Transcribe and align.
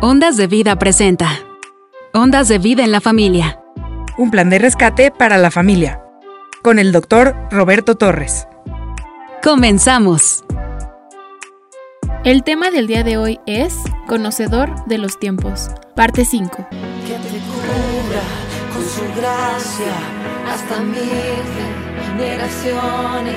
Ondas 0.00 0.36
de 0.36 0.46
Vida 0.46 0.78
presenta. 0.78 1.28
Ondas 2.14 2.46
de 2.46 2.58
Vida 2.58 2.84
en 2.84 2.92
la 2.92 3.00
Familia. 3.00 3.60
Un 4.16 4.30
plan 4.30 4.48
de 4.48 4.60
rescate 4.60 5.10
para 5.10 5.38
la 5.38 5.50
familia. 5.50 6.00
Con 6.62 6.78
el 6.78 6.92
doctor 6.92 7.34
Roberto 7.50 7.96
Torres. 7.96 8.46
Comenzamos. 9.42 10.44
El 12.22 12.44
tema 12.44 12.70
del 12.70 12.86
día 12.86 13.02
de 13.02 13.16
hoy 13.16 13.40
es 13.46 13.74
Conocedor 14.06 14.84
de 14.86 14.98
los 14.98 15.18
tiempos, 15.18 15.68
parte 15.96 16.24
5. 16.24 16.48
Que 16.48 17.14
te 17.14 17.40
cubra 17.48 18.22
con 18.72 18.84
su 18.84 19.02
gracia 19.20 19.94
hasta 20.48 20.80
mil 20.80 21.10
generaciones, 22.06 23.36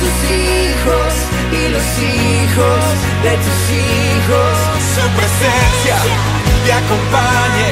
tus 0.00 0.16
hijos 0.30 1.12
y 1.52 1.68
los 1.74 1.88
hijos 1.98 2.82
de 3.24 3.32
tus 3.44 3.60
hijos. 3.84 4.54
Su 4.94 5.04
presencia 5.18 5.96
te 6.64 6.72
acompañe 6.72 7.70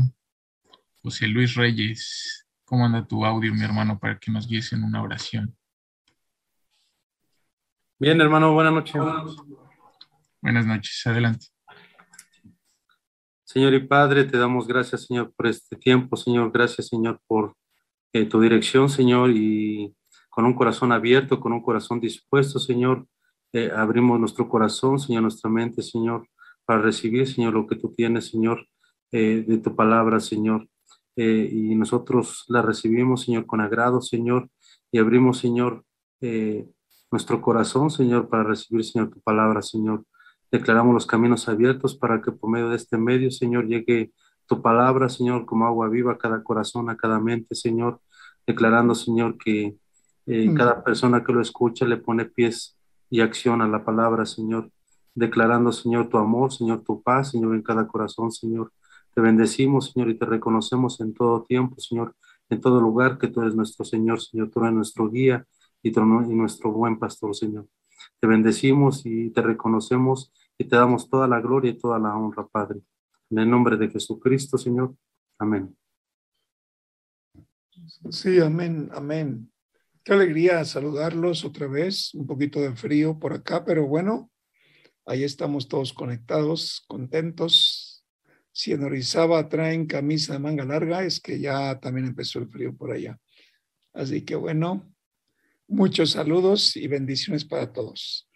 José 1.02 1.28
Luis 1.28 1.56
Reyes, 1.56 2.46
¿cómo 2.66 2.86
anda 2.86 3.08
tu 3.08 3.26
audio, 3.26 3.54
mi 3.54 3.62
hermano, 3.62 4.00
para 4.00 4.20
que 4.20 4.32
nos 4.32 4.48
guíes 4.48 4.74
en 4.74 4.84
una 4.84 5.02
oración? 5.02 5.56
Bien, 7.98 8.20
hermano, 8.20 8.54
buenas 8.54 8.74
noches. 8.74 9.02
Buenas 10.42 10.66
noches, 10.66 11.02
adelante. 11.06 11.48
Señor 13.46 13.74
y 13.74 13.80
Padre, 13.80 14.26
te 14.26 14.38
damos 14.38 14.68
gracias, 14.68 15.06
Señor, 15.06 15.34
por 15.34 15.48
este 15.48 15.76
tiempo, 15.76 16.16
Señor. 16.16 16.52
Gracias, 16.52 16.88
Señor, 16.88 17.22
por 17.28 17.56
eh, 18.14 18.26
tu 18.26 18.42
dirección, 18.42 18.90
Señor, 18.90 19.32
y 19.32 19.96
con 20.30 20.46
un 20.46 20.54
corazón 20.54 20.92
abierto, 20.92 21.40
con 21.40 21.54
un 21.54 21.62
corazón 21.62 22.00
dispuesto, 22.00 22.60
Señor, 22.60 23.08
eh, 23.54 23.72
abrimos 23.76 24.20
nuestro 24.20 24.48
corazón, 24.48 25.00
Señor, 25.00 25.24
nuestra 25.24 25.50
mente, 25.50 25.82
Señor, 25.82 26.28
para 26.66 26.82
recibir, 26.82 27.28
Señor, 27.28 27.54
lo 27.54 27.68
que 27.68 27.76
tú 27.76 27.94
tienes, 27.96 28.28
Señor, 28.28 28.68
eh, 29.12 29.44
de 29.48 29.58
tu 29.58 29.76
palabra, 29.76 30.20
Señor. 30.20 30.68
Eh, 31.16 31.50
y 31.52 31.76
nosotros 31.76 32.46
la 32.48 32.62
recibimos, 32.62 33.24
Señor, 33.24 33.46
con 33.46 33.60
agrado, 33.60 34.02
Señor, 34.02 34.50
y 34.92 35.00
abrimos, 35.00 35.40
Señor, 35.40 35.84
eh, 36.22 36.68
nuestro 37.12 37.42
corazón, 37.42 37.90
Señor, 37.90 38.30
para 38.30 38.44
recibir, 38.44 38.86
Señor, 38.86 39.10
tu 39.10 39.20
palabra, 39.22 39.62
Señor. 39.62 40.06
Declaramos 40.52 40.94
los 40.94 41.08
caminos 41.08 41.50
abiertos 41.50 41.98
para 41.98 42.22
que 42.22 42.32
por 42.32 42.50
medio 42.50 42.70
de 42.70 42.76
este 42.76 42.98
medio, 42.98 43.32
Señor, 43.32 43.68
llegue 43.68 44.14
tu 44.50 44.64
palabra, 44.64 45.10
Señor, 45.10 45.46
como 45.46 45.68
agua 45.68 45.88
viva 45.90 46.14
a 46.14 46.18
cada 46.18 46.42
corazón, 46.42 46.90
a 46.90 46.98
cada 46.98 47.20
mente, 47.20 47.54
Señor, 47.54 48.02
declarando, 48.48 48.96
Señor, 48.96 49.38
que 49.38 49.78
eh, 50.26 50.54
cada 50.56 50.84
persona 50.84 51.24
que 51.24 51.32
lo 51.32 51.40
escucha 51.40 51.86
le 51.86 51.98
pone 51.98 52.26
pies 52.26 52.76
y 53.12 53.22
acción 53.22 53.62
a 53.62 53.68
la 53.68 53.86
palabra, 53.86 54.26
Señor, 54.26 54.72
declarando, 55.14 55.72
Señor, 55.72 56.10
tu 56.10 56.18
amor, 56.18 56.52
Señor, 56.52 56.84
tu 56.84 57.04
paz, 57.04 57.30
Señor, 57.30 57.54
en 57.54 57.62
cada 57.62 57.88
corazón, 57.88 58.32
Señor. 58.32 58.74
Te 59.14 59.22
bendecimos, 59.22 59.92
Señor, 59.92 60.10
y 60.10 60.18
te 60.18 60.26
reconocemos 60.26 61.00
en 61.00 61.14
todo 61.14 61.44
tiempo, 61.44 61.80
Señor, 61.80 62.16
en 62.50 62.60
todo 62.60 62.82
lugar 62.82 63.20
que 63.20 63.28
tú 63.28 63.42
eres 63.42 63.54
nuestro 63.54 63.86
Señor, 63.86 64.20
Señor, 64.20 64.50
tú 64.50 64.62
eres 64.62 64.74
nuestro 64.74 65.10
guía 65.10 65.46
y, 65.84 65.90
y 65.90 66.36
nuestro 66.36 66.72
buen 66.72 66.98
pastor, 66.98 67.36
Señor. 67.36 67.68
Te 68.20 68.26
bendecimos 68.26 69.06
y 69.06 69.30
te 69.30 69.44
reconocemos 69.44 70.34
y 70.58 70.64
te 70.64 70.76
damos 70.76 71.08
toda 71.08 71.28
la 71.28 71.40
gloria 71.40 71.70
y 71.70 71.78
toda 71.78 72.00
la 72.00 72.16
honra, 72.16 72.48
Padre. 72.48 72.82
En 73.32 73.38
el 73.38 73.50
nombre 73.50 73.78
de 73.78 73.90
Jesucristo, 73.90 74.58
Señor. 74.58 74.96
Amén. 75.38 75.78
Sí, 78.10 78.40
amén, 78.40 78.90
amén. 78.92 79.52
Qué 80.04 80.14
alegría 80.14 80.66
saludarlos 80.66 81.46
otra 81.46 81.68
vez. 81.68 82.14
Un 82.16 82.26
poquito 82.26 82.60
de 82.60 82.76
frío 82.76 83.20
por 83.20 83.34
acá, 83.34 83.64
pero 83.64 83.86
bueno, 83.86 84.32
ahí 85.06 85.24
estamos 85.24 85.68
todos 85.68 85.94
conectados, 85.94 86.84
contentos. 86.88 88.04
Si 88.52 88.72
en 88.72 88.84
Orizaba 88.84 89.48
traen 89.48 89.86
camisa 89.86 90.34
de 90.34 90.40
manga 90.40 90.66
larga, 90.66 91.04
es 91.04 91.20
que 91.20 91.40
ya 91.40 91.80
también 91.80 92.08
empezó 92.08 92.40
el 92.40 92.50
frío 92.50 92.76
por 92.76 92.92
allá. 92.92 93.20
Así 93.94 94.24
que 94.24 94.36
bueno, 94.36 94.92
muchos 95.68 96.12
saludos 96.12 96.76
y 96.76 96.88
bendiciones 96.88 97.46
para 97.46 97.72
todos. 97.72 98.28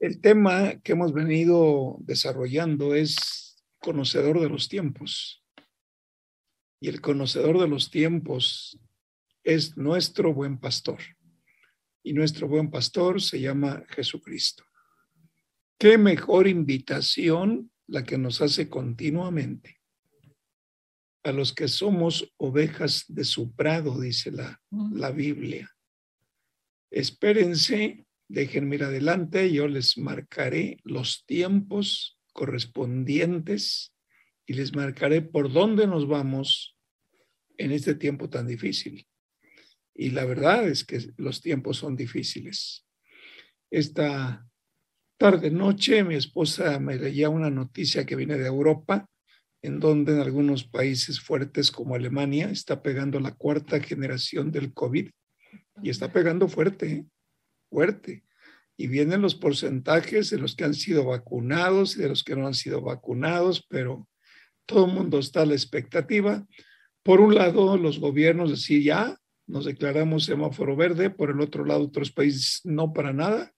El 0.00 0.20
tema 0.22 0.80
que 0.82 0.92
hemos 0.92 1.12
venido 1.12 1.98
desarrollando 2.00 2.94
es 2.94 3.43
conocedor 3.84 4.40
de 4.40 4.48
los 4.48 4.70
tiempos. 4.70 5.44
Y 6.80 6.88
el 6.88 7.02
conocedor 7.02 7.60
de 7.60 7.68
los 7.68 7.90
tiempos 7.90 8.80
es 9.42 9.76
nuestro 9.76 10.32
buen 10.32 10.58
pastor. 10.58 11.00
Y 12.02 12.14
nuestro 12.14 12.48
buen 12.48 12.70
pastor 12.70 13.20
se 13.20 13.40
llama 13.40 13.84
Jesucristo. 13.90 14.64
qué 15.78 15.98
mejor 15.98 16.48
invitación 16.48 17.70
la 17.86 18.04
que 18.04 18.16
nos 18.16 18.40
hace 18.40 18.70
continuamente 18.70 19.82
a 21.22 21.32
los 21.32 21.52
que 21.52 21.68
somos 21.68 22.32
ovejas 22.38 23.04
de 23.08 23.24
su 23.24 23.54
prado, 23.54 24.00
dice 24.00 24.30
la, 24.30 24.62
la 24.92 25.10
Biblia. 25.10 25.70
Espérense, 26.90 28.06
déjenme 28.28 28.76
ir 28.76 28.84
adelante, 28.84 29.52
yo 29.52 29.68
les 29.68 29.98
marcaré 29.98 30.78
los 30.84 31.26
tiempos 31.26 32.13
correspondientes 32.34 33.94
y 34.44 34.52
les 34.52 34.74
marcaré 34.74 35.22
por 35.22 35.50
dónde 35.50 35.86
nos 35.86 36.06
vamos 36.06 36.76
en 37.56 37.72
este 37.72 37.94
tiempo 37.94 38.28
tan 38.28 38.46
difícil. 38.46 39.06
Y 39.94 40.10
la 40.10 40.26
verdad 40.26 40.68
es 40.68 40.84
que 40.84 40.98
los 41.16 41.40
tiempos 41.40 41.78
son 41.78 41.96
difíciles. 41.96 42.84
Esta 43.70 44.46
tarde 45.16 45.50
noche 45.50 46.04
mi 46.04 46.16
esposa 46.16 46.78
me 46.80 46.96
leía 46.96 47.30
una 47.30 47.48
noticia 47.48 48.04
que 48.04 48.16
viene 48.16 48.36
de 48.36 48.46
Europa 48.46 49.08
en 49.62 49.80
donde 49.80 50.12
en 50.12 50.20
algunos 50.20 50.64
países 50.64 51.20
fuertes 51.20 51.70
como 51.70 51.94
Alemania 51.94 52.50
está 52.50 52.82
pegando 52.82 53.18
la 53.20 53.34
cuarta 53.34 53.80
generación 53.80 54.52
del 54.52 54.74
COVID 54.74 55.08
y 55.82 55.90
está 55.90 56.12
pegando 56.12 56.48
fuerte, 56.48 57.06
fuerte. 57.70 58.24
Y 58.76 58.88
vienen 58.88 59.22
los 59.22 59.34
porcentajes 59.34 60.30
de 60.30 60.38
los 60.38 60.56
que 60.56 60.64
han 60.64 60.74
sido 60.74 61.04
vacunados 61.04 61.96
y 61.96 62.00
de 62.00 62.08
los 62.08 62.24
que 62.24 62.34
no 62.34 62.46
han 62.46 62.54
sido 62.54 62.80
vacunados, 62.80 63.64
pero 63.68 64.08
todo 64.66 64.86
el 64.86 64.92
mundo 64.92 65.18
está 65.18 65.42
a 65.42 65.46
la 65.46 65.54
expectativa. 65.54 66.46
Por 67.02 67.20
un 67.20 67.34
lado, 67.34 67.76
los 67.76 68.00
gobiernos 68.00 68.50
decir 68.50 68.82
ya 68.82 69.16
nos 69.46 69.66
declaramos 69.66 70.24
semáforo 70.24 70.74
verde, 70.74 71.10
por 71.10 71.30
el 71.30 71.40
otro 71.40 71.64
lado, 71.64 71.84
otros 71.84 72.10
países 72.10 72.60
no 72.64 72.92
para 72.92 73.12
nada. 73.12 73.52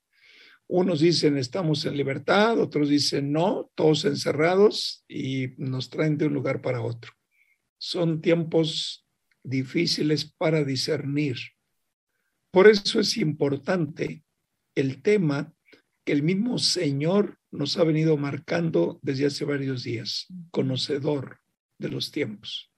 Unos 0.68 0.98
dicen 0.98 1.36
estamos 1.38 1.84
en 1.86 1.96
libertad, 1.96 2.58
otros 2.58 2.88
dicen 2.88 3.30
no, 3.30 3.70
todos 3.76 4.04
encerrados 4.04 5.04
y 5.06 5.54
nos 5.58 5.90
traen 5.90 6.18
de 6.18 6.26
un 6.26 6.34
lugar 6.34 6.60
para 6.60 6.82
otro. 6.82 7.12
Son 7.78 8.20
tiempos 8.20 9.06
difíciles 9.44 10.24
para 10.24 10.64
discernir. 10.64 11.36
Por 12.50 12.66
eso 12.66 12.98
es 12.98 13.16
importante 13.16 14.24
el 14.76 15.02
tema 15.02 15.52
que 16.04 16.12
el 16.12 16.22
mismo 16.22 16.58
Señor 16.58 17.38
nos 17.50 17.76
ha 17.78 17.84
venido 17.84 18.16
marcando 18.16 19.00
desde 19.02 19.26
hace 19.26 19.44
varios 19.44 19.82
días, 19.82 20.28
conocedor 20.52 21.40
de 21.78 21.88
los 21.88 22.12
tiempos. 22.12 22.70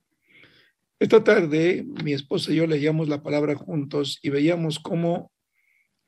Esta 0.98 1.22
tarde 1.22 1.84
mi 2.02 2.14
esposa 2.14 2.52
y 2.52 2.56
yo 2.56 2.66
leíamos 2.66 3.08
la 3.08 3.22
palabra 3.22 3.54
juntos 3.54 4.18
y 4.22 4.30
veíamos 4.30 4.78
cómo 4.78 5.30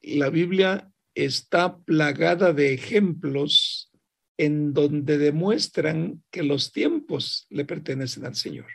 la 0.01 0.31
Biblia 0.31 0.91
está 1.15 1.79
plagada 1.79 2.53
de 2.53 2.73
ejemplos 2.73 3.93
en 4.39 4.73
donde 4.73 5.19
demuestran 5.19 6.23
que 6.31 6.43
los 6.43 6.73
tiempos 6.73 7.47
le 7.51 7.67
pertenecen 7.67 8.25
al 8.25 8.35
Señor. 8.35 8.67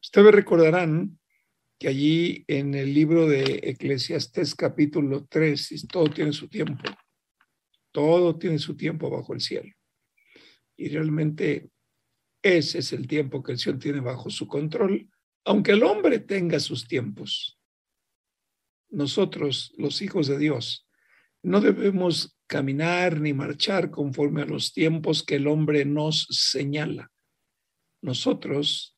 Ustedes 0.00 0.32
recordarán 0.32 1.18
que 1.78 1.88
allí 1.88 2.44
en 2.48 2.74
el 2.74 2.92
libro 2.92 3.28
de 3.28 3.60
Eclesiastés 3.62 4.54
capítulo 4.54 5.26
3, 5.28 5.86
todo 5.88 6.10
tiene 6.10 6.32
su 6.32 6.48
tiempo, 6.48 6.82
todo 7.92 8.36
tiene 8.36 8.58
su 8.58 8.76
tiempo 8.76 9.08
bajo 9.08 9.32
el 9.32 9.40
cielo. 9.40 9.72
Y 10.76 10.88
realmente 10.88 11.70
ese 12.42 12.78
es 12.78 12.92
el 12.92 13.06
tiempo 13.06 13.42
que 13.42 13.52
el 13.52 13.58
Señor 13.58 13.78
tiene 13.78 14.00
bajo 14.00 14.28
su 14.28 14.48
control, 14.48 15.08
aunque 15.44 15.72
el 15.72 15.84
hombre 15.84 16.18
tenga 16.18 16.58
sus 16.58 16.88
tiempos. 16.88 17.60
Nosotros, 18.90 19.72
los 19.76 20.02
hijos 20.02 20.26
de 20.26 20.38
Dios, 20.38 20.88
no 21.42 21.60
debemos 21.60 22.36
caminar 22.48 23.20
ni 23.20 23.32
marchar 23.34 23.90
conforme 23.90 24.42
a 24.42 24.46
los 24.46 24.72
tiempos 24.72 25.22
que 25.22 25.36
el 25.36 25.46
hombre 25.46 25.84
nos 25.84 26.26
señala. 26.30 27.12
Nosotros 28.02 28.96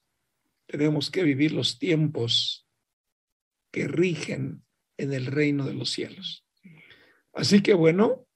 tenemos 0.66 1.10
que 1.10 1.24
vivir 1.24 1.52
los 1.52 1.78
tiempos 1.78 2.66
que 3.70 3.88
rigen 3.88 4.64
en 4.96 5.12
el 5.12 5.26
reino 5.26 5.64
de 5.64 5.74
los 5.74 5.90
cielos. 5.90 6.44
Así 7.32 7.62
que 7.62 7.74
bueno, 7.74 8.26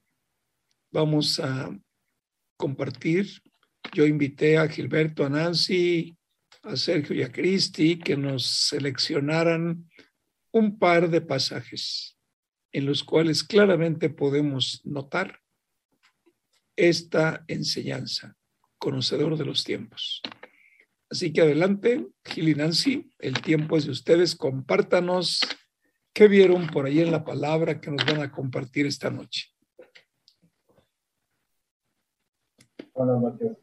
vamos 0.93 1.41
a 1.41 1.77
compartir. 2.57 3.43
Yo 3.93 4.07
invité 4.07 4.57
a 4.57 4.69
Gilberto, 4.69 5.25
a 5.25 5.29
Nancy, 5.29 6.17
a 6.63 6.77
Sergio 6.77 7.15
y 7.15 7.23
a 7.23 7.33
Cristi 7.33 7.99
que 7.99 8.17
nos 8.17 8.47
seleccionaran 8.47 9.91
un 10.53 10.79
par 10.79 11.11
de 11.11 11.21
pasajes 11.21 12.17
en 12.73 12.87
los 12.87 13.05
cuales 13.05 13.45
claramente 13.45 14.11
podemos 14.11 14.81
notar 14.85 15.41
esta 16.77 17.45
enseñanza, 17.47 18.37
conocedor 18.79 19.37
de 19.37 19.45
los 19.45 19.63
tiempos. 19.63 20.23
Así 21.11 21.33
que 21.33 21.43
adelante, 21.43 22.09
Gil 22.25 22.49
y 22.49 22.55
Nancy, 22.55 23.11
el 23.19 23.41
tiempo 23.41 23.77
es 23.77 23.85
de 23.85 23.93
ustedes, 23.93 24.35
compártanos 24.35 25.41
qué 26.13 26.29
vieron 26.29 26.67
por 26.69 26.87
ahí 26.87 27.01
en 27.01 27.13
la 27.13 27.25
palabra 27.25 27.81
que 27.81 27.91
nos 27.91 28.05
van 28.07 28.23
a 28.23 28.31
compartir 28.31 28.87
esta 28.87 29.11
noche. 29.11 29.49
Buenas 32.95 33.21
noches. 33.21 33.57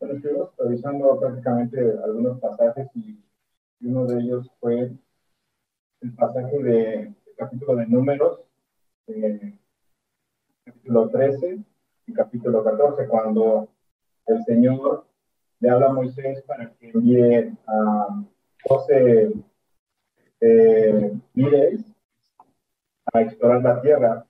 Bueno, 0.00 0.16
estuvimos 0.16 0.50
revisando 0.58 1.20
prácticamente 1.20 1.80
algunos 2.04 2.40
pasajes 2.40 2.88
y 2.94 3.18
uno 3.80 4.04
de 4.06 4.20
ellos 4.20 4.50
fue 4.60 4.92
el 6.00 6.14
pasaje 6.14 6.58
de 6.62 7.14
capítulo 7.36 7.76
de 7.76 7.86
números, 7.86 8.40
eh, 9.06 9.58
capítulo 10.64 11.08
13 11.08 11.64
y 12.06 12.12
capítulo 12.12 12.64
14, 12.64 13.08
cuando 13.08 13.68
el 14.26 14.44
Señor 14.44 15.06
le 15.62 15.70
habla 15.70 15.86
a 15.86 15.92
Moisés 15.92 16.42
para 16.42 16.70
que 16.74 16.90
envíe 16.90 17.56
a 17.66 18.24
12 18.68 19.32
eh, 20.40 21.12
a 23.12 23.20
explorar 23.22 23.62
la 23.62 23.80
tierra. 23.80 24.26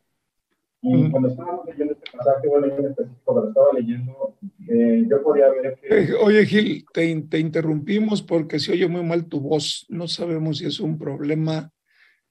Y 0.83 1.11
cuando 1.11 1.29
estábamos 1.29 1.65
leyendo 1.67 1.95
este 1.95 2.11
pasaje, 2.17 2.49
bueno, 2.49 2.67
yo 2.67 2.77
en 2.77 2.87
específico, 2.87 3.21
cuando 3.25 3.49
estaba 3.49 3.73
leyendo, 3.73 4.35
eh, 4.69 5.05
yo 5.09 5.23
podía 5.23 5.49
ver 5.49 5.79
que... 5.81 5.87
Eh, 5.89 6.15
oye, 6.23 6.45
Gil, 6.45 6.85
te, 6.93 7.23
te, 7.23 7.39
interrumpimos 7.39 8.21
porque 8.21 8.59
se 8.59 8.73
oye 8.73 8.89
muy 8.89 9.05
mal 9.05 9.27
tu 9.27 9.41
voz. 9.41 9.87
No 9.89 10.09
sabemos 10.09 10.59
si 10.59 10.67
es 10.67 10.81
un 10.81 10.99
problema 10.99 11.73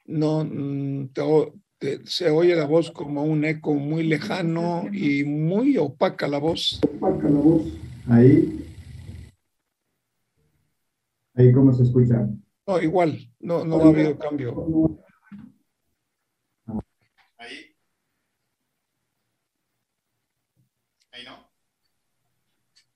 no 0.05 0.43
mm, 0.43 1.09
te, 1.79 2.05
se 2.05 2.29
oye 2.29 2.55
la 2.55 2.65
voz 2.65 2.91
como 2.91 3.23
un 3.23 3.45
eco 3.45 3.73
muy 3.73 4.03
lejano 4.03 4.83
y 4.91 5.23
muy 5.23 5.77
opaca 5.77 6.27
la 6.27 6.37
voz. 6.37 6.79
Opaca 6.97 7.29
la 7.29 7.39
voz. 7.39 7.63
Ahí. 8.07 8.60
Ahí 11.33 11.51
cómo 11.53 11.71
se 11.73 11.83
escucha. 11.83 12.27
No, 12.67 12.81
igual, 12.81 13.17
no, 13.39 13.65
no 13.65 13.81
ha 13.81 13.87
habido 13.89 14.17
cambio. 14.17 14.99
Ahí. 17.37 17.75
Ahí 21.11 21.23
no. 21.25 21.51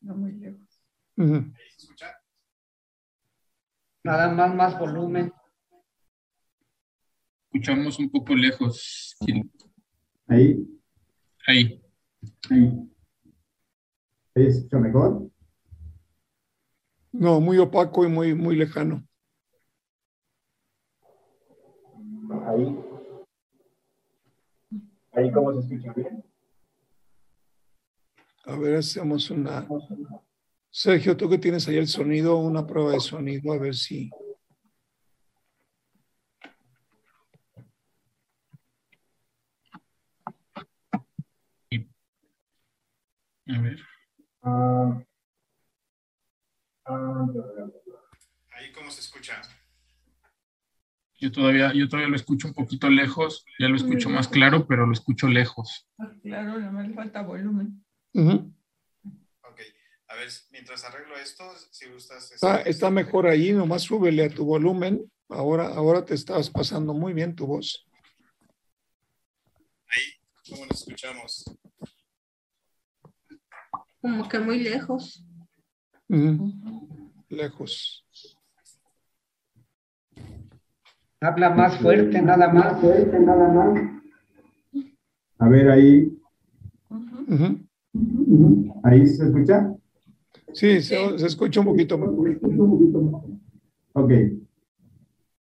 No 0.01 0.15
muy 0.15 0.33
lejos. 0.33 0.81
Ahí 1.17 1.71
se 1.71 1.77
escucha. 1.77 2.15
Nada 4.03 4.31
más, 4.31 4.53
más 4.55 4.79
volumen 4.79 5.33
escuchamos 7.55 7.97
un 7.99 8.09
poco 8.09 8.35
lejos. 8.35 9.15
Ahí. 10.27 10.67
Ahí. 11.47 11.81
Ahí. 12.49 12.89
¿Ahí 14.35 14.47
escucha 14.47 14.77
mejor? 14.77 15.31
No, 17.17 17.39
muy 17.39 17.57
opaco 17.59 18.03
y 18.03 18.09
muy, 18.09 18.35
muy 18.35 18.57
lejano. 18.57 19.07
Ahí. 22.45 22.77
Ahí 25.13 25.31
cómo 25.31 25.53
se 25.53 25.59
escucha 25.59 25.93
bien. 25.93 26.23
A 28.45 28.57
ver, 28.57 28.75
hacemos 28.75 29.29
una. 29.29 29.65
Sergio, 30.69 31.15
tú 31.15 31.29
que 31.29 31.37
tienes 31.37 31.67
ahí 31.69 31.77
el 31.77 31.87
sonido, 31.87 32.37
una 32.37 32.67
prueba 32.67 32.91
de 32.91 32.99
sonido, 32.99 33.53
a 33.53 33.57
ver 33.57 33.75
si. 33.75 34.09
A 43.47 43.61
ver. 43.61 43.79
Ah, 44.41 45.01
ahí 46.85 48.71
cómo 48.73 48.91
se 48.91 49.01
escucha. 49.01 49.41
Yo 51.17 51.31
todavía, 51.31 51.73
yo 51.73 51.87
todavía 51.87 52.09
lo 52.09 52.15
escucho 52.15 52.47
un 52.47 52.53
poquito 52.53 52.89
lejos, 52.89 53.45
ya 53.57 53.69
lo 53.69 53.75
escucho 53.75 54.09
más 54.09 54.27
claro, 54.27 54.67
pero 54.67 54.85
lo 54.85 54.93
escucho 54.93 55.27
lejos. 55.27 55.87
Claro, 56.21 56.59
no 56.59 56.71
me 56.71 56.93
falta 56.93 57.21
volumen. 57.21 57.83
Ok, 58.13 59.61
a 60.09 60.15
ver, 60.15 60.29
mientras 60.51 60.83
arreglo 60.83 61.15
esto, 61.17 61.43
si 61.71 61.89
gustas... 61.89 62.33
Está, 62.33 62.61
está 62.61 62.89
mejor 62.89 63.27
ahí, 63.27 63.53
nomás 63.53 63.83
súbele 63.83 64.25
a 64.25 64.29
tu 64.29 64.43
volumen. 64.45 65.09
Ahora, 65.29 65.67
ahora 65.69 66.03
te 66.03 66.13
estabas 66.13 66.49
pasando 66.49 66.93
muy 66.93 67.13
bien 67.13 67.35
tu 67.35 67.47
voz. 67.47 67.87
Ahí, 69.87 70.03
¿cómo 70.49 70.65
nos 70.65 70.81
escuchamos? 70.81 71.45
como 74.05 74.29
que 74.29 74.37
muy 74.37 74.59
lejos. 74.59 75.25
Lejos. 77.29 78.05
Habla 81.19 81.49
más 81.49 81.77
fuerte, 81.79 82.21
nada 82.21 82.51
más. 82.53 82.79
fuerte, 82.79 83.19
nada 83.19 83.47
más. 83.47 83.81
A 85.39 85.49
ver, 85.49 85.69
ahí. 85.69 86.17
¿Ahí 88.83 89.07
se 89.07 89.25
escucha? 89.25 89.73
Sí, 90.53 90.81
se, 90.81 91.19
se 91.19 91.25
escucha 91.25 91.59
un 91.61 91.65
poquito 91.65 91.97
más. 91.97 92.09
Ok. 93.93 94.11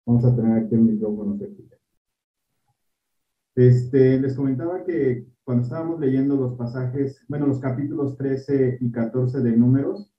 Vamos 0.05 0.25
a 0.25 0.35
tener 0.35 0.63
aquí 0.63 0.75
el 0.75 0.81
micrófono 0.81 1.37
cerquita. 1.37 1.77
Este, 3.55 4.19
les 4.19 4.35
comentaba 4.35 4.83
que 4.83 5.25
cuando 5.43 5.63
estábamos 5.63 5.99
leyendo 5.99 6.35
los 6.35 6.55
pasajes, 6.55 7.23
bueno, 7.27 7.47
los 7.47 7.59
capítulos 7.59 8.17
13 8.17 8.79
y 8.81 8.91
14 8.91 9.39
de 9.41 9.55
Números, 9.55 10.11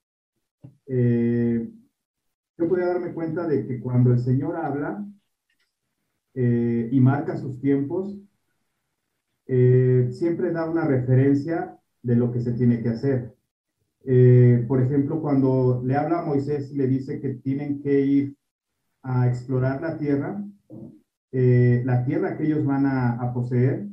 eh, 0.87 1.71
yo 2.59 2.69
podía 2.69 2.87
darme 2.87 3.15
cuenta 3.15 3.47
de 3.47 3.65
que 3.65 3.81
cuando 3.81 4.13
el 4.13 4.19
Señor 4.19 4.57
habla 4.57 5.07
eh, 6.35 6.89
y 6.91 7.01
marca 7.01 7.37
sus 7.37 7.61
tiempos, 7.61 8.19
eh, 9.47 10.09
siempre 10.11 10.53
da 10.53 10.69
una 10.69 10.85
referencia 10.85 11.79
de 12.03 12.17
lo 12.17 12.33
que 12.33 12.41
se 12.41 12.53
tiene 12.53 12.83
que 12.83 12.89
hacer. 12.91 13.35
Por 14.67 14.81
ejemplo, 14.81 15.21
cuando 15.21 15.83
le 15.85 15.95
habla 15.95 16.21
a 16.21 16.25
Moisés 16.25 16.73
y 16.73 16.77
le 16.77 16.87
dice 16.87 17.21
que 17.21 17.35
tienen 17.35 17.81
que 17.81 18.01
ir 18.01 18.37
a 19.03 19.29
explorar 19.29 19.83
la 19.83 19.99
tierra, 19.99 20.43
la 21.31 22.05
tierra 22.05 22.37
que 22.37 22.45
ellos 22.45 22.65
van 22.65 22.87
a, 22.87 23.21
a 23.21 23.35
poseer, 23.35 23.89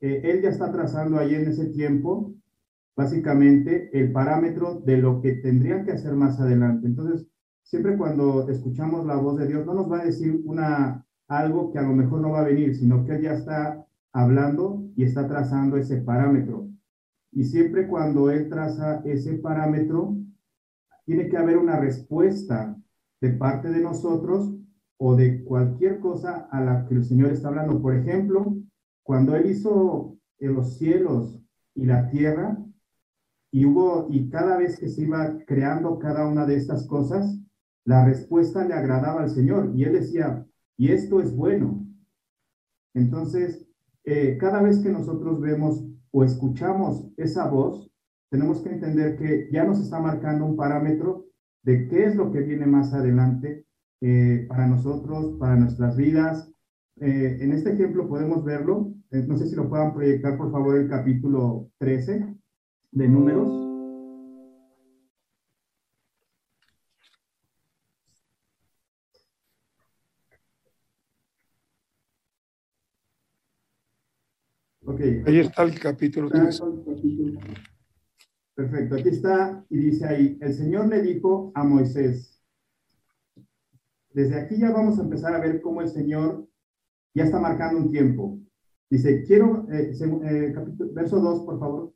él 0.00 0.42
ya 0.42 0.48
está 0.48 0.72
trazando 0.72 1.18
ahí 1.18 1.36
en 1.36 1.46
ese 1.46 1.66
tiempo, 1.66 2.35
básicamente, 2.96 3.90
el 3.92 4.10
parámetro 4.10 4.80
de 4.80 4.96
lo 4.96 5.20
que 5.20 5.34
tendrían 5.34 5.84
que 5.84 5.92
hacer 5.92 6.14
más 6.14 6.40
adelante. 6.40 6.86
Entonces, 6.86 7.28
siempre 7.62 7.96
cuando 7.96 8.48
escuchamos 8.48 9.06
la 9.06 9.16
voz 9.16 9.38
de 9.38 9.46
Dios, 9.46 9.66
no 9.66 9.74
nos 9.74 9.90
va 9.90 10.00
a 10.00 10.06
decir 10.06 10.40
una, 10.44 11.06
algo 11.28 11.70
que 11.70 11.78
a 11.78 11.82
lo 11.82 11.92
mejor 11.92 12.20
no 12.20 12.30
va 12.30 12.40
a 12.40 12.48
venir, 12.48 12.74
sino 12.74 13.04
que 13.04 13.20
ya 13.20 13.34
está 13.34 13.86
hablando 14.12 14.82
y 14.96 15.04
está 15.04 15.28
trazando 15.28 15.76
ese 15.76 15.98
parámetro. 15.98 16.68
Y 17.32 17.44
siempre 17.44 17.86
cuando 17.86 18.30
él 18.30 18.48
traza 18.48 19.02
ese 19.04 19.34
parámetro, 19.34 20.16
tiene 21.04 21.28
que 21.28 21.36
haber 21.36 21.58
una 21.58 21.78
respuesta 21.78 22.76
de 23.20 23.30
parte 23.30 23.68
de 23.68 23.80
nosotros 23.80 24.52
o 24.98 25.14
de 25.14 25.44
cualquier 25.44 26.00
cosa 26.00 26.48
a 26.50 26.60
la 26.62 26.86
que 26.86 26.94
el 26.94 27.04
Señor 27.04 27.30
está 27.30 27.48
hablando. 27.48 27.80
Por 27.80 27.94
ejemplo, 27.94 28.56
cuando 29.02 29.36
Él 29.36 29.50
hizo 29.50 30.16
en 30.38 30.54
los 30.54 30.78
cielos 30.78 31.40
y 31.74 31.84
la 31.84 32.08
tierra, 32.08 32.58
y 33.56 33.64
hubo, 33.64 34.06
y 34.10 34.28
cada 34.28 34.58
vez 34.58 34.78
que 34.78 34.86
se 34.86 35.00
iba 35.00 35.34
creando 35.46 35.98
cada 35.98 36.28
una 36.28 36.44
de 36.44 36.56
estas 36.56 36.86
cosas, 36.86 37.40
la 37.86 38.04
respuesta 38.04 38.66
le 38.66 38.74
agradaba 38.74 39.22
al 39.22 39.30
Señor. 39.30 39.72
Y 39.74 39.84
Él 39.84 39.94
decía, 39.94 40.46
y 40.76 40.92
esto 40.92 41.22
es 41.22 41.34
bueno. 41.34 41.88
Entonces, 42.92 43.66
eh, 44.04 44.36
cada 44.38 44.60
vez 44.60 44.80
que 44.80 44.90
nosotros 44.90 45.40
vemos 45.40 45.82
o 46.10 46.22
escuchamos 46.22 47.08
esa 47.16 47.48
voz, 47.48 47.90
tenemos 48.30 48.60
que 48.60 48.72
entender 48.72 49.16
que 49.16 49.48
ya 49.50 49.64
nos 49.64 49.80
está 49.80 50.00
marcando 50.00 50.44
un 50.44 50.56
parámetro 50.56 51.24
de 51.62 51.88
qué 51.88 52.04
es 52.04 52.14
lo 52.14 52.30
que 52.30 52.40
viene 52.40 52.66
más 52.66 52.92
adelante 52.92 53.64
eh, 54.02 54.44
para 54.50 54.66
nosotros, 54.66 55.34
para 55.38 55.56
nuestras 55.56 55.96
vidas. 55.96 56.52
Eh, 57.00 57.38
en 57.40 57.52
este 57.52 57.72
ejemplo 57.72 58.06
podemos 58.06 58.44
verlo. 58.44 58.92
No 59.10 59.38
sé 59.38 59.46
si 59.46 59.56
lo 59.56 59.66
puedan 59.70 59.94
proyectar, 59.94 60.36
por 60.36 60.52
favor, 60.52 60.76
el 60.76 60.90
capítulo 60.90 61.70
13 61.78 62.36
de 62.92 63.08
números. 63.08 63.48
Ok. 74.84 75.00
Ahí 75.26 75.38
está 75.40 75.62
el 75.64 75.78
capítulo 75.80 76.28
3. 76.30 76.60
Perfecto, 78.54 78.94
aquí 78.94 79.08
está 79.10 79.66
y 79.68 79.76
dice 79.78 80.06
ahí, 80.06 80.38
el 80.40 80.54
Señor 80.54 80.86
le 80.88 81.02
dijo 81.02 81.52
a 81.54 81.62
Moisés, 81.62 82.42
desde 84.14 84.40
aquí 84.40 84.56
ya 84.58 84.70
vamos 84.70 84.98
a 84.98 85.02
empezar 85.02 85.34
a 85.34 85.40
ver 85.40 85.60
cómo 85.60 85.82
el 85.82 85.88
Señor 85.88 86.48
ya 87.14 87.24
está 87.24 87.38
marcando 87.38 87.78
un 87.80 87.90
tiempo. 87.90 88.38
Dice, 88.88 89.24
quiero, 89.24 89.66
eh, 89.70 89.92
se- 89.92 90.06
eh, 90.06 90.52
capítulo- 90.54 90.90
verso 90.94 91.20
2, 91.20 91.44
por 91.44 91.58
favor, 91.58 91.92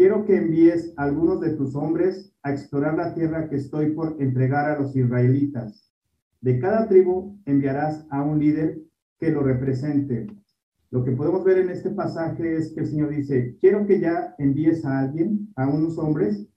quiero 0.00 0.24
que 0.24 0.34
envíes 0.34 0.94
a 0.96 1.02
algunos 1.02 1.42
de 1.42 1.50
tus 1.56 1.76
hombres 1.76 2.34
a 2.42 2.52
explorar 2.52 2.94
la 2.94 3.12
tierra 3.12 3.50
que 3.50 3.56
estoy 3.56 3.90
por 3.90 4.16
entregar 4.18 4.64
a 4.64 4.80
los 4.80 4.96
israelitas. 4.96 5.92
De 6.40 6.58
cada 6.58 6.88
tribu 6.88 7.38
enviarás 7.44 8.06
a 8.08 8.22
un 8.22 8.38
líder 8.38 8.80
que 9.18 9.30
lo 9.30 9.42
represente. 9.42 10.26
Lo 10.90 11.04
que 11.04 11.12
podemos 11.12 11.44
ver 11.44 11.58
en 11.58 11.68
este 11.68 11.90
pasaje 11.90 12.56
es 12.56 12.72
que 12.72 12.80
el 12.80 12.86
Señor 12.86 13.10
dice, 13.10 13.58
quiero 13.60 13.86
que 13.86 14.00
ya 14.00 14.34
envíes 14.38 14.86
a 14.86 15.00
alguien, 15.00 15.52
a 15.54 15.68
unos 15.68 15.98
hombres, 15.98 16.48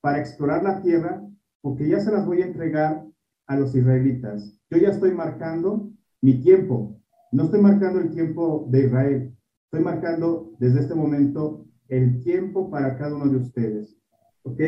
para 0.00 0.18
explorar 0.18 0.62
la 0.62 0.80
tierra, 0.80 1.22
porque 1.60 1.86
ya 1.86 2.00
se 2.00 2.10
las 2.10 2.24
voy 2.24 2.40
a 2.40 2.46
entregar 2.46 3.04
a 3.48 3.56
los 3.58 3.74
israelitas. 3.74 4.58
Yo 4.70 4.78
ya 4.78 4.88
estoy 4.88 5.12
marcando 5.12 5.90
mi 6.22 6.40
tiempo. 6.40 6.98
No 7.32 7.44
estoy 7.44 7.60
marcando 7.60 8.00
el 8.00 8.08
tiempo 8.12 8.66
de 8.70 8.86
Israel. 8.86 9.36
Estoy 9.66 9.84
marcando 9.84 10.54
desde 10.58 10.80
este 10.80 10.94
momento 10.94 11.67
el 11.88 12.20
tiempo 12.22 12.70
para 12.70 12.96
cada 12.96 13.16
uno 13.16 13.28
de 13.28 13.38
ustedes. 13.38 13.96
¿Ok? 14.42 14.60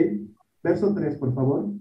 Verso 0.63 0.95
3, 0.95 1.17
por 1.17 1.35
favor. 1.35 1.73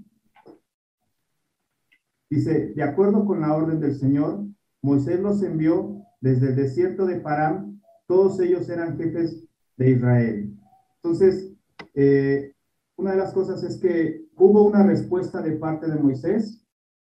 Dice, 2.29 2.73
de 2.75 2.83
acuerdo 2.83 3.25
con 3.25 3.41
la 3.41 3.55
orden 3.55 3.79
del 3.79 3.95
Señor, 3.95 4.45
Moisés 4.81 5.19
los 5.19 5.41
envió 5.41 5.99
desde 6.21 6.49
el 6.49 6.55
desierto 6.55 7.05
de 7.05 7.19
Param. 7.19 7.81
Todos 8.07 8.39
ellos 8.39 8.69
eran 8.69 8.97
jefes 8.97 9.43
de 9.77 9.91
Israel. 9.91 10.55
Entonces, 10.95 11.53
eh, 11.95 12.53
una 12.95 13.11
de 13.11 13.17
las 13.17 13.33
cosas 13.33 13.63
es 13.63 13.77
que 13.77 14.25
hubo 14.35 14.63
una 14.63 14.83
respuesta 14.83 15.41
de 15.41 15.53
parte 15.53 15.89
de 15.89 15.99
Moisés. 15.99 16.65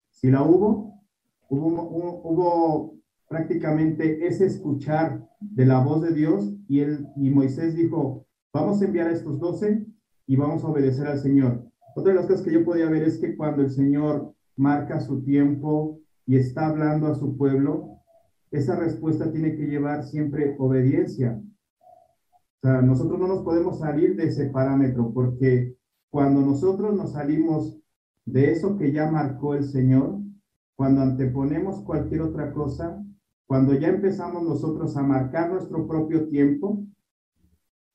Si 0.10 0.30
la 0.30 0.44
hubo, 0.44 1.02
hubo, 1.50 2.96
prácticamente 3.28 4.26
ese 4.28 4.46
escuchar 4.46 5.28
de 5.40 5.66
la 5.66 5.84
voz 5.84 6.02
de 6.02 6.14
Dios 6.14 6.54
y, 6.68 6.82
él, 6.82 7.08
y 7.16 7.30
Moisés 7.30 7.76
dijo, 7.76 8.26
vamos 8.54 8.82
a 8.82 8.86
enviar 8.86 9.08
a 9.08 9.12
estos 9.12 9.40
doce 9.40 9.86
y 10.28 10.36
vamos 10.36 10.64
a 10.64 10.68
obedecer 10.68 11.08
al 11.08 11.20
Señor. 11.20 11.66
Otra 11.96 12.14
de 12.14 12.20
las 12.20 12.28
cosas 12.28 12.44
que 12.44 12.54
yo 12.54 12.64
podía 12.66 12.90
ver 12.90 13.04
es 13.04 13.18
que 13.18 13.36
cuando 13.36 13.62
el 13.62 13.70
Señor 13.70 14.34
marca 14.56 15.00
su 15.00 15.24
tiempo 15.24 16.00
y 16.26 16.38
está 16.38 16.68
hablando 16.68 17.08
a 17.08 17.16
su 17.16 17.38
pueblo, 17.38 18.00
esa 18.52 18.76
respuesta 18.76 19.32
tiene 19.32 19.56
que 19.56 19.68
llevar 19.68 20.04
siempre 20.04 20.56
obediencia. 20.60 21.42
O 22.62 22.62
sea, 22.62 22.82
nosotros 22.82 23.20
no 23.20 23.28
nos 23.28 23.44
podemos 23.44 23.80
salir 23.80 24.16
de 24.16 24.26
ese 24.26 24.46
parámetro 24.46 25.12
porque 25.14 25.76
cuando 26.10 26.42
nosotros 26.42 26.96
nos 26.96 27.14
salimos 27.14 27.80
de 28.26 28.52
eso 28.52 28.78
que 28.78 28.92
ya 28.92 29.10
marcó 29.10 29.56
el 29.56 29.66
Señor, 29.66 30.20
cuando 30.76 31.02
anteponemos 31.02 31.82
cualquier 31.82 32.22
otra 32.22 32.54
cosa, 32.54 33.04
cuando 33.46 33.74
ya 33.74 33.90
empezamos 33.90 34.44
nosotros 34.44 34.96
a 34.98 35.04
marcar 35.04 35.52
nuestro 35.52 35.88
propio 35.88 36.28
tiempo, 36.30 36.86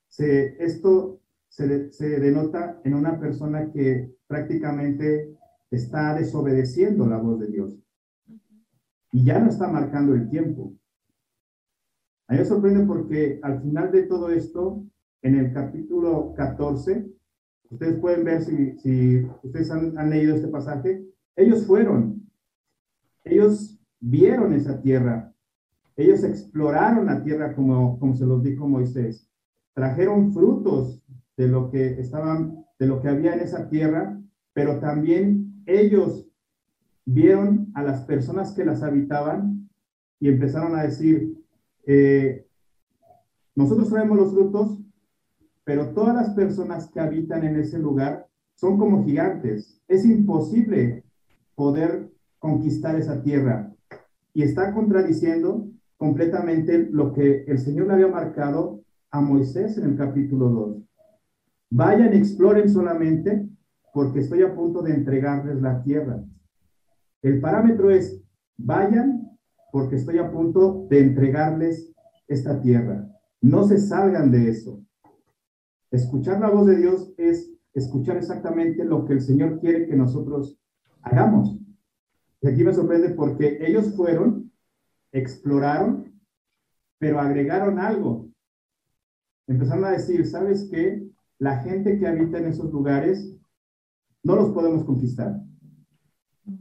se, 0.08 0.62
esto 0.62 1.20
se, 1.48 1.90
se 1.92 2.20
denota 2.20 2.80
en 2.84 2.94
una 2.94 3.18
persona 3.18 3.70
que 3.72 4.14
prácticamente 4.26 5.36
está 5.70 6.14
desobedeciendo 6.14 7.06
la 7.06 7.18
voz 7.18 7.40
de 7.40 7.48
Dios 7.48 7.78
y 9.12 9.24
ya 9.24 9.38
no 9.38 9.48
está 9.48 9.68
marcando 9.68 10.14
el 10.14 10.28
tiempo. 10.28 10.74
A 12.28 12.34
mí 12.34 12.38
me 12.40 12.44
sorprende 12.44 12.84
porque 12.84 13.40
al 13.42 13.62
final 13.62 13.90
de 13.90 14.02
todo 14.02 14.30
esto, 14.30 14.84
en 15.22 15.34
el 15.36 15.52
capítulo 15.52 16.34
14, 16.34 17.06
ustedes 17.70 17.98
pueden 18.00 18.24
ver 18.24 18.42
si, 18.42 18.78
si 18.78 19.26
ustedes 19.42 19.70
han, 19.70 19.96
han 19.98 20.10
leído 20.10 20.34
este 20.34 20.48
pasaje, 20.48 21.04
ellos 21.36 21.66
fueron, 21.66 22.28
ellos 23.24 23.78
vieron 24.00 24.52
esa 24.52 24.80
tierra, 24.80 25.34
ellos 25.98 26.22
exploraron 26.22 27.06
la 27.06 27.22
tierra 27.24 27.54
como, 27.54 27.98
como 27.98 28.14
se 28.14 28.24
los 28.24 28.42
dijo 28.42 28.68
Moisés, 28.68 29.28
trajeron 29.74 30.32
frutos 30.32 31.02
de 31.36 31.48
lo 31.48 31.70
que 31.70 32.00
estaban, 32.00 32.64
de 32.78 32.86
lo 32.86 33.02
que 33.02 33.08
había 33.08 33.34
en 33.34 33.40
esa 33.40 33.68
tierra, 33.68 34.16
pero 34.52 34.78
también 34.78 35.62
ellos 35.66 36.28
vieron 37.04 37.72
a 37.74 37.82
las 37.82 38.02
personas 38.02 38.52
que 38.52 38.64
las 38.64 38.82
habitaban 38.84 39.68
y 40.20 40.28
empezaron 40.28 40.76
a 40.76 40.84
decir, 40.84 41.36
eh, 41.84 42.46
nosotros 43.56 43.88
traemos 43.88 44.18
los 44.18 44.32
frutos, 44.32 44.78
pero 45.64 45.92
todas 45.94 46.14
las 46.14 46.30
personas 46.30 46.88
que 46.90 47.00
habitan 47.00 47.44
en 47.44 47.56
ese 47.56 47.78
lugar 47.78 48.28
son 48.54 48.78
como 48.78 49.04
gigantes. 49.04 49.82
Es 49.88 50.04
imposible 50.04 51.04
poder 51.56 52.12
conquistar 52.38 52.94
esa 52.94 53.20
tierra. 53.20 53.74
Y 54.32 54.42
está 54.42 54.72
contradiciendo 54.72 55.68
completamente 55.98 56.88
lo 56.90 57.12
que 57.12 57.44
el 57.46 57.58
Señor 57.58 57.88
le 57.88 57.94
había 57.94 58.08
marcado 58.08 58.82
a 59.10 59.20
Moisés 59.20 59.76
en 59.76 59.90
el 59.90 59.96
capítulo 59.96 60.48
2. 60.48 60.76
vayan, 61.70 62.14
exploren 62.14 62.70
solamente 62.70 63.46
porque 63.92 64.20
estoy 64.20 64.42
a 64.42 64.54
punto 64.54 64.80
de 64.80 64.94
entregarles 64.94 65.60
la 65.60 65.82
tierra. 65.82 66.24
El 67.20 67.40
parámetro 67.40 67.90
es, 67.90 68.22
vayan 68.56 69.38
porque 69.72 69.96
estoy 69.96 70.18
a 70.18 70.30
punto 70.30 70.86
de 70.88 71.00
entregarles 71.00 71.92
esta 72.28 72.60
tierra. 72.60 73.06
No 73.40 73.64
se 73.64 73.78
salgan 73.78 74.30
de 74.30 74.48
eso. 74.48 74.80
Escuchar 75.90 76.40
la 76.40 76.50
voz 76.50 76.66
de 76.66 76.76
Dios 76.76 77.12
es 77.16 77.52
escuchar 77.74 78.16
exactamente 78.16 78.84
lo 78.84 79.04
que 79.04 79.14
el 79.14 79.20
Señor 79.20 79.58
quiere 79.58 79.86
que 79.86 79.96
nosotros 79.96 80.58
hagamos. 81.02 81.58
Y 82.40 82.48
aquí 82.48 82.62
me 82.62 82.72
sorprende 82.72 83.10
porque 83.10 83.58
ellos 83.60 83.94
fueron, 83.96 84.47
exploraron, 85.12 86.12
pero 86.98 87.20
agregaron 87.20 87.78
algo. 87.78 88.28
Empezaron 89.46 89.84
a 89.84 89.90
decir, 89.90 90.26
¿sabes 90.26 90.68
qué? 90.70 91.08
La 91.38 91.58
gente 91.58 91.98
que 91.98 92.06
habita 92.06 92.38
en 92.38 92.46
esos 92.46 92.70
lugares 92.72 93.34
no 94.22 94.36
los 94.36 94.50
podemos 94.50 94.84
conquistar. 94.84 95.40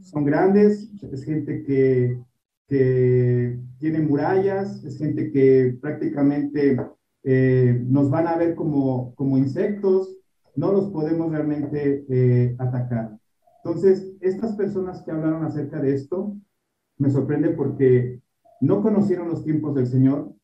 Son 0.00 0.24
grandes, 0.24 0.90
es 1.02 1.24
gente 1.24 1.62
que, 1.64 2.18
que 2.66 3.58
tiene 3.78 4.00
murallas, 4.00 4.84
es 4.84 4.98
gente 4.98 5.30
que 5.30 5.76
prácticamente 5.80 6.76
eh, 7.24 7.82
nos 7.86 8.10
van 8.10 8.26
a 8.26 8.36
ver 8.36 8.54
como, 8.54 9.14
como 9.14 9.38
insectos, 9.38 10.16
no 10.54 10.72
los 10.72 10.90
podemos 10.90 11.30
realmente 11.30 12.04
eh, 12.08 12.56
atacar. 12.58 13.18
Entonces, 13.62 14.12
estas 14.20 14.56
personas 14.56 15.02
que 15.02 15.10
hablaron 15.10 15.44
acerca 15.44 15.80
de 15.80 15.94
esto, 15.94 16.36
me 16.96 17.10
sorprende 17.10 17.50
porque 17.50 18.17
no 18.60 18.82
conocieron 18.82 19.28
los 19.28 19.44
tiempos 19.44 19.74
del 19.74 19.86
Señor, 19.86 20.34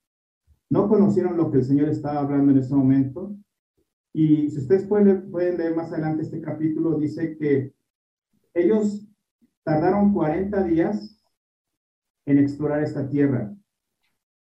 no 0.70 0.88
conocieron 0.88 1.36
lo 1.36 1.50
que 1.50 1.58
el 1.58 1.64
Señor 1.64 1.88
estaba 1.88 2.20
hablando 2.20 2.52
en 2.52 2.58
ese 2.58 2.74
momento. 2.74 3.36
Y 4.12 4.48
si 4.50 4.58
ustedes 4.58 4.86
pueden, 4.86 5.30
pueden 5.30 5.58
leer 5.58 5.74
más 5.74 5.92
adelante 5.92 6.22
este 6.22 6.40
capítulo, 6.40 6.98
dice 6.98 7.36
que 7.36 7.74
ellos 8.54 9.06
tardaron 9.64 10.12
40 10.12 10.64
días 10.64 11.20
en 12.26 12.38
explorar 12.38 12.82
esta 12.82 13.08
tierra. 13.08 13.54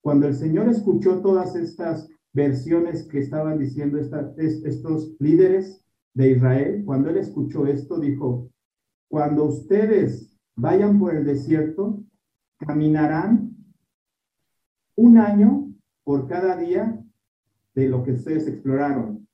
Cuando 0.02 0.28
el 0.28 0.34
Señor 0.34 0.70
escuchó 0.70 1.22
todas 1.22 1.56
estas 1.56 2.10
versiones 2.32 3.08
que 3.08 3.20
estaban 3.20 3.60
diciendo 3.60 4.00
estos 4.00 5.16
líderes 5.20 5.84
de 6.14 6.32
Israel, 6.32 6.84
cuando 6.86 7.10
él 7.10 7.18
escuchó 7.18 7.66
esto, 7.68 8.00
dijo, 8.00 8.50
cuando 9.10 9.46
ustedes 9.46 10.38
vayan 10.56 11.00
por 11.00 11.16
el 11.16 11.26
desierto, 11.26 12.04
caminarán 12.60 13.49
un 15.00 15.18
año 15.18 15.74
por 16.04 16.28
cada 16.28 16.58
día 16.58 17.02
de 17.74 17.88
lo 17.88 18.04
que 18.04 18.12
ustedes 18.12 18.48
exploraron. 18.48 19.26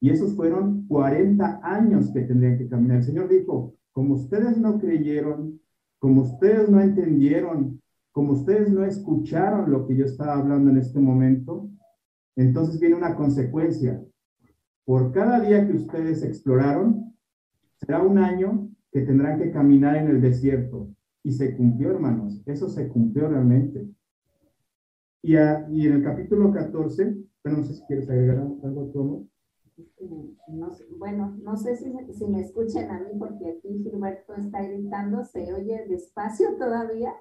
Y 0.00 0.10
esos 0.10 0.36
fueron 0.36 0.86
40 0.86 1.60
años 1.64 2.12
que 2.12 2.20
tendrían 2.22 2.58
que 2.58 2.68
caminar. 2.68 2.98
El 2.98 3.02
Señor 3.02 3.28
dijo, 3.28 3.74
como 3.92 4.14
ustedes 4.14 4.56
no 4.56 4.78
creyeron, 4.78 5.60
como 5.98 6.22
ustedes 6.22 6.68
no 6.68 6.80
entendieron, 6.80 7.80
como 8.12 8.34
ustedes 8.34 8.70
no 8.70 8.84
escucharon 8.84 9.72
lo 9.72 9.84
que 9.84 9.96
yo 9.96 10.04
estaba 10.04 10.34
hablando 10.34 10.70
en 10.70 10.76
este 10.76 11.00
momento, 11.00 11.68
entonces 12.36 12.78
viene 12.78 12.94
una 12.94 13.16
consecuencia. 13.16 14.00
Por 14.84 15.10
cada 15.12 15.40
día 15.40 15.66
que 15.66 15.72
ustedes 15.72 16.22
exploraron, 16.22 17.16
será 17.80 18.00
un 18.00 18.18
año 18.18 18.70
que 18.92 19.00
tendrán 19.00 19.40
que 19.40 19.50
caminar 19.50 19.96
en 19.96 20.06
el 20.06 20.20
desierto. 20.20 20.88
Y 21.24 21.32
se 21.32 21.56
cumplió, 21.56 21.90
hermanos. 21.90 22.40
Eso 22.46 22.68
se 22.68 22.86
cumplió 22.88 23.28
realmente. 23.28 23.88
Y, 25.24 25.32
y 25.32 25.86
en 25.86 25.92
el 25.94 26.04
capítulo 26.04 26.52
14, 26.52 27.16
pero 27.40 27.56
no 27.56 27.64
sé 27.64 27.74
si 27.76 27.82
quieres 27.86 28.10
agregar 28.10 28.36
algo, 28.36 28.90
Tomo. 28.92 29.26
No, 30.48 30.68
bueno, 30.98 31.34
no 31.42 31.56
sé 31.56 31.76
si, 31.76 31.90
si 32.12 32.26
me 32.26 32.42
escuchan 32.42 32.90
a 32.90 33.00
mí 33.00 33.18
porque 33.18 33.56
aquí 33.56 33.82
Gilberto 33.82 34.34
está 34.34 34.62
gritando, 34.62 35.24
¿se 35.24 35.50
oye 35.54 35.86
despacio 35.88 36.56
todavía? 36.58 37.14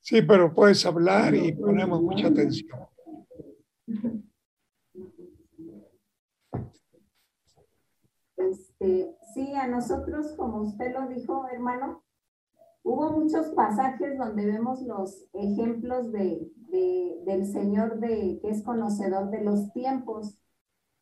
Sí, 0.00 0.20
pero 0.20 0.52
puedes 0.52 0.84
hablar 0.84 1.34
y 1.34 1.52
ponemos 1.52 2.02
mucha 2.02 2.28
atención. 2.28 2.80
Este, 8.36 9.16
sí, 9.32 9.54
a 9.54 9.68
nosotros, 9.68 10.34
como 10.36 10.60
usted 10.60 10.92
lo 10.92 11.08
dijo, 11.08 11.46
hermano, 11.50 12.04
hubo 12.82 13.10
muchos 13.10 13.48
pasajes 13.50 14.18
donde 14.18 14.46
vemos 14.46 14.82
los 14.82 15.26
ejemplos 15.32 16.12
de, 16.12 16.50
del 17.24 17.46
Señor 17.46 18.00
de, 18.00 18.38
que 18.40 18.50
es 18.50 18.62
conocedor 18.62 19.30
de 19.30 19.42
los 19.42 19.72
tiempos, 19.72 20.38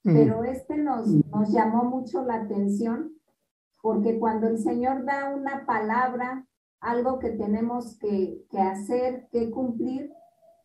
pero 0.03 0.45
este 0.45 0.79
nos, 0.79 1.09
nos 1.09 1.53
llamó 1.53 1.85
mucho 1.85 2.25
la 2.25 2.37
atención 2.37 3.13
porque 3.83 4.19
cuando 4.19 4.47
el 4.49 4.59
Señor 4.59 5.05
da 5.05 5.35
una 5.35 5.65
palabra, 5.67 6.47
algo 6.81 7.19
que 7.19 7.31
tenemos 7.31 7.99
que, 7.99 8.45
que 8.51 8.59
hacer, 8.59 9.29
que 9.31 9.51
cumplir, 9.51 10.13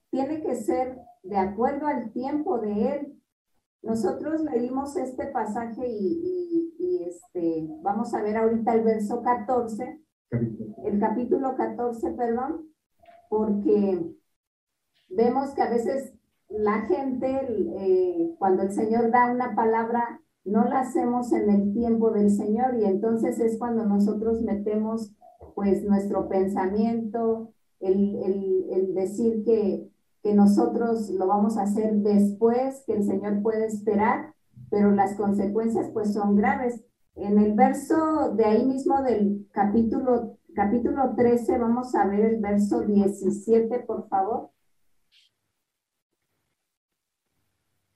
tiene 0.09 0.41
que 0.41 0.55
ser 0.55 0.97
de 1.23 1.37
acuerdo 1.37 1.87
al 1.87 2.11
tiempo 2.11 2.59
de 2.59 2.89
Él. 2.91 3.21
Nosotros 3.81 4.41
leímos 4.41 4.95
este 4.95 5.27
pasaje 5.27 5.87
y, 5.87 6.73
y, 6.77 7.03
este, 7.03 7.67
vamos 7.81 8.13
a 8.13 8.21
ver 8.21 8.37
ahorita 8.37 8.73
el 8.73 8.83
verso 8.83 9.21
14, 9.21 10.01
el 10.31 10.99
capítulo 10.99 11.55
14, 11.55 12.11
perdón, 12.11 12.67
porque 13.29 14.15
vemos 15.09 15.51
que 15.51 15.61
a 15.61 15.69
veces 15.69 16.13
la 16.49 16.81
gente, 16.81 17.47
eh, 17.77 18.35
cuando 18.37 18.63
el 18.63 18.71
Señor 18.71 19.11
da 19.11 19.31
una 19.31 19.55
palabra, 19.55 20.21
no 20.43 20.63
la 20.65 20.81
hacemos 20.81 21.31
en 21.31 21.49
el 21.49 21.73
tiempo 21.73 22.11
del 22.11 22.29
Señor 22.29 22.75
y 22.75 22.85
entonces 22.85 23.39
es 23.39 23.57
cuando 23.57 23.85
nosotros 23.85 24.41
metemos 24.41 25.11
pues 25.55 25.83
nuestro 25.83 26.29
pensamiento, 26.29 27.51
el, 27.79 28.15
el, 28.23 28.65
el 28.71 28.93
decir 28.93 29.43
que 29.43 29.89
que 30.25 30.33
nosotros 30.33 31.11
lo 31.11 31.27
vamos 31.27 31.55
a 31.55 31.61
hacer 31.61 31.97
después, 31.97 32.83
que 32.87 32.93
el 32.93 33.03
Señor 33.03 33.43
puede 33.43 33.67
esperar, 33.67 34.33
pero 34.71 34.89
las 34.89 35.13
consecuencias 35.13 35.91
pues 35.93 36.13
son 36.13 36.35
graves. 36.35 36.83
En 37.15 37.39
el 37.39 37.53
verso 37.53 38.33
de 38.35 38.45
ahí 38.45 38.65
mismo 38.65 39.01
del 39.01 39.47
capítulo, 39.51 40.37
capítulo 40.53 41.15
13, 41.15 41.57
vamos 41.57 41.95
a 41.95 42.05
ver 42.07 42.25
el 42.25 42.41
verso 42.41 42.81
17, 42.81 43.79
por 43.81 44.07
favor. 44.09 44.51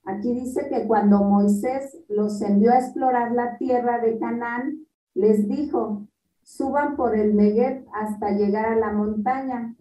Aquí 0.05 0.33
dice 0.33 0.67
que 0.69 0.87
cuando 0.87 1.23
Moisés 1.23 1.97
los 2.07 2.41
envió 2.41 2.71
a 2.71 2.79
explorar 2.79 3.31
la 3.33 3.57
tierra 3.57 3.99
de 3.99 4.17
Canaán, 4.17 4.87
les 5.13 5.47
dijo, 5.47 6.07
suban 6.41 6.95
por 6.95 7.15
el 7.15 7.35
Negev 7.35 7.85
hasta 7.93 8.31
llegar 8.31 8.65
a 8.65 8.75
la 8.75 8.91
montaña 8.91 9.75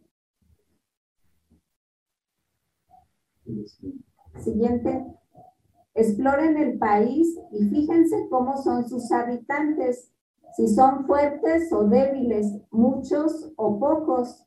Siguiente. 4.36 5.17
Exploren 5.98 6.56
el 6.56 6.78
país 6.78 7.36
y 7.50 7.64
fíjense 7.70 8.28
cómo 8.30 8.56
son 8.62 8.88
sus 8.88 9.10
habitantes, 9.10 10.12
si 10.56 10.68
son 10.68 11.04
fuertes 11.06 11.72
o 11.72 11.88
débiles, 11.88 12.46
muchos 12.70 13.52
o 13.56 13.80
pocos. 13.80 14.46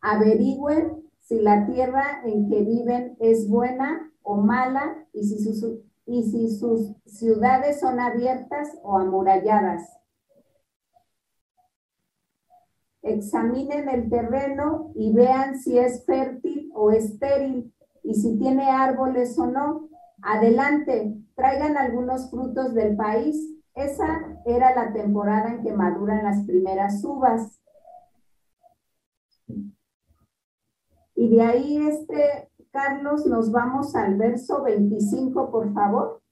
Averigüen 0.00 1.10
si 1.18 1.40
la 1.40 1.66
tierra 1.66 2.22
en 2.24 2.48
que 2.48 2.62
viven 2.62 3.16
es 3.18 3.48
buena 3.48 4.12
o 4.22 4.36
mala 4.36 5.04
y 5.12 5.24
si 5.24 5.42
sus, 5.42 5.80
y 6.06 6.22
si 6.22 6.56
sus 6.56 6.94
ciudades 7.04 7.80
son 7.80 7.98
abiertas 7.98 8.78
o 8.84 8.96
amuralladas. 8.96 9.82
examinen 13.02 13.88
el 13.88 14.10
terreno 14.10 14.92
y 14.94 15.12
vean 15.12 15.58
si 15.58 15.78
es 15.78 16.04
fértil 16.04 16.70
o 16.74 16.90
estéril 16.90 17.72
y 18.02 18.14
si 18.14 18.38
tiene 18.38 18.70
árboles 18.70 19.38
o 19.38 19.46
no. 19.46 19.88
Adelante, 20.22 21.16
traigan 21.34 21.76
algunos 21.76 22.30
frutos 22.30 22.74
del 22.74 22.96
país. 22.96 23.54
Esa 23.74 24.40
era 24.44 24.74
la 24.74 24.92
temporada 24.92 25.50
en 25.50 25.62
que 25.62 25.72
maduran 25.72 26.24
las 26.24 26.44
primeras 26.44 27.02
uvas. 27.04 27.60
Y 31.14 31.28
de 31.28 31.42
ahí, 31.42 31.76
este, 31.86 32.50
Carlos, 32.70 33.26
nos 33.26 33.50
vamos 33.50 33.94
al 33.94 34.16
verso 34.16 34.62
25, 34.62 35.50
por 35.50 35.72
favor. 35.72 36.22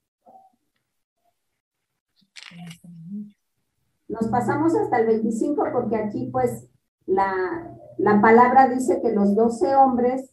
Nos 4.08 4.28
pasamos 4.28 4.74
hasta 4.76 5.00
el 5.00 5.06
25 5.06 5.64
porque 5.72 5.96
aquí 5.96 6.30
pues 6.30 6.68
la, 7.06 7.76
palabra 8.20 8.68
dice 8.68 9.00
que 9.00 9.12
los 9.12 9.34
doce 9.34 9.74
hombres 9.74 10.32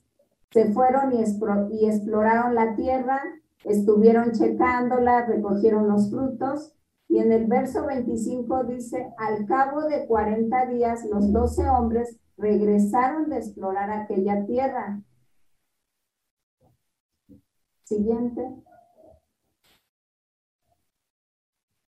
se 0.53 0.71
fueron 0.71 1.13
y, 1.13 1.23
y 1.71 1.85
exploraron 1.89 2.53
la 2.53 2.75
tierra, 2.75 3.21
estuvieron 3.65 4.31
checándola, 4.31 5.25
recogieron 5.25 5.87
los 5.87 6.11
frutos 6.11 6.75
y 7.09 7.19
en 7.19 7.31
el 7.31 7.47
verso 7.47 7.85
25 7.85 8.63
dice, 8.65 9.13
al 9.17 9.45
cabo 9.45 9.81
de 9.81 10.07
40 10.07 10.65
días 10.67 11.05
los 11.05 11.31
doce 11.31 11.67
hombres 11.67 12.19
regresaron 12.37 13.29
de 13.29 13.37
explorar 13.37 13.91
aquella 13.91 14.45
tierra. 14.45 15.01
Siguiente. 17.83 18.41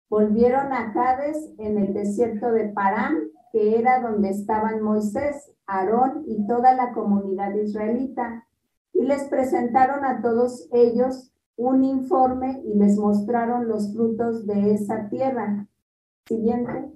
Volvieron 0.10 0.72
a 0.74 0.94
Cades 0.94 1.52
en 1.58 1.78
el 1.78 1.94
desierto 1.94 2.52
de 2.52 2.70
Parán, 2.70 3.32
que 3.52 3.80
era 3.80 4.02
donde 4.02 4.30
estaban 4.30 4.82
Moisés, 4.82 5.52
Aarón 5.66 6.24
y 6.28 6.46
toda 6.46 6.76
la 6.76 6.94
comunidad 6.94 7.54
israelita, 7.56 8.45
y 8.96 9.04
les 9.04 9.26
presentaron 9.26 10.06
a 10.06 10.22
todos 10.22 10.70
ellos 10.72 11.32
un 11.58 11.84
informe 11.84 12.62
y 12.66 12.76
les 12.76 12.98
mostraron 12.98 13.68
los 13.68 13.94
frutos 13.94 14.48
de 14.48 14.74
esa 14.74 15.10
tierra. 15.10 15.68
Siguiente. 16.26 16.92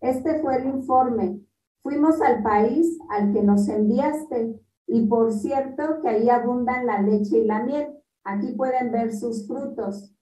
Este 0.00 0.40
fue 0.40 0.56
el 0.56 0.66
informe. 0.66 1.40
Fuimos 1.82 2.20
al 2.20 2.42
país 2.42 2.98
al 3.10 3.32
que 3.32 3.42
nos 3.42 3.68
enviaste 3.68 4.60
y 4.86 5.06
por 5.06 5.32
cierto 5.32 6.00
que 6.00 6.08
ahí 6.08 6.28
abundan 6.28 6.86
la 6.86 7.00
leche 7.00 7.38
y 7.38 7.44
la 7.44 7.62
miel. 7.62 7.98
Aquí 8.24 8.52
pueden 8.52 8.90
ver 8.92 9.14
sus 9.14 9.46
frutos. 9.46 10.14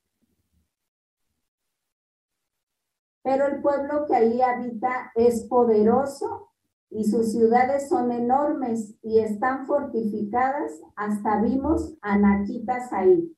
Pero 3.22 3.46
el 3.46 3.62
pueblo 3.62 4.06
que 4.06 4.16
ahí 4.16 4.40
habita 4.40 5.12
es 5.14 5.44
poderoso 5.44 6.49
y 6.90 7.04
sus 7.04 7.32
ciudades 7.32 7.88
son 7.88 8.10
enormes 8.10 8.96
y 9.02 9.20
están 9.20 9.66
fortificadas. 9.66 10.80
Hasta 10.96 11.40
vimos 11.40 11.96
anaquitas 12.02 12.92
ahí. 12.92 13.34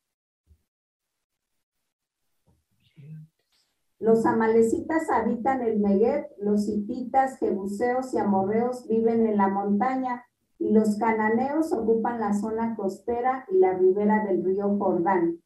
Los 3.98 4.26
amalecitas 4.26 5.08
habitan 5.10 5.62
el 5.62 5.80
Negev, 5.80 6.26
los 6.38 6.68
hititas, 6.68 7.38
jebuseos 7.38 8.12
y 8.14 8.18
amorreos 8.18 8.88
viven 8.88 9.26
en 9.28 9.36
la 9.36 9.46
montaña, 9.46 10.24
y 10.58 10.72
los 10.72 10.96
cananeos 10.96 11.72
ocupan 11.72 12.18
la 12.18 12.34
zona 12.34 12.74
costera 12.74 13.46
y 13.48 13.58
la 13.58 13.74
ribera 13.74 14.24
del 14.24 14.44
río 14.44 14.76
Jordán. 14.76 15.40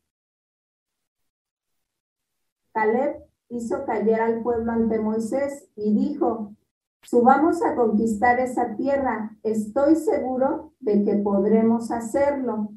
Caleb 2.73 3.25
hizo 3.49 3.85
callar 3.85 4.21
al 4.23 4.42
pueblo 4.42 4.73
ante 4.73 5.01
Moisés 5.01 5.69
y 5.77 5.95
dijo, 5.95 6.56
subamos 7.07 7.62
a 7.62 7.75
conquistar 7.77 8.40
esa 8.40 8.75
tierra, 8.75 9.37
estoy 9.42 9.95
seguro 9.95 10.73
de 10.81 11.05
que 11.05 11.16
podremos 11.16 11.90
hacerlo. 11.90 12.73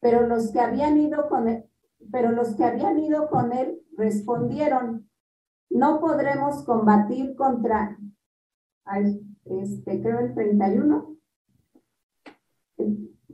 Pero 0.00 0.26
los 0.26 0.50
que 0.50 0.60
habían 0.60 0.98
ido 0.98 1.28
con 1.28 1.48
él, 1.48 1.64
pero 2.10 2.32
los 2.32 2.56
que 2.56 2.64
habían 2.64 2.98
ido 2.98 3.28
con 3.28 3.52
él 3.52 3.82
respondieron, 3.96 5.08
no 5.70 6.00
podremos 6.00 6.64
combatir 6.64 7.36
contra, 7.36 7.98
ay, 8.84 9.20
este, 9.44 10.02
creo 10.02 10.20
el 10.20 10.34
31. 10.34 11.16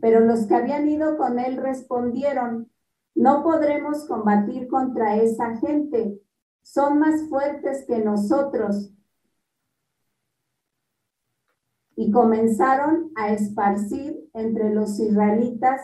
Pero 0.01 0.21
los 0.21 0.47
que 0.47 0.55
habían 0.55 0.89
ido 0.89 1.17
con 1.17 1.39
él 1.39 1.57
respondieron, 1.57 2.71
no 3.15 3.43
podremos 3.43 4.07
combatir 4.07 4.69
contra 4.69 5.17
esa 5.17 5.57
gente, 5.57 6.21
son 6.69 6.99
más 6.99 7.23
fuertes 7.31 7.87
que 7.87 7.99
nosotros. 7.99 8.93
Y 11.97 12.11
comenzaron 12.13 13.11
a 13.17 13.31
esparcir 13.31 14.29
entre 14.35 14.75
los 14.75 15.01
israelitas 15.01 15.81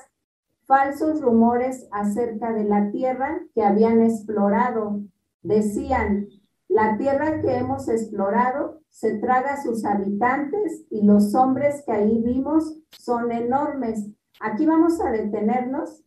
falsos 0.66 1.22
rumores 1.22 1.88
acerca 1.90 2.52
de 2.52 2.64
la 2.64 2.90
tierra 2.90 3.40
que 3.54 3.62
habían 3.62 4.02
explorado. 4.02 5.00
Decían, 5.42 6.28
la 6.68 6.98
tierra 6.98 7.40
que 7.40 7.56
hemos 7.56 7.88
explorado 7.88 8.82
se 8.90 9.18
traga 9.18 9.54
a 9.54 9.62
sus 9.62 9.84
habitantes 9.86 10.84
y 10.90 11.02
los 11.02 11.34
hombres 11.34 11.82
que 11.86 11.92
ahí 11.92 12.22
vimos 12.22 12.78
son 12.90 13.32
enormes. 13.32 14.06
Aquí 14.38 14.66
vamos 14.66 15.00
a 15.00 15.10
detenernos 15.10 16.04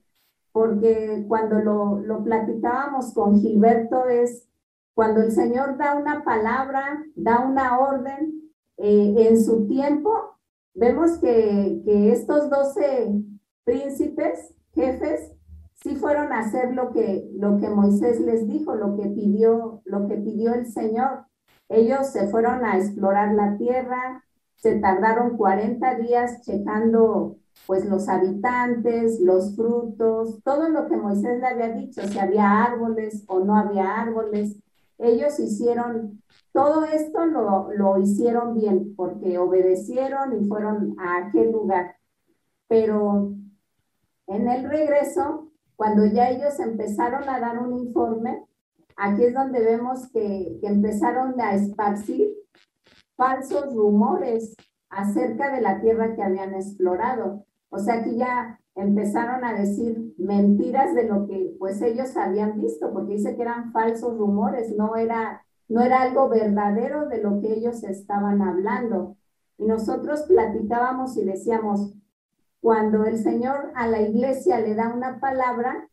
porque 0.52 1.26
cuando 1.28 1.60
lo, 1.60 2.00
lo 2.00 2.24
platicábamos 2.24 3.13
con 3.13 3.40
Gilberto 3.40 4.08
es 4.08 4.48
cuando 4.98 5.22
el 5.22 5.32
Señor 5.32 5.78
da 5.78 5.96
una 5.96 6.24
palabra, 6.24 7.06
da 7.14 7.42
una 7.42 7.78
orden 7.78 8.50
eh, 8.78 9.14
en 9.30 9.40
su 9.40 9.68
tiempo, 9.68 10.40
vemos 10.74 11.20
que, 11.20 11.84
que 11.86 12.12
estos 12.12 12.50
doce 12.50 13.14
príncipes, 13.64 14.56
jefes, 14.74 15.34
sí 15.76 15.96
fueron 15.98 16.34
a 16.34 16.40
hacer 16.40 16.74
lo 16.74 16.92
que, 16.92 17.30
lo 17.36 17.60
que 17.60 17.70
Moisés 17.70 18.20
les 18.22 18.48
dijo, 18.48 18.74
lo 18.74 18.98
que 18.98 19.08
pidió, 19.10 19.84
lo 19.86 20.08
que 20.08 20.16
pidió 20.16 20.56
el 20.56 20.66
Señor. 20.66 21.28
Ellos 21.70 22.08
se 22.08 22.28
fueron 22.30 22.66
a 22.66 22.80
explorar 22.80 23.36
la 23.36 23.56
tierra, 23.56 24.24
se 24.56 24.80
tardaron 24.80 25.38
40 25.38 25.94
días 26.00 26.42
checando 26.42 27.38
pues 27.68 27.86
los 27.86 28.10
habitantes, 28.10 29.20
los 29.20 29.56
frutos, 29.56 30.42
todo 30.44 30.70
lo 30.70 30.88
que 30.88 30.98
Moisés 30.98 31.40
le 31.40 31.46
había 31.46 31.70
dicho, 31.70 32.02
si 32.02 32.18
había 32.18 32.64
árboles 32.64 33.26
o 33.28 33.42
no 33.42 33.56
había 33.56 34.02
árboles. 34.02 34.58
Ellos 34.98 35.40
hicieron, 35.40 36.24
todo 36.52 36.86
esto 36.86 37.26
lo, 37.26 37.72
lo 37.72 38.00
hicieron 38.00 38.56
bien 38.56 38.96
porque 38.96 39.38
obedecieron 39.38 40.42
y 40.42 40.48
fueron 40.48 40.96
a 41.00 41.28
aquel 41.28 41.52
lugar. 41.52 41.96
Pero 42.68 43.34
en 44.28 44.48
el 44.48 44.70
regreso, 44.70 45.52
cuando 45.76 46.06
ya 46.06 46.30
ellos 46.30 46.60
empezaron 46.60 47.30
a 47.30 47.40
dar 47.40 47.60
un 47.60 47.78
informe, 47.78 48.44
aquí 48.96 49.26
es 49.26 49.34
donde 49.34 49.64
vemos 49.64 50.12
que, 50.12 50.58
que 50.60 50.68
empezaron 50.68 51.40
a 51.40 51.54
esparcir 51.54 52.34
falsos 53.16 53.74
rumores 53.74 54.56
acerca 54.90 55.54
de 55.54 55.62
la 55.62 55.80
tierra 55.80 56.16
que 56.16 56.24
habían 56.24 56.54
explorado. 56.54 57.46
O 57.70 57.80
sea, 57.80 57.96
aquí 57.96 58.18
ya 58.18 58.60
empezaron 58.78 59.44
a 59.44 59.54
decir 59.54 60.13
mentiras 60.18 60.94
de 60.94 61.06
lo 61.06 61.26
que 61.26 61.56
pues 61.58 61.82
ellos 61.82 62.16
habían 62.16 62.62
visto, 62.62 62.94
porque 62.94 63.16
dice 63.16 63.36
que 63.36 63.42
eran 63.42 63.72
falsos 63.72 64.16
rumores, 64.18 64.76
no 64.78 64.96
era, 64.96 65.44
no 65.68 65.82
era 65.82 66.04
algo 66.04 66.30
verdadero 66.30 67.08
de 67.08 67.22
lo 67.22 67.42
que 67.42 67.54
ellos 67.54 67.84
estaban 67.84 68.42
hablando. 68.42 69.18
Y 69.58 69.66
nosotros 69.66 70.24
platicábamos 70.24 71.18
y 71.18 71.26
decíamos, 71.26 71.96
cuando 72.62 73.06
el 73.06 73.18
Señor 73.18 73.72
a 73.76 73.88
la 73.88 74.02
iglesia 74.02 74.60
le 74.60 74.76
da 74.76 74.94
una 74.94 75.20
palabra 75.20 75.90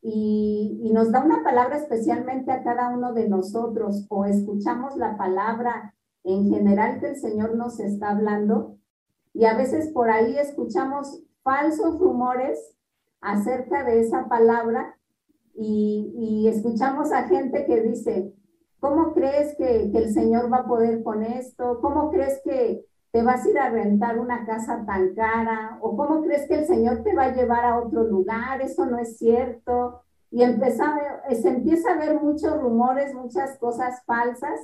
y, 0.00 0.80
y, 0.82 0.92
nos 0.92 1.12
da 1.12 1.22
una 1.22 1.42
palabra 1.42 1.76
especialmente 1.76 2.52
a 2.52 2.62
cada 2.62 2.88
uno 2.88 3.12
de 3.12 3.28
nosotros 3.28 4.06
o 4.08 4.24
escuchamos 4.24 4.96
la 4.96 5.18
palabra 5.18 5.94
en 6.24 6.48
general 6.48 7.00
que 7.00 7.08
el 7.08 7.16
Señor 7.16 7.56
nos 7.56 7.80
está 7.80 8.10
hablando 8.10 8.78
y 9.34 9.44
a 9.44 9.56
veces 9.56 9.88
por 9.88 10.08
ahí 10.08 10.38
escuchamos 10.38 11.22
falsos 11.42 11.98
rumores 11.98 12.76
acerca 13.20 13.84
de 13.84 14.00
esa 14.00 14.28
palabra 14.28 14.96
y, 15.54 16.14
y 16.16 16.48
escuchamos 16.48 17.12
a 17.12 17.28
gente 17.28 17.66
que 17.66 17.80
dice, 17.80 18.32
¿cómo 18.80 19.12
crees 19.12 19.56
que, 19.56 19.90
que 19.90 19.98
el 19.98 20.12
Señor 20.12 20.52
va 20.52 20.58
a 20.58 20.66
poder 20.66 21.02
con 21.02 21.22
esto? 21.22 21.80
¿Cómo 21.80 22.10
crees 22.10 22.40
que, 22.44 22.84
te 23.10 23.22
vas 23.22 23.44
a 23.44 23.48
ir 23.48 23.58
a 23.58 23.70
rentar 23.70 24.18
una 24.18 24.44
casa 24.44 24.84
tan 24.86 25.14
cara 25.14 25.78
o 25.80 25.96
cómo 25.96 26.22
crees 26.22 26.46
que 26.46 26.56
el 26.56 26.66
Señor 26.66 27.02
te 27.02 27.14
va 27.14 27.24
a 27.24 27.34
llevar 27.34 27.64
a 27.64 27.78
otro 27.78 28.04
lugar, 28.04 28.60
eso 28.60 28.86
no 28.86 28.98
es 28.98 29.16
cierto. 29.18 30.02
Y 30.30 30.42
empieza, 30.42 30.94
se 31.30 31.48
empieza 31.48 31.92
a 31.92 31.96
ver 31.96 32.20
muchos 32.20 32.60
rumores, 32.60 33.14
muchas 33.14 33.58
cosas 33.58 34.02
falsas, 34.04 34.60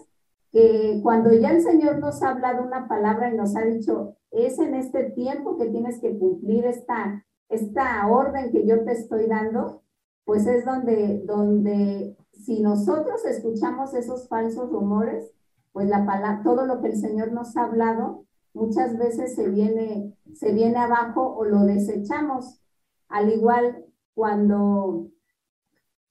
que 0.55 1.01
cuando 1.03 1.33
ya 1.33 1.51
el 1.51 1.63
Señor 1.63 1.99
nos 1.99 2.23
ha 2.23 2.31
hablado 2.31 2.63
una 2.63 2.87
palabra 2.87 3.29
y 3.29 3.37
nos 3.37 3.57
ha 3.57 3.63
dicho, 3.63 4.15
es 4.31 4.61
en 4.61 4.75
este 4.75 5.11
tiempo 5.11 5.59
que 5.59 5.67
tienes 5.67 6.01
que 6.01 6.17
cumplir 6.17 6.65
esta, 6.65 7.27
esta 7.49 8.07
orden 8.07 8.53
que 8.53 8.65
yo 8.65 8.85
te 8.85 8.93
estoy 8.93 9.27
dando, 9.27 9.83
pues 10.25 10.47
es 10.47 10.65
donde, 10.65 11.25
donde 11.27 12.17
si 12.31 12.63
nosotros 12.63 13.25
escuchamos 13.25 13.95
esos 13.95 14.29
falsos 14.29 14.71
rumores, 14.71 15.33
pues 15.73 15.89
la 15.89 16.07
palabra, 16.07 16.43
todo 16.45 16.67
lo 16.67 16.81
que 16.81 16.91
el 16.91 16.97
Señor 16.99 17.33
nos 17.33 17.57
ha 17.57 17.65
hablado, 17.65 18.25
muchas 18.53 18.97
veces 18.97 19.35
se 19.35 19.49
viene, 19.49 20.17
se 20.35 20.53
viene 20.53 20.79
abajo 20.79 21.35
o 21.35 21.45
lo 21.45 21.65
desechamos. 21.65 22.63
Al 23.09 23.29
igual 23.33 23.85
cuando 24.15 25.09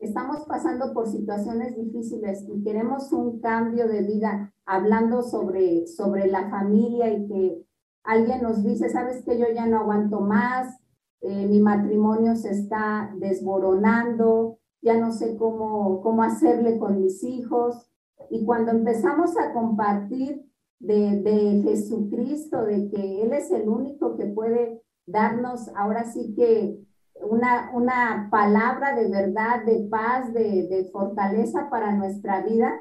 estamos 0.04 0.46
pasando 0.46 0.94
por 0.94 1.08
situaciones 1.08 1.76
difíciles 1.76 2.46
y 2.48 2.62
queremos 2.64 3.12
un 3.12 3.40
cambio 3.40 3.88
de 3.88 4.02
vida, 4.04 4.54
hablando 4.66 5.22
sobre, 5.22 5.88
sobre 5.88 6.28
la 6.28 6.50
familia 6.50 7.12
y 7.12 7.28
que 7.28 7.66
alguien 8.04 8.42
nos 8.42 8.64
dice, 8.64 8.90
sabes 8.90 9.24
que 9.24 9.38
yo 9.40 9.46
ya 9.54 9.66
no 9.66 9.80
aguanto 9.80 10.20
más, 10.20 10.78
eh, 11.22 11.48
mi 11.48 11.60
matrimonio 11.62 12.36
se 12.36 12.52
está 12.52 13.14
desboronando, 13.18 14.60
ya 14.82 14.98
no 14.98 15.14
sé 15.14 15.38
cómo, 15.38 16.02
cómo 16.02 16.24
hacerle 16.24 16.78
con 16.78 17.00
mis 17.00 17.24
hijos. 17.24 17.90
Y 18.30 18.46
cuando 18.46 18.72
empezamos 18.72 19.38
a 19.38 19.54
compartir 19.54 20.46
de, 20.80 21.22
de, 21.22 21.62
Jesucristo, 21.64 22.66
de 22.66 22.90
que 22.90 23.22
Él 23.22 23.32
es 23.32 23.52
el 23.52 23.70
único 23.70 24.18
que 24.18 24.26
puede 24.26 24.82
darnos 25.06 25.70
ahora 25.76 26.04
sí 26.04 26.34
que 26.36 26.78
una, 27.22 27.72
una 27.74 28.28
palabra 28.32 28.96
de 28.96 29.10
verdad, 29.10 29.64
de 29.66 29.88
paz, 29.90 30.34
de, 30.34 30.68
de 30.68 30.90
fortaleza 30.92 31.70
para 31.70 31.92
nuestra 31.94 32.42
vida, 32.42 32.72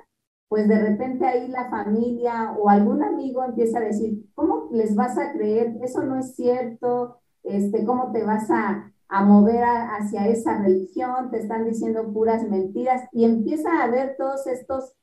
pues 0.48 0.68
de 0.68 0.78
repente 0.78 1.24
ahí 1.24 1.48
la 1.48 1.70
familia 1.70 2.52
o 2.58 2.68
algún 2.68 3.02
amigo 3.02 3.42
empieza 3.42 3.78
a 3.78 3.82
decir, 3.82 4.26
¿cómo 4.34 4.68
les 4.70 4.94
vas 4.94 5.16
a 5.16 5.32
creer? 5.32 5.76
Eso 5.82 6.02
no 6.02 6.18
es 6.18 6.34
cierto, 6.34 7.20
este, 7.42 7.84
cómo 7.84 8.12
te 8.12 8.24
vas 8.24 8.50
a, 8.50 8.92
a 9.08 9.24
mover 9.24 9.64
hacia 9.64 10.28
esa 10.28 10.58
religión, 10.58 11.30
te 11.30 11.38
están 11.38 11.64
diciendo 11.64 12.12
puras 12.12 12.48
mentiras 12.48 13.02
y 13.12 13.24
empieza 13.24 13.70
a 13.72 13.84
haber 13.84 14.16
todos 14.16 14.46
estos 14.46 14.94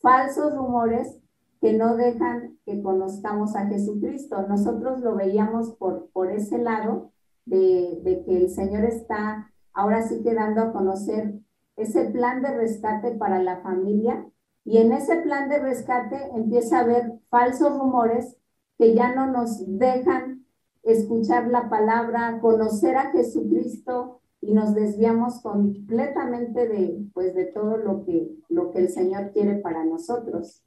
falsos 0.00 0.54
rumores 0.54 1.18
que 1.60 1.72
no 1.72 1.96
dejan 1.96 2.58
que 2.66 2.82
conozcamos 2.82 3.56
a 3.56 3.66
Jesucristo. 3.66 4.46
Nosotros 4.48 5.00
lo 5.00 5.16
veíamos 5.16 5.74
por, 5.76 6.10
por 6.12 6.30
ese 6.30 6.58
lado 6.58 7.13
de, 7.44 8.00
de 8.02 8.24
que 8.24 8.36
el 8.36 8.50
Señor 8.50 8.84
está 8.84 9.50
ahora 9.72 10.02
sí 10.02 10.22
que 10.22 10.34
dando 10.34 10.62
a 10.62 10.72
conocer 10.72 11.34
ese 11.76 12.04
plan 12.06 12.42
de 12.42 12.56
rescate 12.56 13.12
para 13.12 13.42
la 13.42 13.60
familia 13.62 14.24
y 14.64 14.78
en 14.78 14.92
ese 14.92 15.16
plan 15.16 15.48
de 15.48 15.58
rescate 15.58 16.16
empieza 16.34 16.78
a 16.78 16.82
haber 16.82 17.12
falsos 17.28 17.78
rumores 17.78 18.36
que 18.78 18.94
ya 18.94 19.14
no 19.14 19.30
nos 19.30 19.62
dejan 19.78 20.44
escuchar 20.82 21.48
la 21.48 21.68
palabra, 21.68 22.38
conocer 22.40 22.96
a 22.96 23.10
Jesucristo 23.10 24.20
y 24.40 24.52
nos 24.52 24.74
desviamos 24.74 25.40
completamente 25.40 26.68
de 26.68 27.06
pues 27.12 27.34
de 27.34 27.46
todo 27.46 27.78
lo 27.78 28.04
que 28.04 28.30
lo 28.48 28.70
que 28.70 28.78
el 28.80 28.88
Señor 28.90 29.32
quiere 29.32 29.56
para 29.56 29.84
nosotros. 29.84 30.62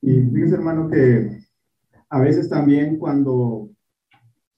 Y 0.00 0.20
fíjese, 0.22 0.54
hermano, 0.54 0.88
que 0.88 1.38
a 2.08 2.20
veces 2.20 2.48
también 2.48 2.98
cuando, 2.98 3.70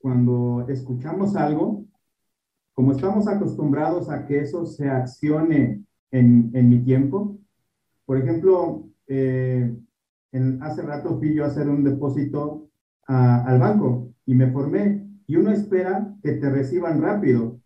cuando 0.04 0.66
escuchamos 0.68 1.34
algo, 1.34 1.86
como 2.74 2.92
estamos 2.92 3.28
acostumbrados 3.28 4.10
a 4.10 4.26
que 4.26 4.40
eso 4.40 4.66
se 4.66 4.88
accione 4.90 5.84
en, 6.12 6.50
en 6.54 6.68
mi 6.68 6.80
tiempo, 6.84 7.38
por 8.06 8.18
ejemplo, 8.18 8.84
eh, 9.08 9.74
en- 10.32 10.62
hace 10.62 10.82
rato 10.82 11.18
fui 11.18 11.34
yo 11.34 11.44
a 11.44 11.48
hacer 11.48 11.68
un 11.68 11.84
depósito 11.84 12.68
al 13.06 13.58
banco 13.58 14.10
y 14.26 14.34
me 14.34 14.50
formé 14.52 15.02
y 15.26 15.36
uno 15.36 15.50
espera 15.52 16.14
que 16.22 16.32
te 16.34 16.50
reciban 16.50 17.00
rápido. 17.00 17.60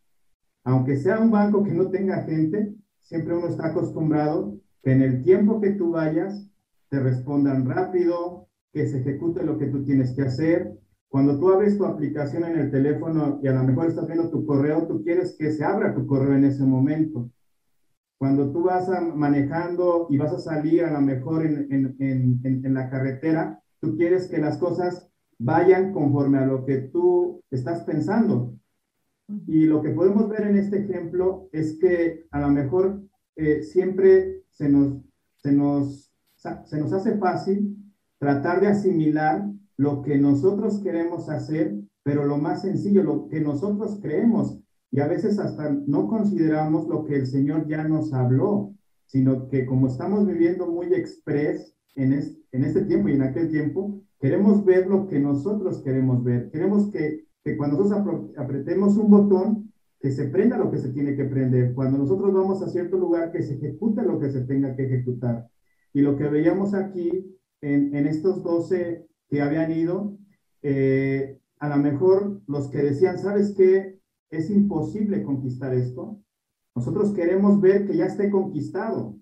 Aunque 0.65 0.97
sea 0.97 1.21
un 1.21 1.31
banco 1.31 1.63
que 1.65 1.73
no 1.75 1.91
tenga 1.91 2.23
gente, 2.23 2.75
siempre 3.03 3.35
uno 3.37 3.49
está 3.49 3.69
acostumbrado 3.69 4.57
que 4.83 4.93
en 4.93 5.03
el 5.03 5.23
tiempo 5.23 5.61
que 5.61 5.71
tú 5.71 5.91
vayas 5.93 6.49
te 6.91 7.01
respondan 7.01 7.65
rápido, 7.65 8.47
que 8.73 8.87
se 8.87 8.99
ejecute 8.99 9.45
lo 9.45 9.59
que 9.59 9.67
tú 9.67 9.83
tienes 9.85 10.13
que 10.15 10.23
hacer. 10.23 10.73
Cuando 11.09 11.39
tú 11.39 11.51
abres 11.51 11.79
tu 11.79 11.85
aplicación 11.87 12.45
en 12.45 12.59
el 12.59 12.71
teléfono 12.71 13.41
y 13.43 13.49
a 13.49 13.53
lo 13.53 13.65
mejor 13.65 13.87
estás 13.87 14.07
viendo 14.07 14.31
tu 14.31 14.45
correo, 14.47 14.87
tú 14.87 15.03
quieres 15.03 15.37
que 15.39 15.51
se 15.53 15.65
abra 15.65 15.95
tu 15.95 16.07
correo 16.07 16.37
en 16.37 16.45
ese 16.45 16.65
momento. 16.65 17.31
Cuando 18.19 18.51
tú 18.53 18.65
vas 18.65 18.89
a- 18.89 19.01
manejando 19.01 20.09
y 20.11 20.19
vas 20.19 20.33
a 20.33 20.39
salir 20.39 20.85
a 20.85 20.93
lo 20.93 21.01
mejor 21.01 21.47
en, 21.47 21.73
en- 21.73 21.97
en- 22.01 22.41
en- 22.67 22.75
la 22.75 22.91
carretera, 22.91 23.63
tú 23.81 23.97
quieres 23.97 24.27
que 24.29 24.39
las 24.39 24.59
cosas 24.59 25.09
vayan 25.39 25.93
conforme 25.93 26.39
a 26.39 26.47
lo 26.47 26.65
que 26.67 26.79
tú 26.79 27.43
estás 27.51 27.83
pensando. 27.85 28.55
Y 29.47 29.67
lo 29.67 29.83
que 29.83 29.91
podemos 29.91 30.29
ver 30.29 30.43
en 30.43 30.57
este 30.57 30.79
ejemplo 30.85 31.49
es 31.53 31.79
que 31.79 32.27
a 32.31 32.41
lo 32.41 32.49
mejor 32.49 33.03
eh, 33.37 33.63
siempre 33.63 34.43
se 34.51 34.69
nos, 34.69 34.99
se, 35.37 35.53
nos, 35.53 36.11
se 36.35 36.79
nos 36.81 36.93
hace 36.93 37.17
fácil 37.19 37.77
tratar 38.19 38.61
de 38.61 38.69
asimilar 38.69 39.45
lo 39.79 40.03
que 40.03 40.19
nosotros 40.19 40.81
queremos 40.81 41.31
hacer, 41.31 41.75
pero 42.03 42.25
lo 42.27 42.37
más 42.39 42.63
sencillo, 42.63 43.03
lo 43.05 43.29
que 43.29 43.41
nosotros 43.41 44.01
creemos. 44.03 44.59
Y 44.91 45.01
a 45.01 45.07
veces 45.07 45.39
hasta 45.39 45.71
no 45.87 46.09
consideramos 46.09 46.89
lo 46.89 47.05
que 47.05 47.17
el 47.17 47.27
Señor 47.27 47.67
ya 47.69 47.85
nos 47.89 48.13
habló, 48.13 48.75
sino 49.07 49.49
que 49.49 49.67
como 49.67 49.87
estamos 49.89 50.27
viviendo 50.27 50.67
muy 50.67 50.93
express 50.95 51.75
en, 51.95 52.13
es- 52.13 52.37
en 52.53 52.65
este 52.65 52.83
tiempo 52.83 53.09
y 53.09 53.15
en 53.15 53.23
aquel 53.23 53.51
tiempo, 53.51 54.01
queremos 54.21 54.65
ver 54.65 54.87
lo 54.89 55.07
que 55.07 55.19
nosotros 55.21 55.83
queremos 55.83 56.23
ver. 56.25 56.51
Queremos 56.51 56.91
que, 56.91 57.25
que 57.45 57.57
cuando 57.57 57.79
nosotros 57.79 58.31
apretemos 58.37 58.97
un 58.97 59.11
botón, 59.11 59.73
que 60.01 60.11
se 60.13 60.27
prenda 60.27 60.57
lo 60.59 60.71
que 60.71 60.79
se 60.79 60.91
tiene 60.91 61.17
que 61.17 61.25
prender. 61.25 61.75
Cuando 61.75 61.99
nosotros 61.99 62.33
vamos 62.33 62.63
a 62.63 62.69
cierto 62.69 62.97
lugar, 62.97 63.33
que 63.33 63.43
se 63.43 63.55
ejecute 63.55 64.03
lo 64.03 64.19
que 64.19 64.31
se 64.31 64.43
tenga 64.43 64.75
que 64.77 64.85
ejecutar. 64.85 65.49
Y 65.93 66.03
lo 66.03 66.17
que 66.17 66.29
veíamos 66.29 66.75
aquí 66.75 67.11
en, 67.61 67.95
en 67.95 68.07
estos 68.07 68.43
12 68.43 69.08
que 69.29 69.43
habían 69.43 69.71
ido, 69.73 70.17
eh, 70.63 71.39
a 71.59 71.69
lo 71.69 71.77
mejor 71.77 72.41
los 72.47 72.69
que 72.69 72.79
decían, 72.79 73.19
¿sabes 73.19 73.55
qué? 73.57 73.99
Es 74.31 74.51
imposible 74.51 75.23
conquistar 75.23 75.75
esto. 75.75 76.21
Nosotros 76.75 77.13
queremos 77.13 77.61
ver 77.61 77.87
que 77.87 77.97
ya 77.97 78.07
esté 78.07 78.31
conquistado. 78.31 79.17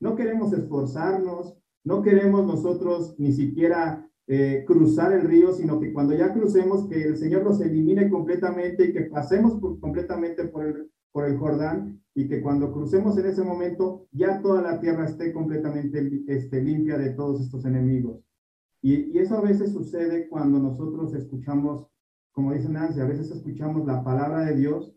No 0.00 0.16
queremos 0.16 0.52
esforzarnos, 0.52 1.56
no 1.84 2.02
queremos 2.02 2.46
nosotros 2.46 3.14
ni 3.18 3.32
siquiera 3.32 4.06
eh, 4.26 4.64
cruzar 4.66 5.12
el 5.12 5.22
río, 5.22 5.52
sino 5.52 5.80
que 5.80 5.92
cuando 5.92 6.14
ya 6.14 6.32
crucemos, 6.32 6.88
que 6.88 7.02
el 7.02 7.16
Señor 7.16 7.42
nos 7.42 7.60
elimine 7.60 8.08
completamente 8.08 8.84
y 8.84 8.92
que 8.92 9.02
pasemos 9.02 9.58
completamente 9.80 10.44
por 10.44 10.66
el, 10.66 10.90
por 11.10 11.24
el 11.24 11.36
Jordán 11.38 12.00
y 12.14 12.28
que 12.28 12.40
cuando 12.40 12.72
crucemos 12.72 13.16
en 13.18 13.26
ese 13.26 13.42
momento 13.42 14.06
ya 14.12 14.40
toda 14.40 14.62
la 14.62 14.80
tierra 14.80 15.06
esté 15.06 15.32
completamente 15.32 16.22
este, 16.26 16.62
limpia 16.62 16.98
de 16.98 17.10
todos 17.10 17.40
estos 17.40 17.64
enemigos. 17.64 18.20
Y, 18.82 19.18
eso 19.18 19.36
a 19.36 19.40
veces 19.40 19.72
sucede 19.72 20.28
cuando 20.28 20.58
nosotros 20.58 21.14
escuchamos, 21.14 21.86
como 22.32 22.52
dice 22.52 22.68
Nancy, 22.68 23.00
a 23.00 23.06
veces 23.06 23.30
escuchamos 23.30 23.86
la 23.86 24.02
palabra 24.02 24.44
de 24.44 24.56
Dios, 24.56 24.94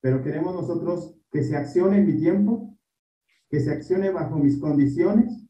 pero 0.00 0.22
queremos 0.22 0.54
nosotros 0.54 1.16
que 1.30 1.42
se 1.42 1.56
accione 1.56 1.98
en 1.98 2.06
mi 2.06 2.16
tiempo, 2.18 2.76
que 3.48 3.60
se 3.60 3.70
accione 3.70 4.10
bajo 4.10 4.38
mis 4.38 4.58
condiciones, 4.58 5.46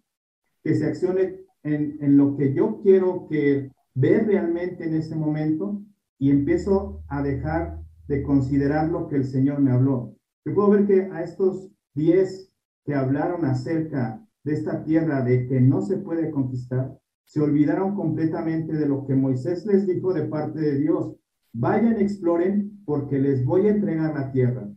que 0.62 0.74
se 0.74 0.86
accione 0.86 1.40
en, 1.62 1.98
en 2.00 2.16
lo 2.16 2.36
que 2.36 2.52
yo 2.54 2.80
quiero 2.82 3.26
que 3.28 3.70
ver 3.94 4.26
realmente 4.26 4.84
en 4.84 4.94
ese 4.94 5.14
momento 5.14 5.82
y 6.18 6.30
empiezo 6.30 7.02
a 7.08 7.22
dejar 7.22 7.80
de 8.08 8.22
considerar 8.22 8.88
lo 8.88 9.08
que 9.08 9.16
el 9.16 9.24
Señor 9.24 9.60
me 9.60 9.72
habló. 9.72 10.16
Yo 10.44 10.54
puedo 10.54 10.70
ver 10.70 10.86
que 10.86 11.02
a 11.12 11.22
estos 11.22 11.70
diez 11.94 12.52
que 12.84 12.94
hablaron 12.94 13.44
acerca 13.44 14.26
de 14.44 14.54
esta 14.54 14.84
tierra 14.84 15.22
de 15.22 15.46
que 15.46 15.60
no 15.60 15.82
se 15.82 15.98
puede 15.98 16.30
conquistar, 16.30 16.98
se 17.24 17.40
olvidaron 17.40 17.94
completamente 17.94 18.72
de 18.74 18.86
lo 18.86 19.06
que 19.06 19.14
Moisés 19.14 19.64
les 19.66 19.86
dijo 19.86 20.12
de 20.12 20.24
parte 20.24 20.60
de 20.60 20.78
Dios. 20.78 21.16
Vayan, 21.52 22.00
exploren, 22.00 22.82
porque 22.84 23.18
les 23.18 23.44
voy 23.44 23.66
a 23.66 23.70
entregar 23.70 24.14
la 24.14 24.30
tierra. 24.32 24.68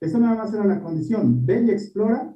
Eso 0.00 0.18
nada 0.18 0.36
más 0.36 0.52
era 0.52 0.64
la 0.64 0.82
condición. 0.82 1.44
Ve 1.44 1.62
y 1.62 1.70
explora, 1.70 2.34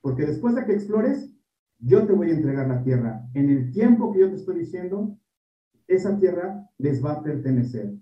porque 0.00 0.26
después 0.26 0.54
de 0.54 0.64
que 0.64 0.72
explores, 0.72 1.32
yo 1.78 2.06
te 2.06 2.12
voy 2.12 2.30
a 2.30 2.34
entregar 2.34 2.68
la 2.68 2.82
tierra. 2.82 3.28
En 3.34 3.50
el 3.50 3.70
tiempo 3.72 4.12
que 4.12 4.20
yo 4.20 4.30
te 4.30 4.36
estoy 4.36 4.58
diciendo, 4.58 5.18
esa 5.86 6.18
tierra 6.18 6.68
les 6.78 7.04
va 7.04 7.12
a 7.12 7.22
pertenecer. 7.22 7.94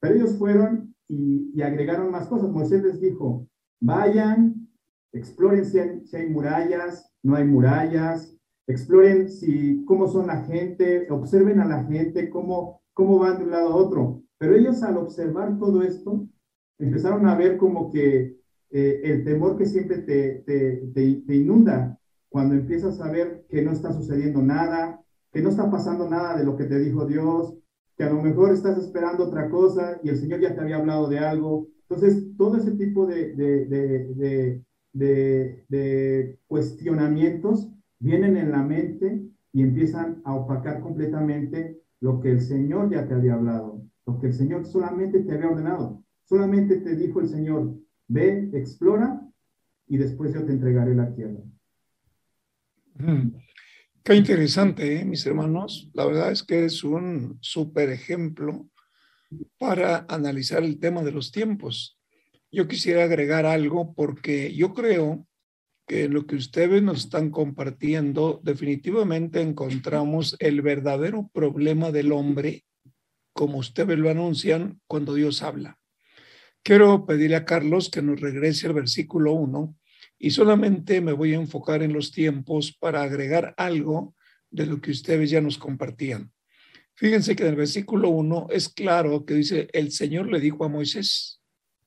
Pero 0.00 0.14
ellos 0.14 0.36
fueron 0.36 0.94
y, 1.08 1.60
agregaron 1.62 2.10
más 2.10 2.26
cosas. 2.28 2.50
Moisés 2.50 2.82
les 2.82 3.00
dijo, 3.00 3.48
vayan, 3.80 4.68
exploren 5.12 5.64
si 5.64 6.06
si 6.06 6.16
hay 6.16 6.28
murallas, 6.28 7.12
no 7.22 7.36
hay 7.36 7.44
murallas, 7.44 8.36
exploren 8.72 9.28
si, 9.28 9.84
cómo 9.84 10.08
son 10.08 10.26
la 10.26 10.42
gente, 10.44 11.06
observen 11.10 11.60
a 11.60 11.66
la 11.66 11.84
gente, 11.84 12.30
cómo, 12.30 12.82
cómo 12.92 13.18
van 13.18 13.38
de 13.38 13.44
un 13.44 13.50
lado 13.50 13.68
a 13.68 13.76
otro. 13.76 14.22
Pero 14.38 14.56
ellos 14.56 14.82
al 14.82 14.96
observar 14.96 15.58
todo 15.58 15.82
esto, 15.82 16.26
empezaron 16.78 17.26
a 17.26 17.36
ver 17.36 17.56
como 17.56 17.90
que 17.90 18.40
eh, 18.70 19.00
el 19.04 19.24
temor 19.24 19.56
que 19.56 19.66
siempre 19.66 19.98
te, 19.98 20.42
te, 20.94 21.34
inunda 21.34 21.98
cuando 22.28 22.54
empiezas 22.54 23.00
a 23.00 23.10
ver 23.10 23.46
que 23.48 23.62
no 23.62 23.72
está 23.72 23.92
sucediendo 23.92 24.42
nada, 24.42 25.04
que 25.30 25.42
no 25.42 25.50
está 25.50 25.70
pasando 25.70 26.08
nada 26.08 26.36
de 26.36 26.44
lo 26.44 26.56
que 26.56 26.64
te 26.64 26.78
dijo 26.78 27.06
Dios, 27.06 27.54
que 27.96 28.04
a 28.04 28.10
lo 28.10 28.22
mejor 28.22 28.52
estás 28.52 28.78
esperando 28.78 29.24
otra 29.24 29.50
cosa 29.50 30.00
y 30.02 30.08
el 30.08 30.16
Señor 30.16 30.40
ya 30.40 30.54
te 30.54 30.60
había 30.60 30.76
hablado 30.76 31.08
de 31.08 31.18
algo. 31.18 31.68
Entonces, 31.88 32.24
todo 32.38 32.56
ese 32.56 32.72
tipo 32.72 33.06
de, 33.06 33.34
de, 33.34 34.64
de 35.68 36.38
cuestionamientos 36.46 37.70
vienen 38.02 38.36
en 38.36 38.50
la 38.50 38.62
mente 38.62 39.22
y 39.52 39.62
empiezan 39.62 40.20
a 40.24 40.34
opacar 40.34 40.80
completamente 40.80 41.80
lo 42.00 42.20
que 42.20 42.32
el 42.32 42.40
Señor 42.40 42.90
ya 42.90 43.06
te 43.06 43.14
había 43.14 43.34
hablado, 43.34 43.80
lo 44.06 44.18
que 44.18 44.26
el 44.26 44.34
Señor 44.34 44.66
solamente 44.66 45.20
te 45.20 45.32
había 45.32 45.48
ordenado. 45.48 46.04
Solamente 46.24 46.78
te 46.78 46.96
dijo 46.96 47.20
el 47.20 47.28
Señor, 47.28 47.76
ve, 48.08 48.50
explora 48.54 49.22
y 49.86 49.98
después 49.98 50.34
yo 50.34 50.44
te 50.44 50.52
entregaré 50.52 50.94
la 50.96 51.14
tierra. 51.14 51.40
Mm. 52.94 53.36
Qué 54.02 54.16
interesante, 54.16 55.00
¿eh, 55.00 55.04
mis 55.04 55.24
hermanos. 55.24 55.88
La 55.94 56.04
verdad 56.04 56.32
es 56.32 56.42
que 56.42 56.64
es 56.64 56.82
un 56.82 57.38
súper 57.40 57.90
ejemplo 57.90 58.68
para 59.58 60.06
analizar 60.08 60.64
el 60.64 60.80
tema 60.80 61.02
de 61.02 61.12
los 61.12 61.30
tiempos. 61.30 62.00
Yo 62.50 62.66
quisiera 62.66 63.04
agregar 63.04 63.46
algo 63.46 63.94
porque 63.94 64.52
yo 64.54 64.74
creo 64.74 65.24
que 65.86 66.08
lo 66.08 66.26
que 66.26 66.36
ustedes 66.36 66.82
nos 66.82 67.04
están 67.04 67.30
compartiendo 67.30 68.40
definitivamente 68.42 69.40
encontramos 69.40 70.36
el 70.38 70.62
verdadero 70.62 71.30
problema 71.32 71.90
del 71.90 72.12
hombre, 72.12 72.64
como 73.32 73.58
ustedes 73.58 73.98
lo 73.98 74.10
anuncian 74.10 74.80
cuando 74.86 75.14
Dios 75.14 75.42
habla. 75.42 75.78
Quiero 76.62 77.06
pedirle 77.06 77.36
a 77.36 77.44
Carlos 77.44 77.90
que 77.90 78.02
nos 78.02 78.20
regrese 78.20 78.68
al 78.68 78.74
versículo 78.74 79.32
1 79.32 79.76
y 80.18 80.30
solamente 80.30 81.00
me 81.00 81.12
voy 81.12 81.32
a 81.34 81.38
enfocar 81.38 81.82
en 81.82 81.92
los 81.92 82.12
tiempos 82.12 82.76
para 82.78 83.02
agregar 83.02 83.54
algo 83.56 84.14
de 84.50 84.66
lo 84.66 84.80
que 84.80 84.92
ustedes 84.92 85.30
ya 85.30 85.40
nos 85.40 85.58
compartían. 85.58 86.32
Fíjense 86.94 87.34
que 87.34 87.42
en 87.42 87.50
el 87.50 87.56
versículo 87.56 88.10
1 88.10 88.46
es 88.50 88.68
claro 88.68 89.24
que 89.24 89.34
dice, 89.34 89.68
el 89.72 89.90
Señor 89.90 90.30
le 90.30 90.38
dijo 90.38 90.64
a 90.64 90.68
Moisés. 90.68 91.40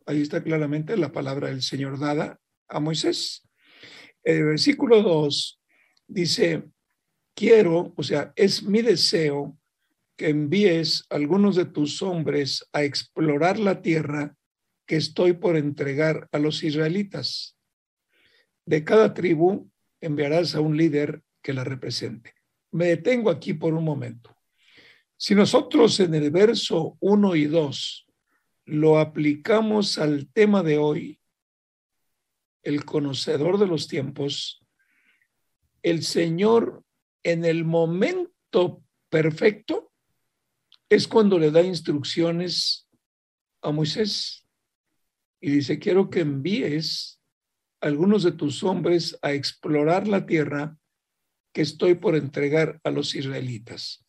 Ahí 0.06 0.22
está 0.22 0.44
claramente 0.44 0.98
la 0.98 1.12
palabra 1.12 1.48
del 1.48 1.62
Señor 1.62 1.98
dada 2.00 2.40
a 2.68 2.80
Moisés. 2.80 3.45
El 4.26 4.44
versículo 4.44 5.04
2 5.04 5.62
dice, 6.08 6.64
quiero, 7.36 7.94
o 7.96 8.02
sea, 8.02 8.34
es 8.36 8.64
mi 8.64 8.82
deseo 8.82 9.56
que 10.18 10.30
envíes 10.30 11.06
algunos 11.12 11.56
de 11.56 11.66
tus 11.66 12.02
hombres 12.02 12.68
a 12.74 12.84
explorar 12.84 13.60
la 13.60 13.84
tierra 13.84 14.36
que 14.88 14.96
estoy 14.96 15.34
por 15.34 15.56
entregar 15.58 16.28
a 16.32 16.40
los 16.40 16.64
israelitas. 16.64 17.56
De 18.66 18.84
cada 18.84 19.14
tribu 19.14 19.70
enviarás 20.02 20.56
a 20.56 20.60
un 20.60 20.76
líder 20.76 21.22
que 21.44 21.54
la 21.54 21.64
represente. 21.64 22.34
Me 22.72 22.88
detengo 22.88 23.30
aquí 23.30 23.54
por 23.54 23.76
un 23.76 23.84
momento. 23.84 24.36
Si 25.18 25.36
nosotros 25.36 26.00
en 26.00 26.16
el 26.16 26.32
verso 26.32 26.98
1 27.00 27.36
y 27.36 27.46
2 27.46 28.08
lo 28.66 28.98
aplicamos 28.98 30.00
al 30.00 30.28
tema 30.32 30.64
de 30.64 30.80
hoy, 30.80 31.20
el 32.66 32.84
conocedor 32.84 33.58
de 33.58 33.68
los 33.68 33.88
tiempos, 33.88 34.62
el 35.84 36.04
Señor 36.04 36.84
en 37.24 37.46
el 37.46 37.64
momento 37.64 38.84
perfecto 39.10 39.94
es 40.90 41.08
cuando 41.08 41.40
le 41.40 41.52
da 41.52 41.62
instrucciones 41.62 42.90
a 43.62 43.72
Moisés 43.72 44.48
y 45.40 45.52
dice, 45.52 45.80
quiero 45.80 46.10
que 46.10 46.22
envíes 46.22 47.22
algunos 47.82 48.24
de 48.24 48.32
tus 48.32 48.64
hombres 48.64 49.18
a 49.22 49.34
explorar 49.34 50.08
la 50.08 50.26
tierra 50.26 50.76
que 51.54 51.62
estoy 51.62 51.96
por 51.96 52.16
entregar 52.16 52.82
a 52.84 52.90
los 52.90 53.14
israelitas. 53.14 54.04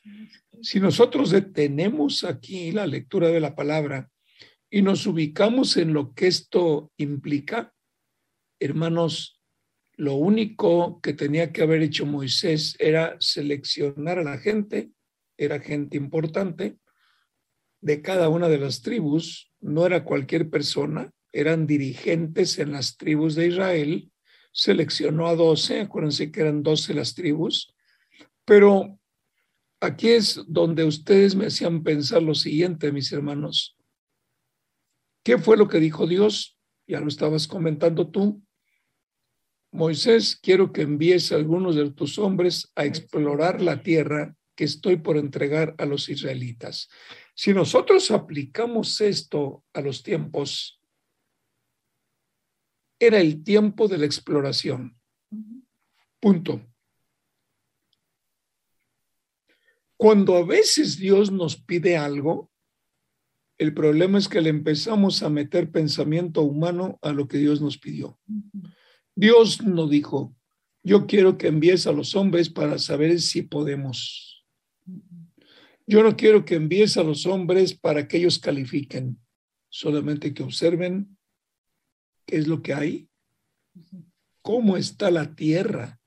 Si 0.62 0.81
nosotros 0.81 1.31
detenemos 1.31 2.25
aquí 2.25 2.73
la 2.73 2.87
lectura 2.87 3.29
de 3.29 3.40
la 3.40 3.55
palabra 3.55 4.11
y 4.71 4.81
nos 4.81 5.07
ubicamos 5.07 5.77
en 5.77 5.92
lo 5.92 6.14
que 6.14 6.27
esto 6.27 6.90
implica, 6.97 7.75
hermanos, 8.61 9.40
lo 9.97 10.14
único 10.14 11.01
que 11.01 11.14
tenía 11.14 11.53
que 11.53 11.62
haber 11.62 11.83
hecho 11.83 12.07
Moisés 12.07 12.77
era 12.79 13.16
seleccionar 13.19 14.19
a 14.19 14.25
la 14.25 14.38
gente, 14.38 14.90
era 15.37 15.61
gente 15.61 15.97
importante 15.97 16.79
de 17.81 18.03
cada 18.03 18.29
una 18.29 18.49
de 18.49 18.59
las 18.59 18.83
tribus, 18.83 19.53
no 19.61 19.87
era 19.87 20.05
cualquier 20.05 20.51
persona, 20.51 21.12
eran 21.33 21.66
dirigentes 21.66 22.59
en 22.59 22.73
las 22.73 22.97
tribus 22.97 23.35
de 23.35 23.49
Israel, 23.49 24.11
seleccionó 24.53 25.27
a 25.29 25.37
doce, 25.37 25.81
acuérdense 25.81 26.31
que 26.31 26.40
eran 26.40 26.62
doce 26.62 26.95
las 26.95 27.14
tribus, 27.14 27.75
pero 28.45 28.99
aquí 29.81 30.09
es 30.09 30.42
donde 30.47 30.85
ustedes 30.85 31.35
me 31.35 31.47
hacían 31.47 31.83
pensar 31.83 32.23
lo 32.23 32.35
siguiente, 32.35 32.92
mis 32.92 33.12
hermanos. 33.12 33.77
¿Qué 35.23 35.38
fue 35.38 35.57
lo 35.57 35.69
que 35.69 35.79
dijo 35.79 36.07
Dios? 36.07 36.59
Ya 36.87 37.01
lo 37.01 37.09
estabas 37.09 37.49
comentando 37.49 38.09
tú. 38.09 38.42
Moisés, 39.72 40.37
quiero 40.37 40.72
que 40.72 40.83
envíes 40.83 41.33
a 41.33 41.37
algunos 41.37 41.76
de 41.76 41.90
tus 41.90 42.18
hombres 42.18 42.72
a 42.74 42.85
explorar 42.85 43.61
la 43.61 43.83
tierra 43.83 44.35
que 44.55 44.64
estoy 44.64 44.96
por 44.96 45.16
entregar 45.18 45.74
a 45.79 45.85
los 45.85 46.09
israelitas. 46.09 46.88
Si 47.35 47.52
nosotros 47.52 48.11
aplicamos 48.11 49.00
esto 49.00 49.62
a 49.74 49.83
los 49.83 50.02
tiempos, 50.02 50.81
era 52.98 53.20
el 53.20 53.44
tiempo 53.44 53.88
de 53.88 53.98
la 53.98 54.07
exploración. 54.07 54.98
Punto. 56.18 56.62
Cuando 59.98 60.37
a 60.37 60.44
veces 60.44 60.98
Dios 60.98 61.31
nos 61.31 61.57
pide 61.61 61.96
algo, 61.96 62.50
el 63.59 63.72
problema 63.72 64.18
es 64.18 64.29
que 64.29 64.40
le 64.40 64.50
empezamos 64.50 65.22
a 65.22 65.31
meter 65.31 65.70
pensamiento 65.70 66.42
humano 66.42 66.98
a 67.02 67.12
lo 67.12 67.26
que 67.29 67.38
Dios 67.38 67.61
nos 67.61 67.79
pidió. 67.79 68.18
Dios 69.16 69.62
no 69.62 69.88
dijo, 69.88 70.37
yo 70.85 71.07
quiero 71.07 71.38
que 71.38 71.48
envíes 71.48 71.87
a 71.87 71.92
los 71.92 72.14
hombres 72.14 72.50
para 72.50 72.79
saber 72.79 73.18
si 73.20 73.42
podemos. 73.42 74.46
Yo 75.87 76.02
no 76.02 76.16
quiero 76.16 76.44
que 76.44 76.57
envíes 76.57 76.98
a 76.98 77.02
los 77.02 77.24
hombres 77.24 77.74
para 77.74 78.07
que 78.07 78.18
ellos 78.18 78.38
califiquen, 78.38 79.18
solamente 79.70 80.35
que 80.35 80.42
observen 80.42 81.16
qué 82.26 82.37
es 82.37 82.46
lo 82.46 82.61
que 82.61 82.74
hay, 82.74 83.09
cómo 84.42 84.76
está 84.76 85.11
la 85.11 85.35
tierra 85.35 85.98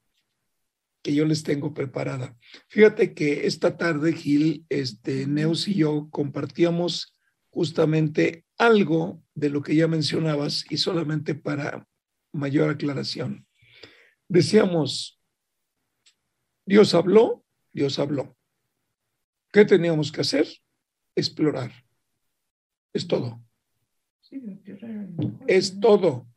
que 1.01 1.15
yo 1.15 1.25
les 1.25 1.41
tengo 1.41 1.73
preparada. 1.73 2.37
Fíjate 2.67 3.15
que 3.15 3.47
esta 3.47 3.75
tarde, 3.75 4.13
Gil, 4.13 4.65
este, 4.69 5.25
Neus 5.25 5.67
y 5.67 5.73
yo 5.73 6.09
compartíamos 6.11 7.15
justamente 7.49 8.45
algo 8.57 9.23
de 9.33 9.49
lo 9.49 9.63
que 9.63 9.75
ya 9.75 9.87
mencionabas 9.87 10.65
y 10.69 10.77
solamente 10.77 11.33
para 11.33 11.88
mayor 12.31 12.69
aclaración. 12.69 13.47
Decíamos, 14.27 15.19
Dios 16.65 16.93
habló, 16.93 17.43
Dios 17.73 17.99
habló. 17.99 18.37
¿Qué 19.51 19.65
teníamos 19.65 20.11
que 20.11 20.21
hacer? 20.21 20.47
Explorar. 21.15 21.71
Es 22.93 23.07
todo. 23.07 23.41
Es 25.47 25.79
todo. 25.79 26.27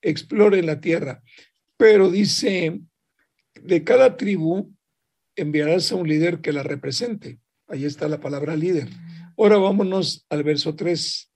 Explore 0.00 0.62
la 0.62 0.80
tierra. 0.80 1.22
Pero 1.76 2.10
dice, 2.10 2.80
de 3.54 3.84
cada 3.84 4.16
tribu 4.16 4.74
enviarás 5.36 5.92
a 5.92 5.96
un 5.96 6.08
líder 6.08 6.40
que 6.40 6.52
la 6.52 6.62
represente. 6.62 7.40
Ahí 7.68 7.84
está 7.84 8.08
la 8.08 8.20
palabra 8.20 8.56
líder. 8.56 8.88
Ahora 9.36 9.56
vámonos 9.58 10.26
al 10.28 10.42
verso 10.42 10.74
3. 10.74 11.31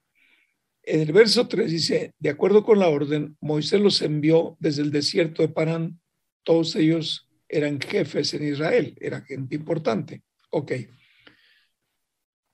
En 0.87 1.01
el 1.01 1.13
verso 1.13 1.49
3 1.49 1.69
dice, 1.69 2.15
de 2.21 2.31
acuerdo 2.31 2.65
con 2.65 2.79
la 2.79 2.89
orden, 2.89 3.37
Moisés 3.41 3.81
los 3.81 4.01
envió 4.03 4.57
desde 4.61 4.83
el 4.83 4.93
desierto 4.93 5.43
de 5.43 5.49
Parán. 5.49 6.01
Todos 6.45 6.77
ellos 6.77 7.29
eran 7.49 7.81
jefes 7.81 8.33
en 8.35 8.47
Israel, 8.47 8.97
era 9.01 9.21
gente 9.23 9.57
importante. 9.57 10.23
Ok. 10.51 10.73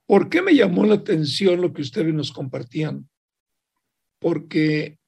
¿Por 0.07 0.31
qué 0.31 0.41
me 0.41 0.55
llamó 0.55 0.87
la 0.87 0.95
atención 0.95 1.61
lo 1.61 1.75
que 1.75 1.83
ustedes 1.83 2.15
nos 2.15 2.33
compartían? 2.33 3.07
Porque 4.19 4.99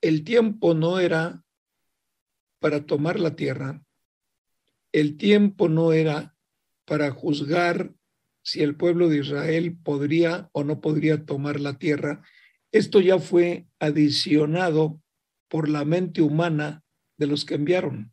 el 0.00 0.24
tiempo 0.24 0.74
no 0.74 0.98
era 0.98 1.44
para 2.58 2.84
tomar 2.84 3.20
la 3.20 3.36
tierra, 3.36 3.80
el 4.90 5.16
tiempo 5.16 5.68
no 5.68 5.92
era 5.92 6.34
para 6.84 7.12
juzgar 7.12 7.94
si 8.42 8.62
el 8.62 8.76
pueblo 8.76 9.08
de 9.08 9.18
Israel 9.18 9.76
podría 9.82 10.48
o 10.52 10.64
no 10.64 10.80
podría 10.80 11.24
tomar 11.24 11.60
la 11.60 11.78
tierra. 11.78 12.22
Esto 12.72 13.00
ya 13.00 13.18
fue 13.18 13.66
adicionado 13.78 15.00
por 15.48 15.68
la 15.68 15.84
mente 15.84 16.22
humana 16.22 16.82
de 17.18 17.26
los 17.26 17.44
que 17.44 17.54
enviaron. 17.54 18.12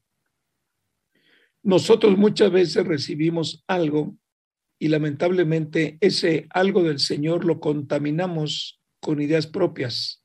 Nosotros 1.63 2.17
muchas 2.17 2.51
veces 2.51 2.85
recibimos 2.85 3.63
algo 3.67 4.17
y 4.77 4.89
lamentablemente 4.89 5.97
ese 6.01 6.47
algo 6.49 6.83
del 6.83 6.99
Señor 6.99 7.45
lo 7.45 7.59
contaminamos 7.59 8.81
con 8.99 9.21
ideas 9.21 9.47
propias. 9.47 10.23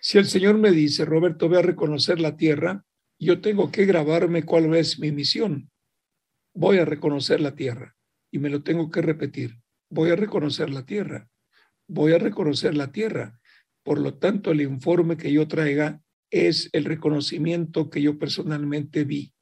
Si 0.00 0.18
el 0.18 0.26
Señor 0.26 0.58
me 0.58 0.72
dice, 0.72 1.04
Roberto, 1.04 1.48
voy 1.48 1.58
a 1.58 1.62
reconocer 1.62 2.20
la 2.20 2.36
tierra, 2.36 2.84
yo 3.18 3.40
tengo 3.40 3.70
que 3.70 3.86
grabarme 3.86 4.42
cuál 4.44 4.74
es 4.74 4.98
mi 4.98 5.12
misión. 5.12 5.70
Voy 6.54 6.78
a 6.78 6.84
reconocer 6.84 7.40
la 7.40 7.54
tierra 7.54 7.96
y 8.32 8.38
me 8.38 8.50
lo 8.50 8.64
tengo 8.64 8.90
que 8.90 9.02
repetir. 9.02 9.60
Voy 9.88 10.10
a 10.10 10.16
reconocer 10.16 10.70
la 10.70 10.84
tierra. 10.84 11.28
Voy 11.86 12.12
a 12.12 12.18
reconocer 12.18 12.74
la 12.74 12.90
tierra. 12.90 13.38
Por 13.84 14.00
lo 14.00 14.14
tanto, 14.14 14.50
el 14.50 14.62
informe 14.62 15.16
que 15.16 15.30
yo 15.30 15.46
traiga 15.46 16.00
es 16.30 16.70
el 16.72 16.86
reconocimiento 16.86 17.90
que 17.90 18.00
yo 18.00 18.18
personalmente 18.18 19.04
vi 19.04 19.34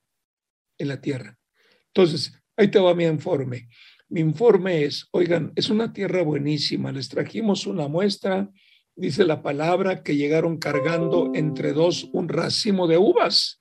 en 0.76 0.88
la 0.88 1.00
tierra. 1.00 1.38
Entonces, 1.94 2.34
ahí 2.56 2.68
te 2.68 2.80
va 2.80 2.94
mi 2.94 3.04
informe. 3.04 3.68
Mi 4.08 4.20
informe 4.20 4.84
es, 4.84 5.06
oigan, 5.12 5.52
es 5.54 5.70
una 5.70 5.92
tierra 5.92 6.22
buenísima. 6.22 6.90
Les 6.90 7.08
trajimos 7.08 7.66
una 7.68 7.86
muestra, 7.86 8.50
dice 8.96 9.24
la 9.24 9.40
palabra, 9.40 10.02
que 10.02 10.16
llegaron 10.16 10.58
cargando 10.58 11.30
entre 11.34 11.72
dos 11.72 12.10
un 12.12 12.28
racimo 12.28 12.88
de 12.88 12.98
uvas. 12.98 13.59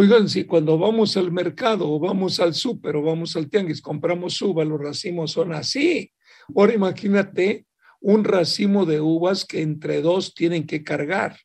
Oigan, 0.00 0.28
si 0.28 0.44
cuando 0.44 0.78
vamos 0.78 1.16
al 1.16 1.32
mercado 1.32 1.90
o 1.90 1.98
vamos 1.98 2.38
al 2.38 2.54
súper 2.54 2.94
o 2.94 3.02
vamos 3.02 3.34
al 3.34 3.50
tianguis, 3.50 3.82
compramos 3.82 4.40
uvas, 4.40 4.64
los 4.64 4.80
racimos 4.80 5.32
son 5.32 5.52
así. 5.52 6.12
Ahora 6.54 6.72
imagínate 6.72 7.66
un 8.00 8.22
racimo 8.22 8.86
de 8.86 9.00
uvas 9.00 9.44
que 9.44 9.60
entre 9.60 10.00
dos 10.00 10.34
tienen 10.34 10.68
que 10.68 10.84
cargar. 10.84 11.40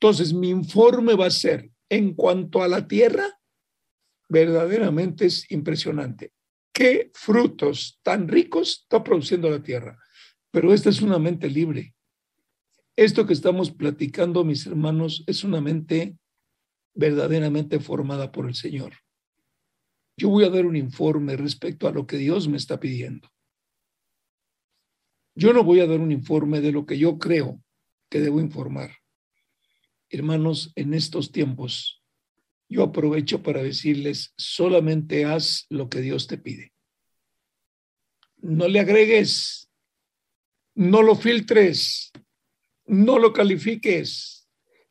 Entonces, 0.00 0.32
mi 0.32 0.48
informe 0.48 1.12
va 1.12 1.26
a 1.26 1.30
ser, 1.30 1.70
en 1.90 2.14
cuanto 2.14 2.62
a 2.62 2.68
la 2.68 2.88
tierra, 2.88 3.38
verdaderamente 4.30 5.26
es 5.26 5.44
impresionante. 5.50 6.32
¿Qué 6.72 7.10
frutos 7.12 8.00
tan 8.02 8.26
ricos 8.26 8.84
está 8.84 9.04
produciendo 9.04 9.50
la 9.50 9.62
tierra? 9.62 10.02
Pero 10.50 10.72
esta 10.72 10.88
es 10.88 11.02
una 11.02 11.18
mente 11.18 11.50
libre. 11.50 11.94
Esto 12.96 13.26
que 13.26 13.34
estamos 13.34 13.70
platicando, 13.70 14.44
mis 14.44 14.66
hermanos, 14.66 15.24
es 15.26 15.44
una 15.44 15.60
mente 15.60 16.16
verdaderamente 16.94 17.80
formada 17.80 18.32
por 18.32 18.46
el 18.46 18.54
Señor. 18.54 18.94
Yo 20.16 20.28
voy 20.28 20.44
a 20.44 20.50
dar 20.50 20.66
un 20.66 20.76
informe 20.76 21.36
respecto 21.36 21.88
a 21.88 21.92
lo 21.92 22.06
que 22.06 22.18
Dios 22.18 22.48
me 22.48 22.56
está 22.56 22.78
pidiendo. 22.78 23.28
Yo 25.34 25.52
no 25.52 25.64
voy 25.64 25.80
a 25.80 25.86
dar 25.86 26.00
un 26.00 26.12
informe 26.12 26.60
de 26.60 26.72
lo 26.72 26.84
que 26.84 26.98
yo 26.98 27.18
creo 27.18 27.62
que 28.10 28.20
debo 28.20 28.40
informar. 28.40 28.90
Hermanos, 30.10 30.72
en 30.76 30.92
estos 30.92 31.32
tiempos, 31.32 32.02
yo 32.68 32.82
aprovecho 32.82 33.42
para 33.42 33.62
decirles, 33.62 34.34
solamente 34.36 35.24
haz 35.24 35.66
lo 35.70 35.88
que 35.88 36.00
Dios 36.00 36.26
te 36.26 36.36
pide. 36.36 36.72
No 38.36 38.68
le 38.68 38.80
agregues, 38.80 39.70
no 40.74 41.00
lo 41.02 41.16
filtres, 41.16 42.12
no 42.84 43.18
lo 43.18 43.32
califiques, 43.32 44.41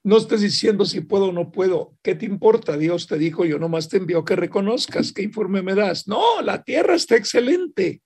no 0.03 0.17
estés 0.17 0.41
diciendo 0.41 0.85
si 0.85 1.01
puedo 1.01 1.25
o 1.25 1.31
no 1.31 1.51
puedo. 1.51 1.95
¿Qué 2.01 2.15
te 2.15 2.25
importa? 2.25 2.77
Dios 2.77 3.07
te 3.07 3.17
dijo, 3.17 3.45
yo 3.45 3.59
nomás 3.59 3.87
te 3.87 3.97
envío 3.97 4.25
que 4.25 4.35
reconozcas. 4.35 5.13
¿Qué 5.13 5.21
informe 5.21 5.61
me 5.61 5.75
das? 5.75 6.07
No, 6.07 6.41
la 6.41 6.63
tierra 6.63 6.95
está 6.95 7.15
excelente. 7.15 8.01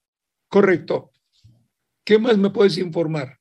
Correcto. 0.50 1.12
¿Qué 2.04 2.20
más 2.20 2.38
me 2.38 2.50
puedes 2.50 2.78
informar? 2.78 3.40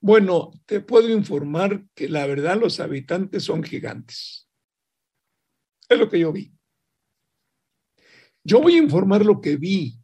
Bueno, 0.00 0.52
te 0.66 0.80
puedo 0.80 1.08
informar 1.08 1.84
que 1.94 2.08
la 2.08 2.26
verdad 2.26 2.58
los 2.58 2.80
habitantes 2.80 3.44
son 3.44 3.62
gigantes. 3.62 4.48
Es 5.88 5.98
lo 5.98 6.08
que 6.08 6.18
yo 6.18 6.32
vi. 6.32 6.52
Yo 8.42 8.60
voy 8.60 8.74
a 8.74 8.82
informar 8.82 9.24
lo 9.24 9.40
que 9.40 9.56
vi. 9.56 9.98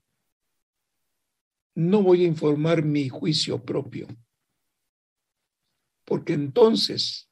No 1.75 2.03
voy 2.03 2.25
a 2.25 2.29
informar 2.29 2.83
mi 2.83 3.09
juicio 3.09 3.63
propio. 3.63 4.07
Porque 6.11 6.33
entonces 6.33 7.31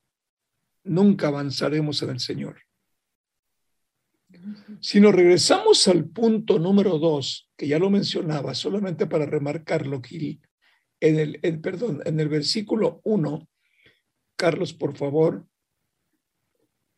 nunca 0.85 1.26
avanzaremos 1.26 2.01
en 2.05 2.11
el 2.11 2.20
Señor. 2.20 2.62
Si 4.81 5.01
nos 5.01 5.12
regresamos 5.12 5.89
al 5.89 6.09
punto 6.09 6.61
número 6.61 6.97
dos, 7.01 7.51
que 7.57 7.66
ya 7.66 7.81
lo 7.81 7.91
mencionaba, 7.91 8.55
solamente 8.55 9.09
para 9.09 9.26
remarcarlo, 9.26 10.01
Gil, 10.01 10.41
en 11.01 11.18
el, 11.18 11.41
en, 11.43 11.61
perdón, 11.61 12.03
en 12.05 12.20
el 12.20 12.29
versículo 12.29 13.01
1, 13.03 13.49
Carlos, 14.37 14.72
por 14.74 14.97
favor, 14.97 15.49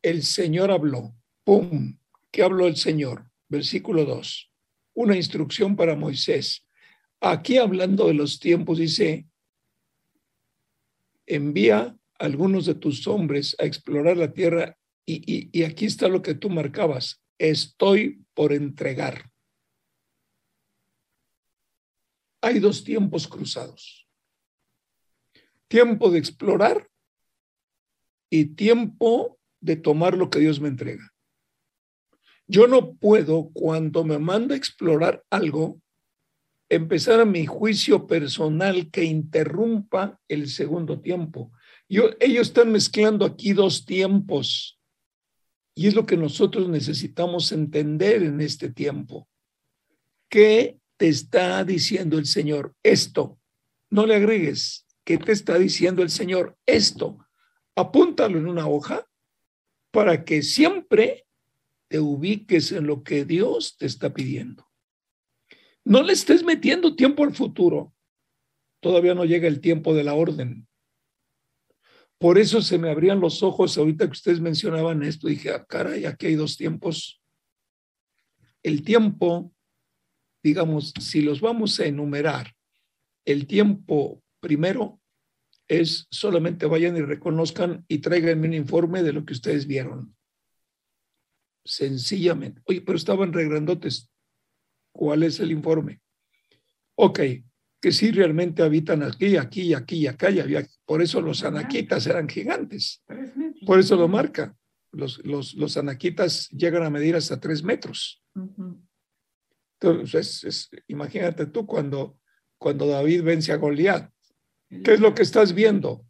el 0.03 0.23
Señor 0.23 0.71
habló. 0.71 1.15
¡Pum! 1.45 1.97
¿Qué 2.31 2.43
habló 2.43 2.67
el 2.67 2.77
Señor? 2.77 3.31
Versículo 3.49 4.05
2. 4.05 4.53
Una 4.97 5.17
instrucción 5.17 5.77
para 5.77 5.97
Moisés. 5.97 6.67
Aquí 7.23 7.57
hablando 7.57 8.07
de 8.09 8.15
los 8.15 8.39
tiempos, 8.39 8.77
dice, 8.77 9.30
envía 11.35 11.79
a 11.79 11.99
algunos 12.19 12.67
de 12.67 12.75
tus 12.75 13.07
hombres 13.07 13.57
a 13.59 13.65
explorar 13.65 14.17
la 14.17 14.33
tierra 14.33 14.77
y, 15.07 15.63
aquí 15.65 15.87
está 15.87 16.09
lo 16.09 16.23
que 16.23 16.35
tú 16.35 16.51
marcabas. 16.51 17.23
Estoy 17.39 18.25
por 18.35 18.53
entregar. 18.53 19.31
Hay 22.43 22.61
dos 22.61 22.85
tiempos 22.85 23.27
cruzados. 23.27 24.07
Tiempo 25.69 26.11
de 26.11 26.19
explorar 26.19 26.89
y 28.31 28.55
tiempo 28.55 29.39
de 29.61 29.77
tomar 29.77 30.17
lo 30.17 30.31
que 30.31 30.39
Dios 30.39 30.61
me 30.61 30.69
entrega. 30.69 31.13
Yo 32.47 32.67
no 32.67 32.95
puedo, 32.95 33.51
cuando 33.53 34.05
me 34.05 34.19
manda 34.19 34.55
a 34.55 34.59
explorar 34.59 35.25
algo, 35.31 35.81
empezar 36.71 37.21
a 37.21 37.25
mi 37.25 37.45
juicio 37.45 38.07
personal 38.07 38.91
que 38.91 39.05
interrumpa 39.05 40.19
el 40.29 40.49
segundo 40.49 41.01
tiempo. 41.01 41.53
Yo, 41.89 42.11
ellos 42.21 42.47
están 42.47 42.71
mezclando 42.71 43.27
aquí 43.27 43.53
dos 43.53 43.85
tiempos 43.85 44.81
y 45.75 45.89
es 45.89 45.95
lo 45.95 46.07
que 46.07 46.17
nosotros 46.17 46.69
necesitamos 46.69 47.51
entender 47.51 48.23
en 48.23 48.41
este 48.41 48.71
tiempo. 48.71 49.29
¿Qué 50.29 50.79
te 50.97 51.09
está 51.09 51.65
diciendo 51.65 52.19
el 52.19 52.27
Señor? 52.27 52.75
Esto. 52.85 53.41
No 53.91 54.07
le 54.07 54.15
agregues. 54.15 54.87
¿Qué 55.05 55.19
te 55.19 55.33
está 55.33 55.59
diciendo 55.59 56.03
el 56.03 56.11
Señor? 56.11 56.57
Esto. 56.67 57.19
Apúntalo 57.75 58.39
en 58.39 58.47
una 58.47 58.69
hoja 58.69 59.05
para 59.91 60.25
que 60.25 60.43
siempre 60.43 61.27
te 61.89 61.99
ubiques 61.99 62.71
en 62.71 62.87
lo 62.87 63.03
que 63.03 63.25
Dios 63.25 63.77
te 63.77 63.87
está 63.87 64.15
pidiendo. 64.15 64.70
No 65.85 66.03
le 66.03 66.13
estés 66.13 66.45
metiendo 66.45 66.95
tiempo 66.95 67.25
al 67.25 67.35
futuro. 67.35 67.95
Todavía 68.81 69.15
no 69.15 69.25
llega 69.25 69.49
el 69.49 69.61
tiempo 69.61 69.95
de 69.95 70.05
la 70.05 70.15
orden. 70.15 70.67
Por 72.19 72.39
eso 72.39 72.61
se 72.61 72.79
me 72.79 72.91
abrían 72.91 73.21
los 73.21 73.43
ojos 73.43 73.79
ahorita 73.79 74.07
que 74.07 74.13
ustedes 74.13 74.41
mencionaban 74.41 75.03
esto. 75.03 75.27
Dije, 75.27 75.51
ah, 75.51 75.65
caray, 75.65 76.05
aquí 76.05 76.27
hay 76.27 76.35
dos 76.35 76.57
tiempos. 76.57 77.23
El 78.63 78.83
tiempo, 78.83 79.55
digamos, 80.43 80.93
si 81.01 81.23
los 81.23 81.41
vamos 81.41 81.81
a 81.81 81.87
enumerar, 81.87 82.55
el 83.25 83.47
tiempo 83.47 84.23
primero 84.41 85.01
es 85.67 86.09
solamente 86.11 86.67
vayan 86.67 86.97
y 86.97 87.01
reconozcan 87.01 87.85
y 87.89 87.99
traigan 87.99 88.41
un 88.41 88.53
informe 88.53 89.03
de 89.03 89.13
lo 89.13 89.25
que 89.25 89.33
ustedes 89.33 89.67
vieron. 89.67 90.15
Sencillamente. 91.65 92.61
Oye, 92.65 92.83
pero 92.83 92.99
estaban 92.99 93.33
regrandotes. 93.33 94.10
¿Cuál 94.93 95.23
es 95.23 95.41
el 95.41 95.51
informe? 95.51 96.01
Ok, 96.97 97.21
que 97.81 97.93
sí 97.93 98.11
realmente 98.11 98.63
habitan 98.63 99.03
aquí, 99.03 99.37
aquí, 99.37 99.73
aquí 99.75 99.97
y 99.99 100.07
acá. 100.07 100.31
Y 100.31 100.41
había, 100.41 100.67
por 100.85 101.03
eso 101.03 101.21
los 101.21 101.43
anaquitas 101.45 102.07
eran 102.07 102.29
gigantes. 102.29 103.03
Por 103.65 103.79
eso 103.79 103.97
lo 103.97 104.09
marca. 104.09 104.55
Los, 104.93 105.25
los, 105.25 105.55
los 105.55 105.77
anaquitas 105.77 106.49
llegan 106.51 106.83
a 106.83 106.91
medir 106.91 107.17
hasta 107.17 107.41
tres 107.41 107.63
metros. 107.63 108.23
Entonces, 109.81 110.45
es, 110.45 110.71
imagínate 110.89 111.47
tú 111.47 111.65
cuando, 111.65 112.19
cuando 112.59 112.87
David 112.87 113.23
vence 113.23 113.53
a 113.53 113.57
Goliat. 113.57 114.11
¿Qué 114.69 114.95
es 114.95 115.01
lo 115.01 115.15
que 115.15 115.23
estás 115.23 115.55
viendo? 115.55 116.05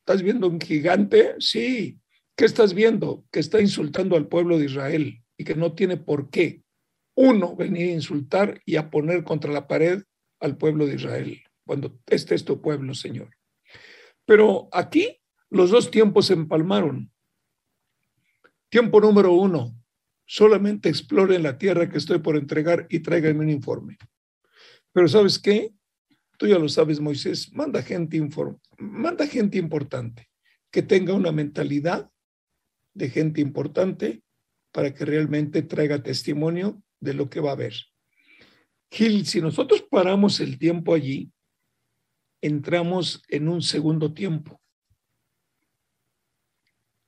¿Estás 0.00 0.22
viendo 0.22 0.46
un 0.46 0.60
gigante? 0.60 1.34
Sí. 1.38 1.98
¿Qué 2.36 2.44
estás 2.44 2.74
viendo? 2.74 3.24
Que 3.32 3.40
está 3.40 3.60
insultando 3.60 4.14
al 4.14 4.28
pueblo 4.28 4.58
de 4.58 4.66
Israel 4.66 5.22
y 5.36 5.44
que 5.44 5.54
no 5.54 5.74
tiene 5.74 5.96
por 5.96 6.30
qué, 6.30 6.62
uno, 7.16 7.56
venir 7.56 7.90
a 7.90 7.94
insultar 7.94 8.60
y 8.64 8.76
a 8.76 8.90
poner 8.90 9.24
contra 9.24 9.52
la 9.52 9.66
pared 9.66 10.04
al 10.38 10.56
pueblo 10.56 10.86
de 10.86 10.94
Israel, 10.94 11.42
cuando 11.64 11.98
este 12.06 12.34
es 12.34 12.44
tu 12.44 12.60
pueblo, 12.60 12.94
Señor. 12.94 13.30
Pero 14.26 14.68
aquí 14.70 15.18
los 15.48 15.70
dos 15.70 15.90
tiempos 15.90 16.26
se 16.26 16.34
empalmaron. 16.34 17.10
Tiempo 18.68 19.00
número 19.00 19.32
uno, 19.32 19.74
solamente 20.26 20.88
exploren 20.88 21.42
la 21.42 21.56
tierra 21.56 21.88
que 21.88 21.98
estoy 21.98 22.18
por 22.18 22.36
entregar 22.36 22.86
y 22.90 23.00
tráiganme 23.00 23.44
un 23.44 23.50
informe. 23.50 23.96
Pero 24.92 25.08
¿sabes 25.08 25.38
qué? 25.38 25.72
Tú 26.36 26.46
ya 26.46 26.58
lo 26.58 26.68
sabes, 26.68 27.00
Moisés, 27.00 27.50
manda 27.52 27.82
gente, 27.82 28.20
manda 28.78 29.26
gente 29.26 29.56
importante 29.56 30.28
que 30.70 30.82
tenga 30.82 31.14
una 31.14 31.32
mentalidad 31.32 32.10
de 32.92 33.08
gente 33.08 33.40
importante 33.40 34.22
para 34.70 34.92
que 34.92 35.06
realmente 35.06 35.62
traiga 35.62 36.02
testimonio 36.02 36.82
de 37.00 37.14
lo 37.14 37.28
que 37.28 37.40
va 37.40 37.50
a 37.50 37.54
haber. 37.54 37.74
Gil, 38.90 39.26
si 39.26 39.40
nosotros 39.40 39.84
paramos 39.90 40.40
el 40.40 40.58
tiempo 40.58 40.94
allí, 40.94 41.30
entramos 42.40 43.22
en 43.28 43.48
un 43.48 43.62
segundo 43.62 44.12
tiempo. 44.14 44.60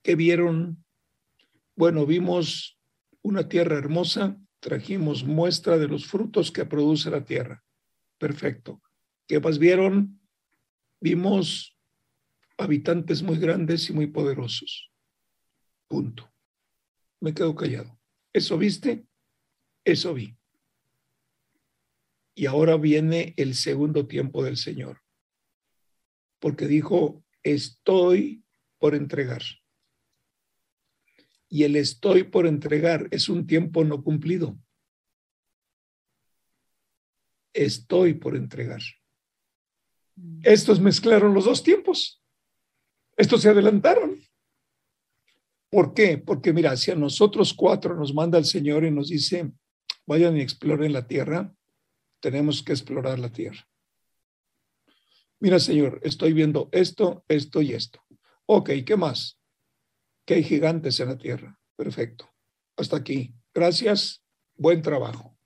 ¿Qué 0.03 0.15
vieron? 0.15 0.83
Bueno, 1.75 2.05
vimos 2.05 2.79
una 3.21 3.47
tierra 3.47 3.77
hermosa, 3.77 4.37
trajimos 4.59 5.23
muestra 5.23 5.77
de 5.77 5.87
los 5.87 6.05
frutos 6.05 6.51
que 6.51 6.65
produce 6.65 7.09
la 7.09 7.23
tierra. 7.23 7.63
Perfecto. 8.17 8.81
¿Qué 9.27 9.39
más 9.39 9.59
vieron? 9.59 10.19
Vimos 10.99 11.77
habitantes 12.57 13.23
muy 13.23 13.37
grandes 13.37 13.89
y 13.89 13.93
muy 13.93 14.07
poderosos. 14.07 14.91
Punto. 15.87 16.29
Me 17.21 17.33
quedo 17.33 17.55
callado. 17.55 17.97
¿Eso 18.33 18.57
viste? 18.57 19.08
Eso 19.89 20.13
vi. 20.13 20.37
Y 22.35 22.45
ahora 22.45 22.77
viene 22.77 23.33
el 23.37 23.55
segundo 23.55 24.05
tiempo 24.05 24.43
del 24.43 24.55
Señor. 24.55 25.01
Porque 26.37 26.67
dijo, 26.67 27.23
estoy 27.41 28.43
por 28.77 28.93
entregar. 28.93 29.41
Y 31.49 31.63
el 31.63 31.75
estoy 31.75 32.23
por 32.23 32.45
entregar 32.45 33.07
es 33.09 33.29
un 33.29 33.47
tiempo 33.47 33.83
no 33.83 34.03
cumplido. 34.03 34.59
Estoy 37.51 38.13
por 38.13 38.35
entregar. 38.35 38.81
Estos 40.43 40.79
mezclaron 40.79 41.33
los 41.33 41.45
dos 41.45 41.63
tiempos. 41.63 42.23
Estos 43.17 43.41
se 43.41 43.49
adelantaron. 43.49 44.21
¿Por 45.71 45.95
qué? 45.95 46.19
Porque 46.19 46.53
mira, 46.53 46.77
si 46.77 46.91
a 46.91 46.95
nosotros 46.95 47.55
cuatro 47.55 47.95
nos 47.95 48.13
manda 48.13 48.37
el 48.37 48.45
Señor 48.45 48.85
y 48.85 48.91
nos 48.91 49.09
dice, 49.09 49.51
vayan 50.09 50.35
y 50.37 50.41
exploren 50.41 50.91
la 50.91 51.05
tierra, 51.05 51.53
tenemos 52.19 52.63
que 52.63 52.71
explorar 52.71 53.19
la 53.19 53.31
tierra. 53.31 53.69
Mira, 55.39 55.59
Señor, 55.59 55.99
estoy 56.03 56.33
viendo 56.33 56.67
esto, 56.71 57.23
esto 57.27 57.61
y 57.61 57.73
esto. 57.73 58.03
Ok, 58.47 58.71
¿qué 58.87 58.97
más? 58.97 59.39
Que 60.25 60.33
hay 60.33 60.43
gigantes 60.43 60.99
en 60.99 61.09
la 61.09 61.17
tierra. 61.19 61.59
Perfecto. 61.75 62.27
Hasta 62.75 62.97
aquí. 62.97 63.35
gracias, 63.53 64.23
buen 64.55 64.81
trabajo. 64.81 65.37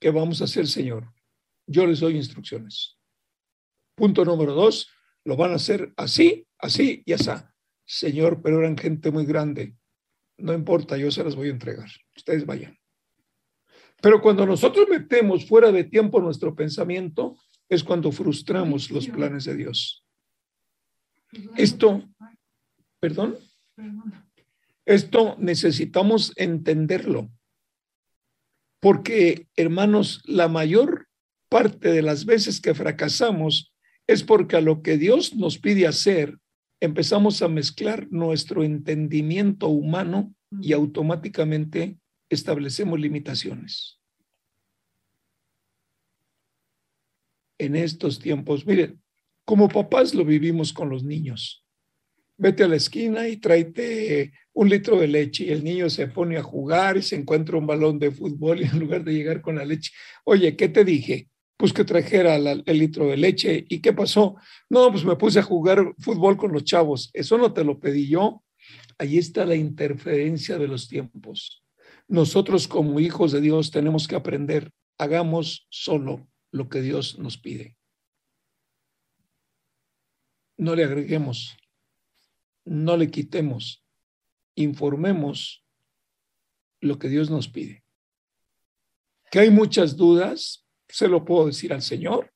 ¿Qué 0.00 0.10
vamos 0.10 0.40
a 0.40 0.44
hacer, 0.44 0.66
Señor? 0.66 1.12
Yo 1.66 1.86
les 1.86 2.00
doy 2.00 2.16
instrucciones. 2.16 2.96
Punto 3.94 4.24
número 4.24 4.54
dos, 4.54 4.88
lo 5.24 5.36
van 5.36 5.52
a 5.52 5.56
hacer 5.56 5.92
así, 5.98 6.48
así 6.58 7.02
y 7.04 7.12
así. 7.12 7.30
Señor, 7.84 8.40
pero 8.40 8.60
eran 8.60 8.78
gente 8.78 9.10
muy 9.10 9.26
grande. 9.26 9.76
No 10.42 10.52
importa, 10.52 10.96
yo 10.96 11.08
se 11.12 11.22
las 11.22 11.36
voy 11.36 11.48
a 11.48 11.52
entregar. 11.52 11.88
Ustedes 12.16 12.44
vayan. 12.44 12.76
Pero 14.00 14.20
cuando 14.20 14.44
nosotros 14.44 14.88
metemos 14.90 15.46
fuera 15.46 15.70
de 15.70 15.84
tiempo 15.84 16.20
nuestro 16.20 16.52
pensamiento, 16.56 17.38
es 17.68 17.84
cuando 17.84 18.10
frustramos 18.10 18.90
los 18.90 19.06
planes 19.06 19.44
de 19.44 19.54
Dios. 19.54 20.04
Esto, 21.56 22.02
perdón, 22.98 23.38
esto 24.84 25.36
necesitamos 25.38 26.32
entenderlo. 26.34 27.30
Porque, 28.80 29.46
hermanos, 29.54 30.22
la 30.24 30.48
mayor 30.48 31.06
parte 31.48 31.92
de 31.92 32.02
las 32.02 32.24
veces 32.24 32.60
que 32.60 32.74
fracasamos 32.74 33.72
es 34.08 34.24
porque 34.24 34.56
a 34.56 34.60
lo 34.60 34.82
que 34.82 34.98
Dios 34.98 35.36
nos 35.36 35.58
pide 35.58 35.86
hacer, 35.86 36.36
empezamos 36.82 37.40
a 37.42 37.48
mezclar 37.48 38.08
nuestro 38.10 38.64
entendimiento 38.64 39.68
humano 39.68 40.34
y 40.60 40.72
automáticamente 40.72 41.96
establecemos 42.28 42.98
limitaciones. 42.98 44.00
En 47.56 47.76
estos 47.76 48.18
tiempos, 48.18 48.66
miren, 48.66 49.00
como 49.44 49.68
papás 49.68 50.12
lo 50.12 50.24
vivimos 50.24 50.72
con 50.72 50.90
los 50.90 51.04
niños. 51.04 51.64
Vete 52.36 52.64
a 52.64 52.68
la 52.68 52.74
esquina 52.74 53.28
y 53.28 53.36
tráete 53.36 54.32
un 54.52 54.68
litro 54.68 54.98
de 54.98 55.06
leche 55.06 55.44
y 55.44 55.50
el 55.50 55.62
niño 55.62 55.88
se 55.88 56.08
pone 56.08 56.36
a 56.36 56.42
jugar 56.42 56.96
y 56.96 57.02
se 57.02 57.14
encuentra 57.14 57.58
un 57.58 57.66
balón 57.68 58.00
de 58.00 58.10
fútbol 58.10 58.60
y 58.60 58.64
en 58.64 58.80
lugar 58.80 59.04
de 59.04 59.14
llegar 59.14 59.40
con 59.40 59.54
la 59.54 59.64
leche, 59.64 59.92
oye, 60.24 60.56
¿qué 60.56 60.68
te 60.68 60.84
dije? 60.84 61.28
Pues 61.56 61.72
que 61.72 61.84
trajera 61.84 62.36
el 62.36 62.78
litro 62.78 63.06
de 63.06 63.16
leche. 63.16 63.64
¿Y 63.68 63.80
qué 63.80 63.92
pasó? 63.92 64.36
No, 64.68 64.90
pues 64.90 65.04
me 65.04 65.16
puse 65.16 65.38
a 65.38 65.44
jugar 65.44 65.94
fútbol 65.98 66.36
con 66.36 66.52
los 66.52 66.64
chavos. 66.64 67.10
Eso 67.12 67.38
no 67.38 67.52
te 67.52 67.64
lo 67.64 67.78
pedí 67.78 68.08
yo. 68.08 68.42
Ahí 68.98 69.18
está 69.18 69.44
la 69.44 69.54
interferencia 69.54 70.58
de 70.58 70.68
los 70.68 70.88
tiempos. 70.88 71.62
Nosotros 72.08 72.68
como 72.68 73.00
hijos 73.00 73.32
de 73.32 73.40
Dios 73.40 73.70
tenemos 73.70 74.08
que 74.08 74.16
aprender, 74.16 74.72
hagamos 74.98 75.66
solo 75.70 76.28
lo 76.50 76.68
que 76.68 76.80
Dios 76.80 77.18
nos 77.18 77.38
pide. 77.38 77.76
No 80.56 80.76
le 80.76 80.84
agreguemos, 80.84 81.56
no 82.64 82.96
le 82.96 83.10
quitemos, 83.10 83.84
informemos 84.54 85.64
lo 86.80 86.98
que 86.98 87.08
Dios 87.08 87.30
nos 87.30 87.48
pide. 87.48 87.82
Que 89.30 89.40
hay 89.40 89.50
muchas 89.50 89.96
dudas, 89.96 90.61
se 90.92 91.08
lo 91.08 91.24
puedo 91.24 91.46
decir 91.46 91.72
al 91.72 91.82
Señor. 91.82 92.32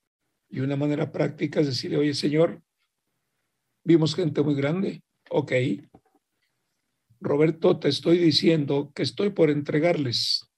Y 0.49 0.61
una 0.61 0.77
manera 0.77 1.13
práctica 1.13 1.61
es 1.61 1.67
decirle, 1.67 1.99
oye 1.99 2.15
Señor, 2.15 2.63
vimos 3.85 4.15
gente 4.15 4.43
muy 4.43 4.55
grande, 4.55 5.03
ok, 5.31 5.53
Roberto, 7.21 7.79
te 7.79 7.89
estoy 7.89 8.19
diciendo 8.19 8.93
que 8.95 9.03
estoy 9.03 9.31
por 9.31 9.51
entregarles, 9.51 10.49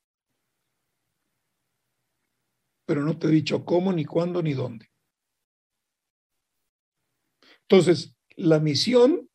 pero 2.86 3.02
no 3.02 3.18
te 3.18 3.28
he 3.28 3.30
dicho 3.30 3.64
cómo, 3.64 3.92
ni 3.92 4.04
cuándo, 4.04 4.42
ni 4.42 4.54
dónde. 4.54 4.90
Entonces, 7.62 8.16
la 8.36 8.60
misión 8.60 9.30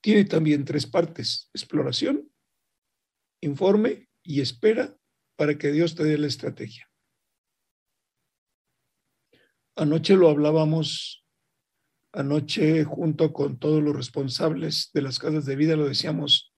tiene 0.00 0.24
también 0.24 0.64
tres 0.64 0.86
partes, 0.86 1.50
exploración, 1.52 2.30
informe 3.40 4.08
y 4.22 4.40
espera 4.40 4.97
para 5.38 5.56
que 5.56 5.70
Dios 5.70 5.94
te 5.94 6.02
dé 6.02 6.18
la 6.18 6.26
estrategia. 6.26 6.90
Anoche 9.76 10.16
lo 10.16 10.28
hablábamos 10.28 11.24
Anoche, 12.12 12.84
junto 12.84 13.32
con 13.32 13.58
todos 13.58 13.82
los 13.82 13.94
responsables 13.94 14.90
de 14.94 15.02
las 15.02 15.18
casas 15.18 15.44
de 15.44 15.56
vida, 15.56 15.76
lo 15.76 15.86
decíamos, 15.86 16.54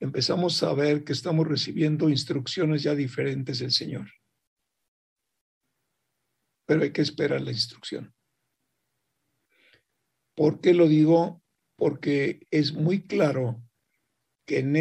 empezamos 0.00 0.62
a 0.62 0.72
ver 0.72 1.04
que 1.04 1.12
estamos 1.12 1.48
recibiendo 1.48 2.08
instrucciones 2.08 2.82
ya 2.82 2.94
diferentes 2.94 3.58
del 3.58 3.72
Señor. 3.72 4.08
Pero 6.64 6.82
hay 6.82 6.92
que 6.92 7.02
esperar 7.02 7.40
la 7.40 7.50
instrucción. 7.50 8.14
¿Por 10.36 10.60
qué 10.60 10.74
lo 10.74 10.86
digo? 10.86 11.42
Porque 11.76 12.46
es 12.50 12.72
muy 12.72 13.02
claro 13.06 13.60
que 14.46 14.60
en 14.60 14.76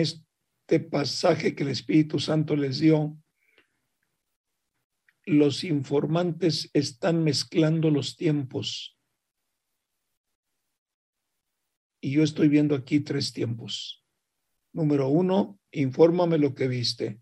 este 0.71 0.89
pasaje 0.89 1.53
que 1.53 1.63
el 1.63 1.69
Espíritu 1.69 2.17
Santo 2.17 2.55
les 2.55 2.79
dio, 2.79 3.17
los 5.25 5.65
informantes 5.65 6.69
están 6.71 7.25
mezclando 7.25 7.91
los 7.91 8.15
tiempos 8.15 8.97
y 11.99 12.13
yo 12.13 12.23
estoy 12.23 12.47
viendo 12.47 12.73
aquí 12.73 13.01
tres 13.01 13.33
tiempos. 13.33 14.05
Número 14.71 15.09
uno, 15.09 15.59
infórmame 15.71 16.37
lo 16.37 16.55
que 16.55 16.69
viste. 16.69 17.19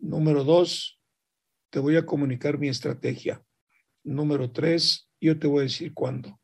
Número 0.00 0.42
dos, 0.42 1.00
te 1.70 1.78
voy 1.78 1.94
a 1.94 2.04
comunicar 2.04 2.58
mi 2.58 2.68
estrategia. 2.68 3.40
Número 4.02 4.50
tres, 4.50 5.08
yo 5.20 5.38
te 5.38 5.46
voy 5.46 5.60
a 5.60 5.62
decir 5.62 5.94
cuándo. 5.94 6.39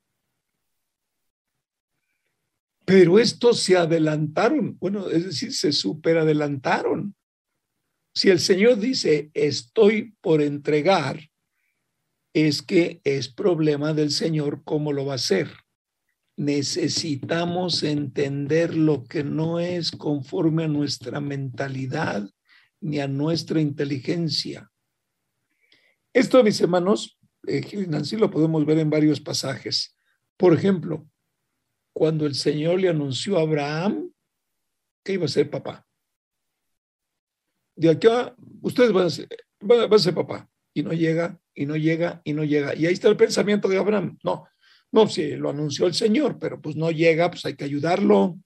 Pero 2.87 3.19
estos 3.19 3.61
se 3.61 3.77
adelantaron, 3.77 4.79
bueno, 4.79 5.11
es 5.11 5.27
decir, 5.27 5.53
se 5.53 5.73
superadelantaron. 5.73 7.15
Si 8.15 8.31
el 8.31 8.41
Señor 8.41 8.79
dice, 8.79 9.31
estoy 9.35 10.15
por 10.23 10.41
entregar, 10.41 11.21
es 12.33 12.63
que 12.63 13.03
es 13.05 13.29
problema 13.29 13.93
del 13.93 14.11
Señor 14.11 14.63
cómo 14.65 14.95
lo 14.95 15.05
va 15.05 15.13
a 15.13 15.17
hacer 15.17 15.51
necesitamos 16.37 17.83
entender 17.83 18.77
lo 18.77 19.05
que 19.05 19.25
no 19.25 19.59
es 19.59 19.91
conforme 19.91 20.65
a 20.65 20.69
nuestra 20.69 21.21
mentalidad 21.21 22.29
ni 22.81 23.01
a 23.01 23.09
nuestra 23.09 23.61
inteligencia. 23.61 24.71
Esto, 26.13 26.43
mis 26.45 26.61
hermanos, 26.61 27.19
eh, 27.47 27.63
Gil 27.63 27.85
y 27.85 27.87
Nancy, 27.87 28.17
lo 28.17 28.31
podemos 28.31 28.65
ver 28.67 28.79
en 28.79 28.91
varios 28.91 29.21
pasajes. 29.21 29.97
Por 30.37 30.53
ejemplo, 30.53 31.09
cuando 31.97 32.27
el 32.27 32.35
Señor 32.35 32.79
le 32.79 32.91
anunció 32.91 33.39
a 33.39 33.41
Abraham 33.41 34.13
que 35.03 35.15
iba 35.15 35.25
a 35.25 35.29
ser 35.29 35.49
papá. 35.49 35.87
De 37.75 37.89
acá, 37.89 38.37
ustedes 38.61 38.93
van 38.93 39.07
a 39.07 39.09
ser, 39.09 39.27
van 39.61 39.91
a 39.91 39.99
ser 39.99 40.15
papá. 40.15 40.47
Y 40.75 40.83
no 40.83 40.93
llega, 40.93 41.41
y 41.55 41.65
no 41.65 41.75
llega, 41.75 42.21
y 42.23 42.35
no 42.35 42.45
llega. 42.45 42.75
Y 42.75 42.85
ahí 42.85 42.93
está 42.93 43.09
el 43.09 43.17
pensamiento 43.17 43.67
de 43.67 43.79
Abraham. 43.79 44.19
No, 44.23 44.47
no, 44.93 45.09
sí, 45.09 45.37
lo 45.37 45.49
anunció 45.49 45.87
el 45.87 45.95
Señor, 45.95 46.39
pero 46.39 46.61
pues 46.61 46.77
no 46.77 46.91
llega, 46.91 47.31
pues 47.31 47.47
hay 47.47 47.57
que 47.57 47.65
ayudarlo. 47.65 48.39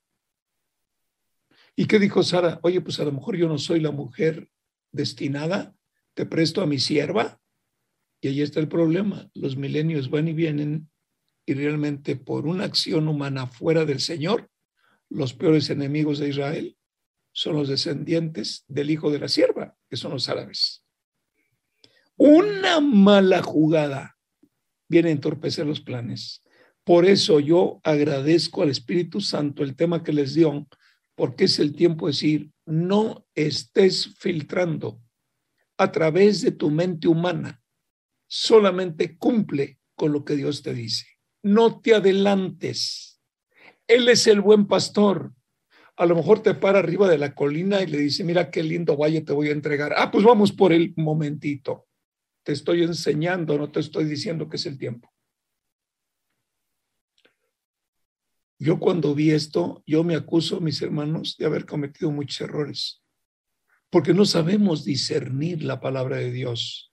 ¿Y 1.74 1.86
qué 1.86 1.98
dijo 1.98 2.22
Sara? 2.22 2.61
Oye, 2.62 2.80
pues 2.80 3.01
a 3.01 3.05
lo 3.05 3.11
mejor 3.11 3.36
yo 3.36 3.48
no 3.48 3.59
soy 3.59 3.80
la 3.80 3.90
mujer 3.90 4.48
destinada, 4.92 5.74
te 6.14 6.24
presto 6.24 6.62
a 6.62 6.66
mi 6.66 6.78
sierva. 6.78 7.40
Y 8.20 8.28
ahí 8.28 8.42
está 8.42 8.61
el 8.61 8.68
problema. 8.68 9.28
Los 9.34 9.57
milenios 9.57 10.09
van 10.09 10.28
y 10.28 10.34
vienen 10.34 10.89
y 11.51 11.55
realmente 11.55 12.14
por 12.14 12.46
una 12.46 12.62
acción 12.62 13.09
humana 13.09 13.48
fuera 13.48 13.84
del 13.84 13.98
Señor, 13.98 14.48
los 15.09 15.34
peores 15.34 15.68
enemigos 15.68 16.20
de 16.20 16.28
Israel 16.28 16.76
son 17.32 17.57
los 17.57 17.68
descendientes 17.68 18.64
del 18.68 18.88
hijo 18.88 19.11
de 19.11 19.18
la 19.18 19.26
sierva, 19.26 19.76
que 19.88 19.96
son 19.96 20.12
los 20.12 20.28
árabes. 20.28 20.84
Una 22.16 22.78
mala 22.78 23.42
jugada 23.42 24.16
viene 24.88 25.09
a 25.09 25.12
entorpecer 25.12 25.66
los 25.66 25.80
planes. 25.80 26.44
Por 26.84 27.05
eso 27.05 27.40
yo 27.40 27.80
agradezco 27.82 28.62
al 28.62 28.70
Espíritu 28.70 29.20
Santo 29.20 29.64
el 29.64 29.74
tema 29.74 30.05
que 30.05 30.12
les 30.12 30.34
dio, 30.34 30.68
porque 31.16 31.44
es 31.46 31.59
el 31.59 31.74
tiempo 31.74 32.07
de 32.07 32.12
decir, 32.12 32.53
no 32.64 33.26
estés 33.34 34.14
filtrando 34.20 35.03
a 35.78 35.90
través 35.90 36.42
de 36.42 36.53
tu 36.53 36.70
mente 36.70 37.09
humana, 37.09 37.61
solamente 38.28 39.18
cumple 39.18 39.80
con 39.96 40.12
lo 40.12 40.24
que 40.24 40.36
Dios 40.36 40.62
te 40.62 40.74
dice. 40.74 41.19
No 41.43 41.80
te 41.80 41.95
adelantes. 41.95 43.20
Él 43.86 44.09
es 44.09 44.26
el 44.26 44.41
buen 44.41 44.66
pastor. 44.66 45.32
A 45.97 46.07
lo 46.07 46.14
mejor 46.14 46.43
te 46.43 46.55
para 46.55 46.78
arriba 46.78 47.09
de 47.09 47.18
la 47.18 47.34
colina 47.34 47.82
y 47.82 47.86
le 47.86 47.99
dice, 47.99 48.24
mira 48.24 48.51
qué 48.51 48.62
lindo 48.62 48.97
valle 48.97 49.20
te 49.20 49.32
voy 49.32 49.49
a 49.49 49.53
entregar. 49.53 49.95
Ah, 49.97 50.11
pues 50.11 50.24
vamos 50.24 50.53
por 50.53 50.72
el 50.72 50.95
momentito. 50.97 51.86
Te 52.43 52.53
estoy 52.53 52.82
enseñando, 52.82 53.59
no 53.59 53.70
te 53.70 53.80
estoy 53.80 54.05
diciendo 54.05 54.49
que 54.49 54.57
es 54.57 54.66
el 54.66 54.78
tiempo. 54.78 55.12
Yo 58.59 58.78
cuando 58.78 59.14
vi 59.14 59.30
esto, 59.30 59.82
yo 59.86 60.05
me 60.05 60.14
acuso, 60.14 60.61
mis 60.61 60.82
hermanos, 60.82 61.36
de 61.38 61.47
haber 61.47 61.64
cometido 61.64 62.11
muchos 62.11 62.43
errores, 62.43 63.03
porque 63.88 64.12
no 64.12 64.26
sabemos 64.26 64.84
discernir 64.84 65.64
la 65.64 65.80
palabra 65.80 66.18
de 66.18 66.30
Dios. 66.30 66.89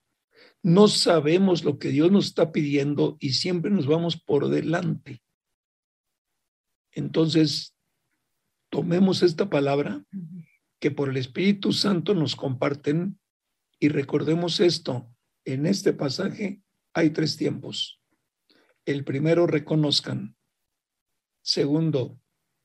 No 0.67 0.89
sabemos 0.89 1.63
lo 1.63 1.79
que 1.79 1.87
Dios 1.91 2.11
nos 2.11 2.25
está 2.25 2.51
pidiendo 2.51 3.15
y 3.21 3.29
siempre 3.29 3.71
nos 3.71 3.87
vamos 3.87 4.17
por 4.21 4.49
delante. 4.49 5.23
Entonces, 6.91 7.73
tomemos 8.69 9.23
esta 9.23 9.49
palabra 9.49 10.03
que 10.81 10.91
por 10.91 11.07
el 11.07 11.15
Espíritu 11.15 11.71
Santo 11.71 12.13
nos 12.15 12.35
comparten 12.35 13.17
y 13.79 13.87
recordemos 13.87 14.59
esto. 14.59 15.09
En 15.45 15.65
este 15.67 15.93
pasaje 15.93 16.61
hay 16.93 17.11
tres 17.11 17.37
tiempos. 17.37 18.01
El 18.83 19.05
primero, 19.05 19.47
reconozcan. 19.47 20.35
Segundo, 21.43 22.19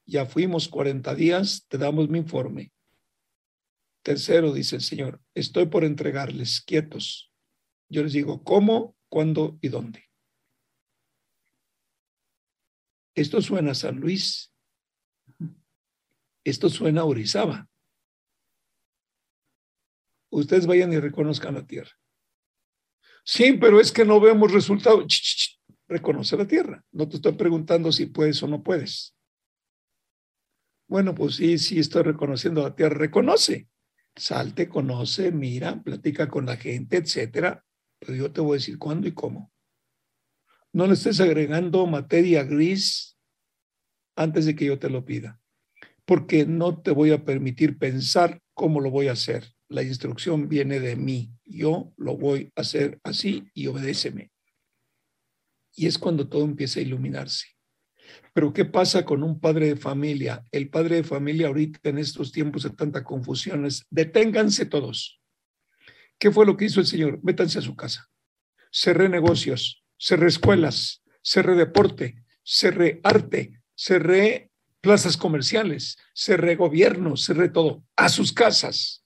ya 0.06 0.26
fuimos 0.26 0.66
40 0.66 1.14
días, 1.14 1.66
te 1.68 1.78
damos 1.78 2.08
mi 2.08 2.18
informe. 2.18 2.72
Tercero, 4.02 4.52
dice 4.52 4.74
el 4.74 4.82
Señor, 4.82 5.20
estoy 5.34 5.66
por 5.66 5.84
entregarles 5.84 6.62
quietos. 6.62 7.31
Yo 7.92 8.02
les 8.02 8.14
digo 8.14 8.42
cómo, 8.42 8.96
cuándo 9.10 9.58
y 9.60 9.68
dónde. 9.68 10.08
Esto 13.14 13.42
suena 13.42 13.72
a 13.72 13.74
San 13.74 14.00
Luis. 14.00 14.50
Esto 16.42 16.70
suena 16.70 17.02
a 17.02 17.04
Orizaba. 17.04 17.68
Ustedes 20.30 20.66
vayan 20.66 20.94
y 20.94 21.00
reconozcan 21.00 21.52
la 21.52 21.66
tierra. 21.66 21.90
Sí, 23.24 23.58
pero 23.60 23.78
es 23.78 23.92
que 23.92 24.06
no 24.06 24.18
vemos 24.20 24.50
resultados. 24.50 25.60
Reconoce 25.86 26.38
la 26.38 26.46
tierra. 26.46 26.82
No 26.92 27.06
te 27.10 27.16
estoy 27.16 27.32
preguntando 27.32 27.92
si 27.92 28.06
puedes 28.06 28.42
o 28.42 28.48
no 28.48 28.62
puedes. 28.62 29.14
Bueno, 30.88 31.14
pues 31.14 31.34
sí, 31.34 31.58
sí 31.58 31.78
estoy 31.78 32.04
reconociendo 32.04 32.62
la 32.62 32.74
tierra. 32.74 32.96
Reconoce. 32.96 33.68
Salte, 34.16 34.70
conoce, 34.70 35.30
mira, 35.30 35.82
platica 35.82 36.26
con 36.26 36.46
la 36.46 36.56
gente, 36.56 36.96
etcétera. 36.96 37.62
Pero 38.04 38.16
yo 38.16 38.32
te 38.32 38.40
voy 38.40 38.56
a 38.56 38.58
decir 38.58 38.78
cuándo 38.78 39.06
y 39.06 39.12
cómo. 39.12 39.52
No 40.72 40.88
le 40.88 40.94
estés 40.94 41.20
agregando 41.20 41.86
materia 41.86 42.42
gris 42.42 43.16
antes 44.16 44.44
de 44.44 44.56
que 44.56 44.64
yo 44.64 44.80
te 44.80 44.90
lo 44.90 45.04
pida, 45.04 45.40
porque 46.04 46.44
no 46.44 46.82
te 46.82 46.90
voy 46.90 47.12
a 47.12 47.24
permitir 47.24 47.78
pensar 47.78 48.40
cómo 48.54 48.80
lo 48.80 48.90
voy 48.90 49.06
a 49.06 49.12
hacer. 49.12 49.54
La 49.68 49.84
instrucción 49.84 50.48
viene 50.48 50.80
de 50.80 50.96
mí. 50.96 51.30
Yo 51.44 51.92
lo 51.96 52.16
voy 52.16 52.52
a 52.56 52.62
hacer 52.62 52.98
así 53.04 53.44
y 53.54 53.68
obedéceme. 53.68 54.32
Y 55.76 55.86
es 55.86 55.96
cuando 55.96 56.28
todo 56.28 56.44
empieza 56.44 56.80
a 56.80 56.82
iluminarse. 56.82 57.46
Pero 58.34 58.52
¿qué 58.52 58.64
pasa 58.64 59.04
con 59.04 59.22
un 59.22 59.38
padre 59.38 59.68
de 59.68 59.76
familia? 59.76 60.44
El 60.50 60.70
padre 60.70 60.96
de 60.96 61.04
familia 61.04 61.46
ahorita 61.46 61.88
en 61.90 61.98
estos 61.98 62.32
tiempos 62.32 62.64
de 62.64 62.70
tanta 62.70 63.04
confusión 63.04 63.64
es, 63.64 63.86
deténganse 63.90 64.66
todos. 64.66 65.21
¿Qué 66.22 66.30
fue 66.30 66.46
lo 66.46 66.56
que 66.56 66.66
hizo 66.66 66.78
el 66.78 66.86
Señor? 66.86 67.18
Métanse 67.24 67.58
a 67.58 67.62
su 67.62 67.74
casa. 67.74 68.08
Cerré 68.70 69.08
negocios, 69.08 69.84
cerré 69.98 70.28
escuelas, 70.28 71.02
cerré 71.20 71.56
deporte, 71.56 72.14
cerré 72.44 73.00
arte, 73.02 73.60
cerré 73.74 74.52
plazas 74.80 75.16
comerciales, 75.16 75.98
cerré 76.14 76.54
gobierno, 76.54 77.16
cerré 77.16 77.48
todo, 77.48 77.84
a 77.96 78.08
sus 78.08 78.32
casas. 78.32 79.04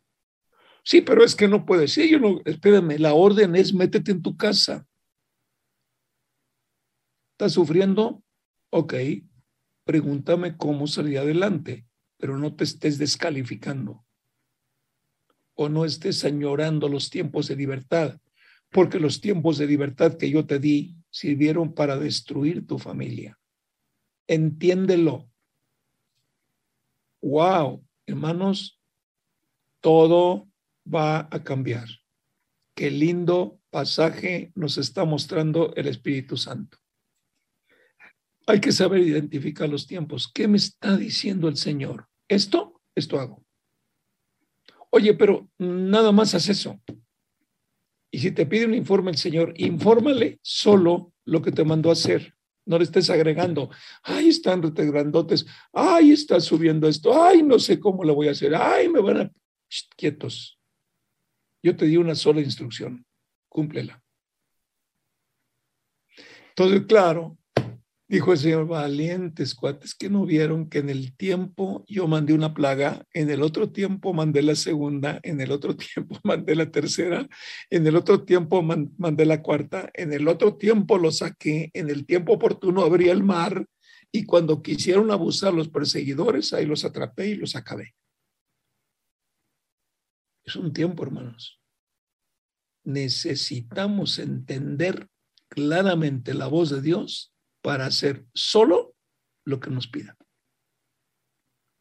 Sí, 0.84 1.00
pero 1.00 1.24
es 1.24 1.34
que 1.34 1.48
no 1.48 1.64
puede 1.64 1.88
ser. 1.88 2.06
Yo 2.06 2.18
no, 2.18 2.42
espérame, 2.44 2.98
la 2.98 3.14
orden 3.14 3.56
es 3.56 3.72
métete 3.72 4.10
en 4.10 4.20
tu 4.20 4.36
casa. 4.36 4.86
¿Estás 7.32 7.52
sufriendo? 7.52 8.22
Ok, 8.68 8.92
pregúntame 9.84 10.58
cómo 10.58 10.86
salir 10.86 11.18
adelante, 11.18 11.86
pero 12.18 12.36
no 12.36 12.54
te 12.54 12.64
estés 12.64 12.98
descalificando 12.98 14.05
o 15.56 15.68
no 15.68 15.84
estés 15.84 16.24
añorando 16.24 16.88
los 16.88 17.10
tiempos 17.10 17.48
de 17.48 17.56
libertad, 17.56 18.20
porque 18.70 19.00
los 19.00 19.20
tiempos 19.20 19.58
de 19.58 19.66
libertad 19.66 20.16
que 20.16 20.30
yo 20.30 20.46
te 20.46 20.58
di 20.58 20.94
sirvieron 21.10 21.74
para 21.74 21.96
destruir 21.96 22.66
tu 22.66 22.78
familia. 22.78 23.38
Entiéndelo. 24.28 25.30
Wow, 27.22 27.84
hermanos, 28.06 28.80
todo 29.80 30.48
va 30.86 31.28
a 31.30 31.42
cambiar. 31.42 31.88
Qué 32.74 32.90
lindo 32.90 33.58
pasaje 33.70 34.52
nos 34.54 34.76
está 34.76 35.04
mostrando 35.04 35.74
el 35.74 35.88
Espíritu 35.88 36.36
Santo. 36.36 36.76
Hay 38.46 38.60
que 38.60 38.72
saber 38.72 39.00
identificar 39.00 39.68
los 39.68 39.86
tiempos. 39.86 40.30
¿Qué 40.32 40.46
me 40.46 40.58
está 40.58 40.96
diciendo 40.96 41.48
el 41.48 41.56
Señor? 41.56 42.08
Esto, 42.28 42.82
esto 42.94 43.18
hago. 43.18 43.45
Oye, 44.90 45.14
pero 45.14 45.48
nada 45.58 46.12
más 46.12 46.34
haz 46.34 46.48
eso. 46.48 46.80
Y 48.10 48.18
si 48.18 48.30
te 48.30 48.46
pide 48.46 48.66
un 48.66 48.74
informe 48.74 49.10
el 49.10 49.16
Señor, 49.16 49.52
infórmale 49.56 50.38
solo 50.42 51.12
lo 51.24 51.42
que 51.42 51.52
te 51.52 51.64
mandó 51.64 51.90
a 51.90 51.94
hacer. 51.94 52.34
No 52.64 52.78
le 52.78 52.84
estés 52.84 53.10
agregando, 53.10 53.70
ay, 54.02 54.28
están 54.28 54.60
grandotes, 54.60 55.46
ay, 55.72 56.10
está 56.10 56.40
subiendo 56.40 56.88
esto, 56.88 57.22
ay, 57.22 57.42
no 57.42 57.58
sé 57.58 57.78
cómo 57.78 58.02
lo 58.02 58.14
voy 58.14 58.28
a 58.28 58.32
hacer, 58.32 58.54
ay, 58.54 58.88
me 58.88 59.00
van 59.00 59.20
a... 59.20 59.32
Quietos. 59.96 60.58
Yo 61.62 61.76
te 61.76 61.86
di 61.86 61.96
una 61.96 62.14
sola 62.14 62.40
instrucción, 62.40 63.04
cúmplela. 63.48 64.02
Entonces, 66.50 66.86
claro, 66.86 67.36
dijo 68.08 68.32
el 68.32 68.38
Señor, 68.38 68.66
valientes 68.66 69.54
cuates 69.54 69.94
que 69.94 70.08
no 70.08 70.24
vieron 70.24 70.68
que 70.68 70.78
en 70.78 70.90
el 70.90 71.16
tiempo 71.16 71.84
yo 71.88 72.06
mandé 72.06 72.34
una 72.34 72.54
plaga, 72.54 73.04
en 73.12 73.30
el 73.30 73.42
otro 73.42 73.70
tiempo 73.72 74.12
mandé 74.14 74.42
la 74.42 74.54
segunda, 74.54 75.18
en 75.22 75.40
el 75.40 75.50
otro 75.50 75.76
tiempo 75.76 76.18
mandé 76.22 76.54
la 76.54 76.70
tercera, 76.70 77.28
en 77.70 77.86
el 77.86 77.96
otro 77.96 78.24
tiempo 78.24 78.62
man- 78.62 78.92
mandé 78.98 79.26
la 79.26 79.42
cuarta, 79.42 79.90
en 79.94 80.12
el 80.12 80.28
otro 80.28 80.56
tiempo 80.56 80.98
lo 80.98 81.10
saqué, 81.10 81.70
en 81.74 81.90
el 81.90 82.06
tiempo 82.06 82.34
oportuno 82.34 82.82
abrí 82.82 83.08
el 83.08 83.24
mar 83.24 83.66
y 84.12 84.24
cuando 84.24 84.62
quisieron 84.62 85.10
abusar 85.10 85.52
los 85.52 85.68
perseguidores, 85.68 86.52
ahí 86.52 86.64
los 86.64 86.84
atrapé 86.84 87.28
y 87.28 87.34
los 87.34 87.56
acabé. 87.56 87.94
Es 90.44 90.54
un 90.54 90.72
tiempo, 90.72 91.02
hermanos. 91.02 91.60
Necesitamos 92.84 94.20
entender 94.20 95.08
claramente 95.48 96.34
la 96.34 96.46
voz 96.46 96.70
de 96.70 96.80
Dios 96.80 97.32
para 97.66 97.86
hacer 97.86 98.24
solo 98.32 98.94
lo 99.44 99.58
que 99.58 99.70
nos 99.70 99.88
pida. 99.88 100.16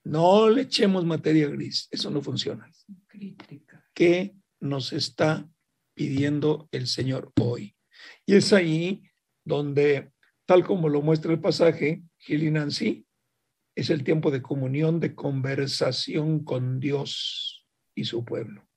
No 0.03 0.49
le 0.49 0.63
echemos 0.63 1.05
materia 1.05 1.47
gris, 1.47 1.87
eso 1.91 2.09
no 2.09 2.23
funciona. 2.23 2.67
¿Qué 3.93 4.35
nos 4.61 4.93
está 4.93 5.47
pidiendo 5.93 6.67
el 6.71 6.87
Señor 6.87 7.31
hoy? 7.39 7.75
Y 8.25 8.33
es 8.33 8.51
ahí 8.51 9.03
donde, 9.43 10.11
tal 10.47 10.65
como 10.65 10.89
lo 10.89 11.03
muestra 11.03 11.31
el 11.31 11.39
pasaje, 11.39 12.01
Gil 12.17 12.45
y 12.45 12.49
Nancy, 12.49 13.05
es 13.75 13.91
el 13.91 14.03
tiempo 14.03 14.31
de 14.31 14.41
comunión, 14.41 14.99
de 14.99 15.13
conversación 15.13 16.43
con 16.43 16.79
Dios 16.79 17.63
y 17.93 18.05
su 18.05 18.25
pueblo. 18.25 18.67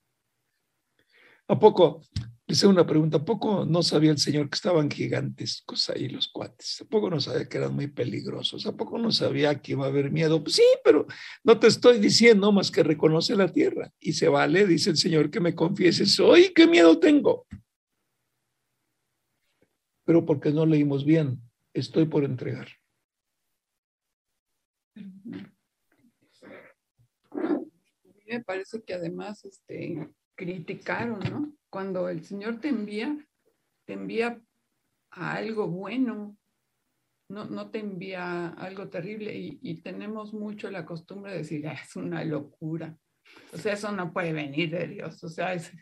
¿A 1.47 1.57
poco? 1.57 2.03
Les 2.49 2.63
hago 2.63 2.73
una 2.73 2.87
pregunta. 2.87 3.17
¿A 3.17 3.23
poco 3.23 3.63
no 3.63 3.83
sabía 3.83 4.09
el 4.09 4.17
Señor 4.17 4.49
que 4.49 4.55
estaban 4.55 4.89
gigantes 4.89 5.63
pues 5.67 5.87
ahí 5.91 6.09
los 6.09 6.29
cuates? 6.29 6.81
¿A 6.81 6.85
poco 6.85 7.07
no 7.07 7.19
sabía 7.19 7.47
que 7.47 7.57
eran 7.59 7.75
muy 7.75 7.85
peligrosos? 7.85 8.65
¿A 8.65 8.75
poco 8.75 8.97
no 8.97 9.11
sabía 9.11 9.61
que 9.61 9.73
iba 9.73 9.85
a 9.85 9.89
haber 9.89 10.09
miedo? 10.09 10.43
Pues 10.43 10.55
sí, 10.55 10.63
pero 10.83 11.05
no 11.43 11.59
te 11.59 11.67
estoy 11.67 11.99
diciendo 11.99 12.51
más 12.51 12.71
que 12.71 12.81
reconoce 12.81 13.35
la 13.35 13.53
tierra. 13.53 13.93
Y 13.99 14.13
se 14.13 14.29
vale, 14.29 14.65
dice 14.65 14.89
el 14.89 14.97
Señor, 14.97 15.29
que 15.29 15.39
me 15.39 15.53
confieses 15.53 16.19
hoy 16.19 16.51
qué 16.55 16.65
miedo 16.65 16.97
tengo. 16.97 17.45
Pero 20.03 20.25
porque 20.25 20.49
no 20.49 20.65
leímos 20.65 21.05
bien, 21.05 21.39
estoy 21.71 22.05
por 22.05 22.23
entregar. 22.23 22.67
me 28.25 28.43
parece 28.43 28.81
que 28.81 28.93
además 28.93 29.45
este, 29.45 30.07
criticaron, 30.39 31.19
¿no? 31.19 31.53
Cuando 31.69 32.07
el 32.07 32.23
Señor 32.23 32.61
te 32.61 32.69
envía, 32.69 33.17
te 33.85 33.93
envía 33.93 34.41
a 35.11 35.33
algo 35.33 35.67
bueno, 35.67 36.37
no, 37.27 37.43
no 37.45 37.69
te 37.69 37.79
envía 37.79 38.23
a 38.23 38.49
algo 38.53 38.87
terrible 38.87 39.35
y, 39.37 39.59
y 39.61 39.81
tenemos 39.81 40.33
mucho 40.33 40.71
la 40.71 40.85
costumbre 40.85 41.33
de 41.33 41.39
decir, 41.39 41.67
"Ah, 41.67 41.73
es 41.73 41.97
una 41.97 42.23
locura, 42.23 42.97
o 43.51 43.57
sea, 43.57 43.73
eso 43.73 43.91
no 43.91 44.13
puede 44.13 44.31
venir 44.31 44.71
de 44.71 44.87
Dios, 44.87 45.21
o 45.25 45.27
sea, 45.27 45.53
es 45.53 45.73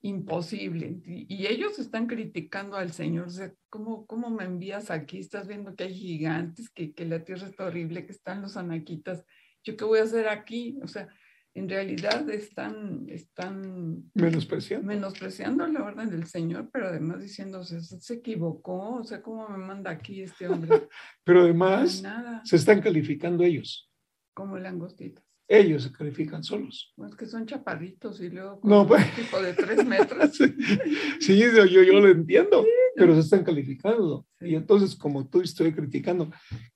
imposible. 0.00 1.00
Y, 1.04 1.26
y 1.34 1.46
ellos 1.48 1.80
están 1.80 2.06
criticando 2.06 2.76
al 2.76 2.92
Señor, 2.92 3.26
o 3.26 3.30
sea, 3.30 3.52
¿cómo, 3.68 4.06
¿cómo 4.06 4.30
me 4.30 4.44
envías 4.44 4.92
aquí? 4.92 5.18
Estás 5.18 5.48
viendo 5.48 5.74
que 5.74 5.84
hay 5.84 5.94
gigantes, 5.94 6.70
que, 6.70 6.94
que 6.94 7.04
la 7.04 7.24
tierra 7.24 7.48
está 7.48 7.66
horrible, 7.66 8.06
que 8.06 8.12
están 8.12 8.42
los 8.42 8.56
anaquitas, 8.56 9.24
¿yo 9.64 9.76
qué 9.76 9.84
voy 9.84 9.98
a 9.98 10.04
hacer 10.04 10.28
aquí? 10.28 10.78
O 10.84 10.86
sea, 10.86 11.08
en 11.54 11.68
realidad 11.68 12.28
están, 12.30 13.06
están 13.08 14.10
Menospreciando. 14.14 14.86
menospreciando 14.86 15.66
la 15.66 15.82
orden 15.82 16.10
del 16.10 16.26
Señor, 16.26 16.70
pero 16.72 16.88
además 16.88 17.20
diciéndose, 17.20 17.80
se, 17.80 18.14
equivocó, 18.14 18.96
o 18.96 19.04
sea, 19.04 19.22
¿cómo 19.22 19.48
me 19.48 19.58
manda 19.58 19.90
aquí 19.90 20.22
este 20.22 20.48
hombre? 20.48 20.68
Pero 21.24 21.42
además 21.42 22.02
se 22.44 22.56
están 22.56 22.80
calificando 22.80 23.44
ellos. 23.44 23.90
Como 24.34 24.56
langostitas. 24.58 25.24
Ellos 25.50 25.82
se 25.84 25.92
califican 25.92 26.44
solos. 26.44 26.92
Pues 26.94 27.16
que 27.16 27.26
son 27.26 27.46
chaparritos 27.46 28.20
y 28.20 28.28
luego 28.28 28.60
No, 28.62 28.86
pues. 28.86 29.04
un 29.04 29.24
tipo 29.24 29.40
de 29.40 29.54
tres 29.54 29.84
metros. 29.84 30.38
Sí, 31.20 31.38
yo, 31.38 31.64
yo, 31.64 31.82
yo 31.82 31.94
lo 31.94 32.08
entiendo, 32.08 32.64
pero 32.94 33.14
se 33.14 33.20
están 33.20 33.44
calificando. 33.44 34.26
Y 34.40 34.54
entonces, 34.54 34.94
como 34.94 35.28
tú 35.28 35.40
estoy 35.40 35.72
criticando, 35.72 36.30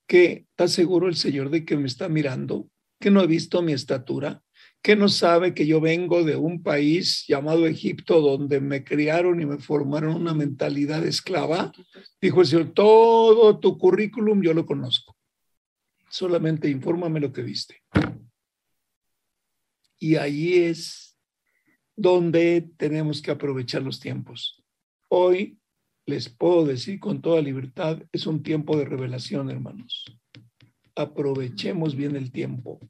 que 0.07 0.47
está 0.49 0.67
seguro 0.67 1.07
el 1.07 1.15
Señor 1.15 1.49
de 1.49 1.63
que 1.63 1.77
me 1.77 1.87
está 1.87 2.09
mirando, 2.09 2.67
¿Que 3.03 3.11
no 3.11 3.19
ha 3.19 3.25
visto 3.25 3.61
mi 3.61 3.73
estatura? 3.73 4.41
¿Que 4.83 4.97
no 4.97 5.07
sabe 5.07 5.53
que 5.53 5.65
yo 5.65 5.79
vengo 5.79 6.25
de 6.25 6.35
un 6.35 6.61
país 6.61 7.23
llamado 7.25 7.67
Egipto 7.67 8.19
donde 8.19 8.59
me 8.59 8.83
criaron 8.83 9.39
y 9.39 9.45
me 9.45 9.57
formaron 9.57 10.13
una 10.13 10.33
mentalidad 10.33 11.07
esclava? 11.07 11.71
Dijo 12.21 12.41
el 12.41 12.47
Señor, 12.47 12.73
todo 12.73 13.59
tu 13.59 13.77
currículum 13.77 14.41
yo 14.41 14.53
lo 14.53 14.65
conozco. 14.65 15.15
Solamente 16.09 16.69
infórmame 16.69 17.21
lo 17.21 17.31
que 17.31 17.43
viste. 17.43 17.81
Y 19.99 20.17
ahí 20.17 20.55
es 20.55 21.17
donde 21.95 22.69
tenemos 22.75 23.21
que 23.21 23.31
aprovechar 23.31 23.83
los 23.83 24.01
tiempos. 24.01 24.61
Hoy 25.07 25.59
les 26.05 26.27
puedo 26.27 26.65
decir 26.65 26.99
con 26.99 27.21
toda 27.21 27.41
libertad, 27.41 28.03
es 28.11 28.27
un 28.27 28.43
tiempo 28.43 28.75
de 28.77 28.83
revelación, 28.83 29.49
hermanos. 29.49 30.03
Aprovechemos 30.93 31.95
bien 31.95 32.17
el 32.17 32.33
tiempo. 32.33 32.81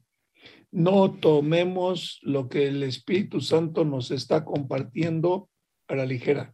No 0.74 1.20
tomemos 1.20 2.18
lo 2.22 2.48
que 2.48 2.66
el 2.66 2.82
Espíritu 2.82 3.40
Santo 3.40 3.84
nos 3.84 4.10
está 4.10 4.44
compartiendo 4.44 5.48
a 5.86 5.94
la 5.94 6.04
ligera. 6.04 6.52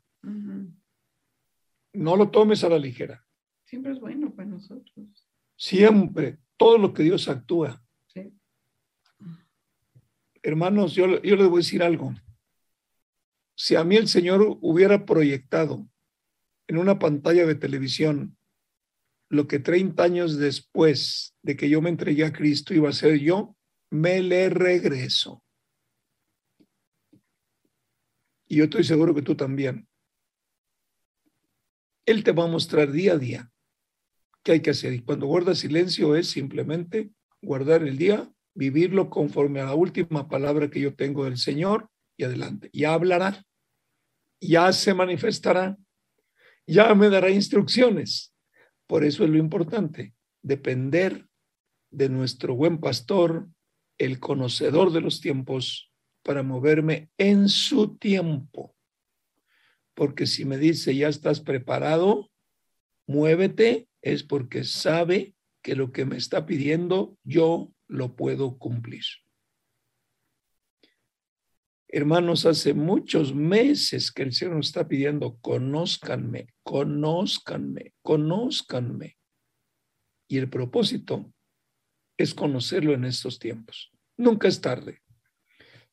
No 1.95 2.17
lo 2.17 2.31
tomes 2.31 2.63
a 2.63 2.69
la 2.69 2.79
ligera. 2.79 3.25
Siempre 3.65 3.93
es 3.93 3.99
bueno 3.99 4.35
para 4.35 4.47
nosotros. 4.47 5.27
Siempre, 5.57 6.37
todo 6.59 6.77
lo 6.77 6.93
que 6.93 7.03
Dios 7.03 7.29
actúa. 7.29 7.83
Sí. 8.09 8.31
Hermanos, 10.43 10.95
yo, 10.95 11.23
yo 11.23 11.37
les 11.37 11.49
voy 11.49 11.61
a 11.61 11.65
decir 11.65 11.83
algo. 11.83 12.13
Si 13.55 13.75
a 13.75 13.85
mí 13.85 13.97
el 13.97 14.09
Señor 14.09 14.59
hubiera 14.61 15.07
proyectado 15.07 15.89
en 16.67 16.77
una 16.77 16.99
pantalla 16.99 17.47
de 17.47 17.55
televisión 17.55 18.37
lo 19.31 19.49
que 19.49 19.61
30 19.61 20.03
años 20.03 20.37
después 20.37 21.35
de 21.41 21.57
que 21.57 21.71
yo 21.71 21.81
me 21.81 21.89
entregué 21.89 22.27
a 22.27 22.35
Cristo 22.35 22.75
iba 22.75 22.91
a 22.91 22.93
ser 22.93 23.19
yo, 23.19 23.57
me 23.91 24.23
le 24.23 24.49
regreso. 24.49 25.43
Y 28.49 28.57
yo 28.57 28.65
estoy 28.65 28.85
seguro 28.85 29.15
que 29.15 29.23
tú 29.23 29.37
también. 29.37 29.89
Él 32.07 32.25
te 32.25 32.33
va 32.33 32.45
a 32.45 32.49
mostrar 32.49 32.91
día 32.91 33.13
a 33.13 33.19
día 33.19 33.53
qué 34.43 34.53
hay 34.53 34.61
que 34.61 34.71
hacer. 34.71 34.93
Y 34.93 35.03
cuando 35.03 35.27
guarda 35.27 35.55
silencio 35.55 36.17
es 36.17 36.31
simplemente 36.31 37.11
guardar 37.43 37.83
el 37.83 37.97
día, 37.97 38.33
vivirlo 38.55 39.11
conforme 39.11 39.61
a 39.61 39.67
la 39.67 39.75
última 39.75 40.29
palabra 40.29 40.71
que 40.71 40.81
yo 40.81 40.95
tengo 40.95 41.25
del 41.25 41.37
Señor 41.37 41.89
y 42.17 42.25
adelante. 42.25 42.71
Ya 42.73 42.95
hablará, 42.95 43.45
ya 44.41 44.73
se 44.73 44.95
manifestará, 44.95 45.77
ya 46.67 46.95
me 46.95 47.09
dará 47.09 47.31
instrucciones. 47.31 48.35
Por 48.87 49.05
eso 49.05 49.25
es 49.25 49.31
lo 49.31 49.39
importante, 49.39 50.15
depender 50.43 51.29
de 51.91 52.09
nuestro 52.09 52.55
buen 52.55 52.79
pastor, 52.79 53.49
el 54.01 54.19
conocedor 54.19 54.93
de 54.93 55.03
los 55.03 55.21
tiempos, 55.21 55.93
para 56.23 56.43
moverme 56.43 57.11
en 57.19 57.51
su 57.51 57.99
tiempo. 57.99 58.75
Porque 59.93 60.27
si 60.27 60.47
me 60.47 60.57
dice, 60.57 60.97
ya 60.97 61.09
estás 61.09 61.41
preparado, 61.41 62.31
muévete, 63.07 63.89
es 64.01 64.23
porque 64.23 64.65
sabe 64.65 65.35
que 65.63 65.77
lo 65.77 65.93
que 65.93 66.07
me 66.07 66.17
está 66.17 66.47
pidiendo 66.47 67.19
yo 67.25 67.75
lo 67.89 68.17
puedo 68.17 68.57
cumplir. 68.57 69.05
Hermanos, 71.87 72.47
hace 72.47 72.73
muchos 72.73 73.35
meses 73.35 74.11
que 74.11 74.23
el 74.23 74.33
Señor 74.33 74.57
nos 74.57 74.69
está 74.69 74.89
pidiendo, 74.89 75.37
conózcanme, 75.43 76.55
conózcanme, 76.63 77.93
conózcanme. 78.01 79.19
Y 80.27 80.39
el 80.39 80.49
propósito 80.49 81.31
es 82.23 82.35
conocerlo 82.35 82.93
en 82.93 83.05
estos 83.05 83.39
tiempos. 83.39 83.91
Nunca 84.17 84.49
es 84.49 84.61
tarde. 84.61 85.01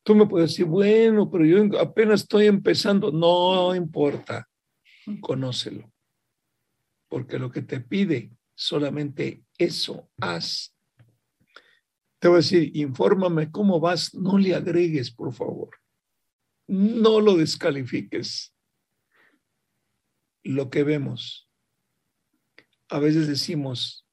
Tú 0.02 0.14
me 0.14 0.26
puedes 0.26 0.50
decir, 0.50 0.66
bueno, 0.66 1.30
pero 1.30 1.44
yo 1.44 1.78
apenas 1.78 2.22
estoy 2.22 2.46
empezando. 2.46 3.10
No 3.10 3.74
importa, 3.74 4.48
conócelo. 5.20 5.92
Porque 7.08 7.38
lo 7.38 7.50
que 7.50 7.62
te 7.62 7.80
pide, 7.80 8.30
solamente 8.54 9.44
eso 9.56 10.10
haz. 10.18 10.74
Te 12.18 12.28
voy 12.28 12.36
a 12.36 12.38
decir, 12.38 12.76
infórmame 12.76 13.50
cómo 13.50 13.80
vas, 13.80 14.14
no 14.14 14.38
le 14.38 14.54
agregues, 14.54 15.10
por 15.10 15.32
favor. 15.32 15.70
No 16.66 17.20
lo 17.20 17.36
descalifiques. 17.36 18.54
Lo 20.42 20.68
que 20.68 20.84
vemos. 20.84 21.48
A 22.88 22.98
veces 22.98 23.28
decimos, 23.28 24.07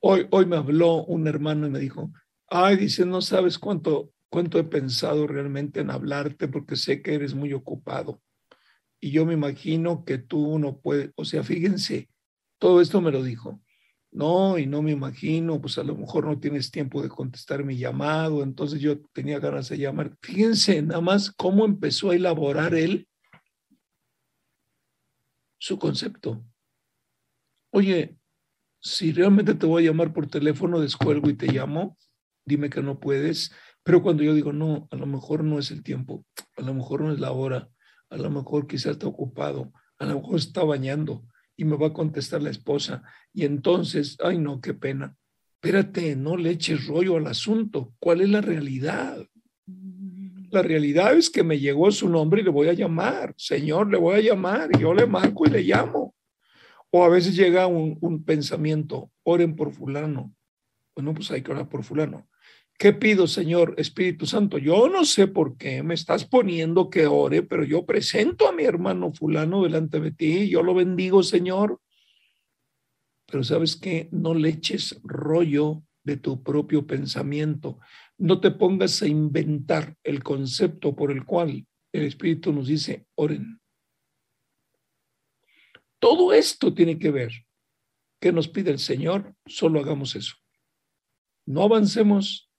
hoy, 0.00 0.26
hoy 0.30 0.46
me 0.46 0.56
habló 0.56 1.04
un 1.04 1.26
hermano 1.26 1.66
y 1.66 1.70
me 1.70 1.78
dijo, 1.78 2.12
ay, 2.48 2.76
dice, 2.76 3.06
no 3.06 3.20
sabes 3.20 3.58
cuánto, 3.58 4.12
cuánto 4.28 4.58
he 4.58 4.64
pensado 4.64 5.26
realmente 5.26 5.80
en 5.80 5.90
hablarte 5.90 6.48
porque 6.48 6.76
sé 6.76 7.02
que 7.02 7.14
eres 7.14 7.34
muy 7.34 7.52
ocupado. 7.52 8.20
Y 9.00 9.12
yo 9.12 9.24
me 9.24 9.34
imagino 9.34 10.04
que 10.04 10.18
tú 10.18 10.58
no 10.58 10.78
puedes, 10.78 11.10
o 11.16 11.24
sea, 11.24 11.42
fíjense, 11.42 12.08
todo 12.58 12.80
esto 12.80 13.00
me 13.00 13.10
lo 13.10 13.22
dijo. 13.22 13.62
No, 14.12 14.58
y 14.58 14.66
no 14.66 14.82
me 14.82 14.90
imagino, 14.90 15.60
pues 15.60 15.78
a 15.78 15.84
lo 15.84 15.94
mejor 15.94 16.26
no 16.26 16.38
tienes 16.40 16.72
tiempo 16.72 17.00
de 17.00 17.08
contestar 17.08 17.64
mi 17.64 17.76
llamado, 17.76 18.42
entonces 18.42 18.80
yo 18.80 19.00
tenía 19.12 19.38
ganas 19.38 19.68
de 19.68 19.78
llamar. 19.78 20.16
Fíjense 20.20 20.82
nada 20.82 21.00
más 21.00 21.30
cómo 21.30 21.64
empezó 21.64 22.10
a 22.10 22.16
elaborar 22.16 22.74
él 22.74 23.08
su 25.58 25.78
concepto. 25.78 26.44
Oye, 27.70 28.19
si 28.80 29.12
realmente 29.12 29.54
te 29.54 29.66
voy 29.66 29.84
a 29.84 29.90
llamar 29.90 30.12
por 30.12 30.26
teléfono, 30.26 30.80
descuelgo 30.80 31.28
y 31.28 31.34
te 31.34 31.52
llamo, 31.52 31.96
dime 32.44 32.70
que 32.70 32.82
no 32.82 32.98
puedes, 32.98 33.52
pero 33.82 34.02
cuando 34.02 34.22
yo 34.22 34.34
digo, 34.34 34.52
no, 34.52 34.88
a 34.90 34.96
lo 34.96 35.06
mejor 35.06 35.44
no 35.44 35.58
es 35.58 35.70
el 35.70 35.82
tiempo, 35.82 36.24
a 36.56 36.62
lo 36.62 36.74
mejor 36.74 37.02
no 37.02 37.12
es 37.12 37.20
la 37.20 37.32
hora, 37.32 37.68
a 38.08 38.16
lo 38.16 38.30
mejor 38.30 38.66
quizás 38.66 38.92
está 38.92 39.06
ocupado, 39.06 39.72
a 39.98 40.06
lo 40.06 40.16
mejor 40.16 40.38
está 40.38 40.64
bañando 40.64 41.24
y 41.56 41.64
me 41.64 41.76
va 41.76 41.88
a 41.88 41.92
contestar 41.92 42.42
la 42.42 42.50
esposa. 42.50 43.02
Y 43.32 43.44
entonces, 43.44 44.16
ay 44.22 44.38
no, 44.38 44.60
qué 44.60 44.74
pena. 44.74 45.16
Espérate, 45.62 46.16
no 46.16 46.38
le 46.38 46.50
eches 46.50 46.86
rollo 46.86 47.16
al 47.16 47.26
asunto. 47.26 47.92
¿Cuál 47.98 48.22
es 48.22 48.30
la 48.30 48.40
realidad? 48.40 49.18
La 50.50 50.62
realidad 50.62 51.14
es 51.14 51.28
que 51.28 51.44
me 51.44 51.58
llegó 51.58 51.90
su 51.92 52.08
nombre 52.08 52.40
y 52.40 52.44
le 52.44 52.50
voy 52.50 52.68
a 52.68 52.72
llamar. 52.72 53.34
Señor, 53.36 53.90
le 53.90 53.98
voy 53.98 54.16
a 54.16 54.20
llamar. 54.22 54.70
Yo 54.78 54.94
le 54.94 55.06
marco 55.06 55.46
y 55.46 55.50
le 55.50 55.62
llamo. 55.62 56.14
O 56.90 57.04
a 57.04 57.08
veces 57.08 57.36
llega 57.36 57.66
un, 57.66 58.24
pensamiento, 58.24 59.10
oren 59.22 59.54
por 59.54 59.72
fulano. 59.72 60.34
Bueno, 60.94 61.14
pues 61.14 61.30
hay 61.30 61.42
que 61.42 61.52
orar 61.52 61.68
por 61.68 61.84
fulano. 61.84 62.28
¿Qué 62.76 62.92
pido, 62.92 63.26
Señor 63.26 63.74
Espíritu 63.76 64.26
Santo? 64.26 64.58
Yo 64.58 64.88
no 64.88 65.04
sé 65.04 65.28
por 65.28 65.56
qué 65.56 65.82
me 65.82 65.94
estás 65.94 66.24
poniendo 66.24 66.90
que 66.90 67.06
ore, 67.06 67.42
pero 67.42 67.62
yo 67.62 67.84
presento 67.84 68.48
a 68.48 68.52
mi 68.52 68.64
hermano 68.64 69.12
fulano 69.12 69.62
delante 69.62 70.00
de 70.00 70.12
ti, 70.12 70.48
yo 70.48 70.62
lo 70.62 70.74
bendigo, 70.74 71.22
Señor. 71.22 71.80
Pero 73.26 73.44
sabes 73.44 73.76
que 73.76 74.08
no 74.10 74.34
le 74.34 74.48
eches 74.48 74.98
rollo 75.04 75.84
de 76.02 76.16
tu 76.16 76.42
propio 76.42 76.86
pensamiento. 76.86 77.78
No 78.18 78.40
te 78.40 78.50
pongas 78.50 79.02
a 79.02 79.06
inventar 79.06 79.96
el 80.02 80.24
concepto 80.24 80.96
por 80.96 81.12
el 81.12 81.24
cual 81.24 81.66
el 81.92 82.02
Espíritu 82.02 82.52
nos 82.52 82.66
dice, 82.66 83.06
oren. 83.14 83.59
Todo 86.00 86.32
esto 86.32 86.74
tiene 86.74 86.98
que 86.98 87.10
ver. 87.10 87.30
¿Qué 88.20 88.32
nos 88.32 88.48
pide 88.48 88.70
el 88.70 88.78
Señor? 88.78 89.34
Solo 89.46 89.80
hagamos 89.80 90.16
eso. 90.16 90.34
No 91.46 91.62
avancemos 91.62 92.50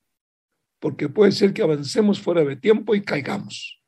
porque 0.79 1.09
puede 1.09 1.31
ser 1.31 1.53
que 1.53 1.61
avancemos 1.61 2.19
fuera 2.19 2.43
de 2.43 2.55
tiempo 2.55 2.95
y 2.95 3.03
caigamos. 3.03 3.79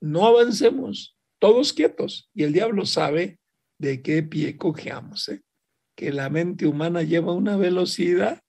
No 0.00 0.26
avancemos, 0.26 1.16
todos 1.38 1.72
quietos. 1.72 2.30
Y 2.34 2.44
el 2.44 2.52
diablo 2.52 2.86
sabe 2.86 3.38
de 3.78 4.02
qué 4.02 4.22
pie 4.22 4.56
cojeamos, 4.56 5.28
¿eh? 5.28 5.42
que 5.94 6.10
la 6.10 6.30
mente 6.30 6.66
humana 6.66 7.02
lleva 7.02 7.34
una 7.34 7.56
velocidad 7.56 8.40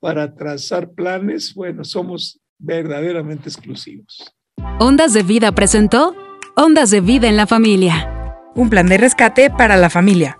para 0.00 0.34
trazar 0.34 0.92
planes. 0.92 1.54
Bueno, 1.54 1.84
somos 1.84 2.40
verdaderamente 2.58 3.48
exclusivos. 3.48 4.34
Ondas 4.80 5.12
de 5.12 5.22
Vida 5.22 5.52
presentó 5.52 6.16
Ondas 6.56 6.90
de 6.90 7.00
Vida 7.00 7.28
en 7.28 7.36
la 7.36 7.46
Familia. 7.46 8.19
Un 8.54 8.68
plan 8.68 8.86
de 8.86 8.98
rescate 8.98 9.50
para 9.50 9.76
la 9.76 9.90
familia. 9.90 10.36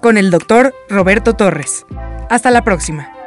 Con 0.00 0.16
el 0.16 0.30
doctor 0.30 0.74
Roberto 0.88 1.34
Torres. 1.34 1.84
Hasta 2.30 2.50
la 2.50 2.62
próxima. 2.62 3.17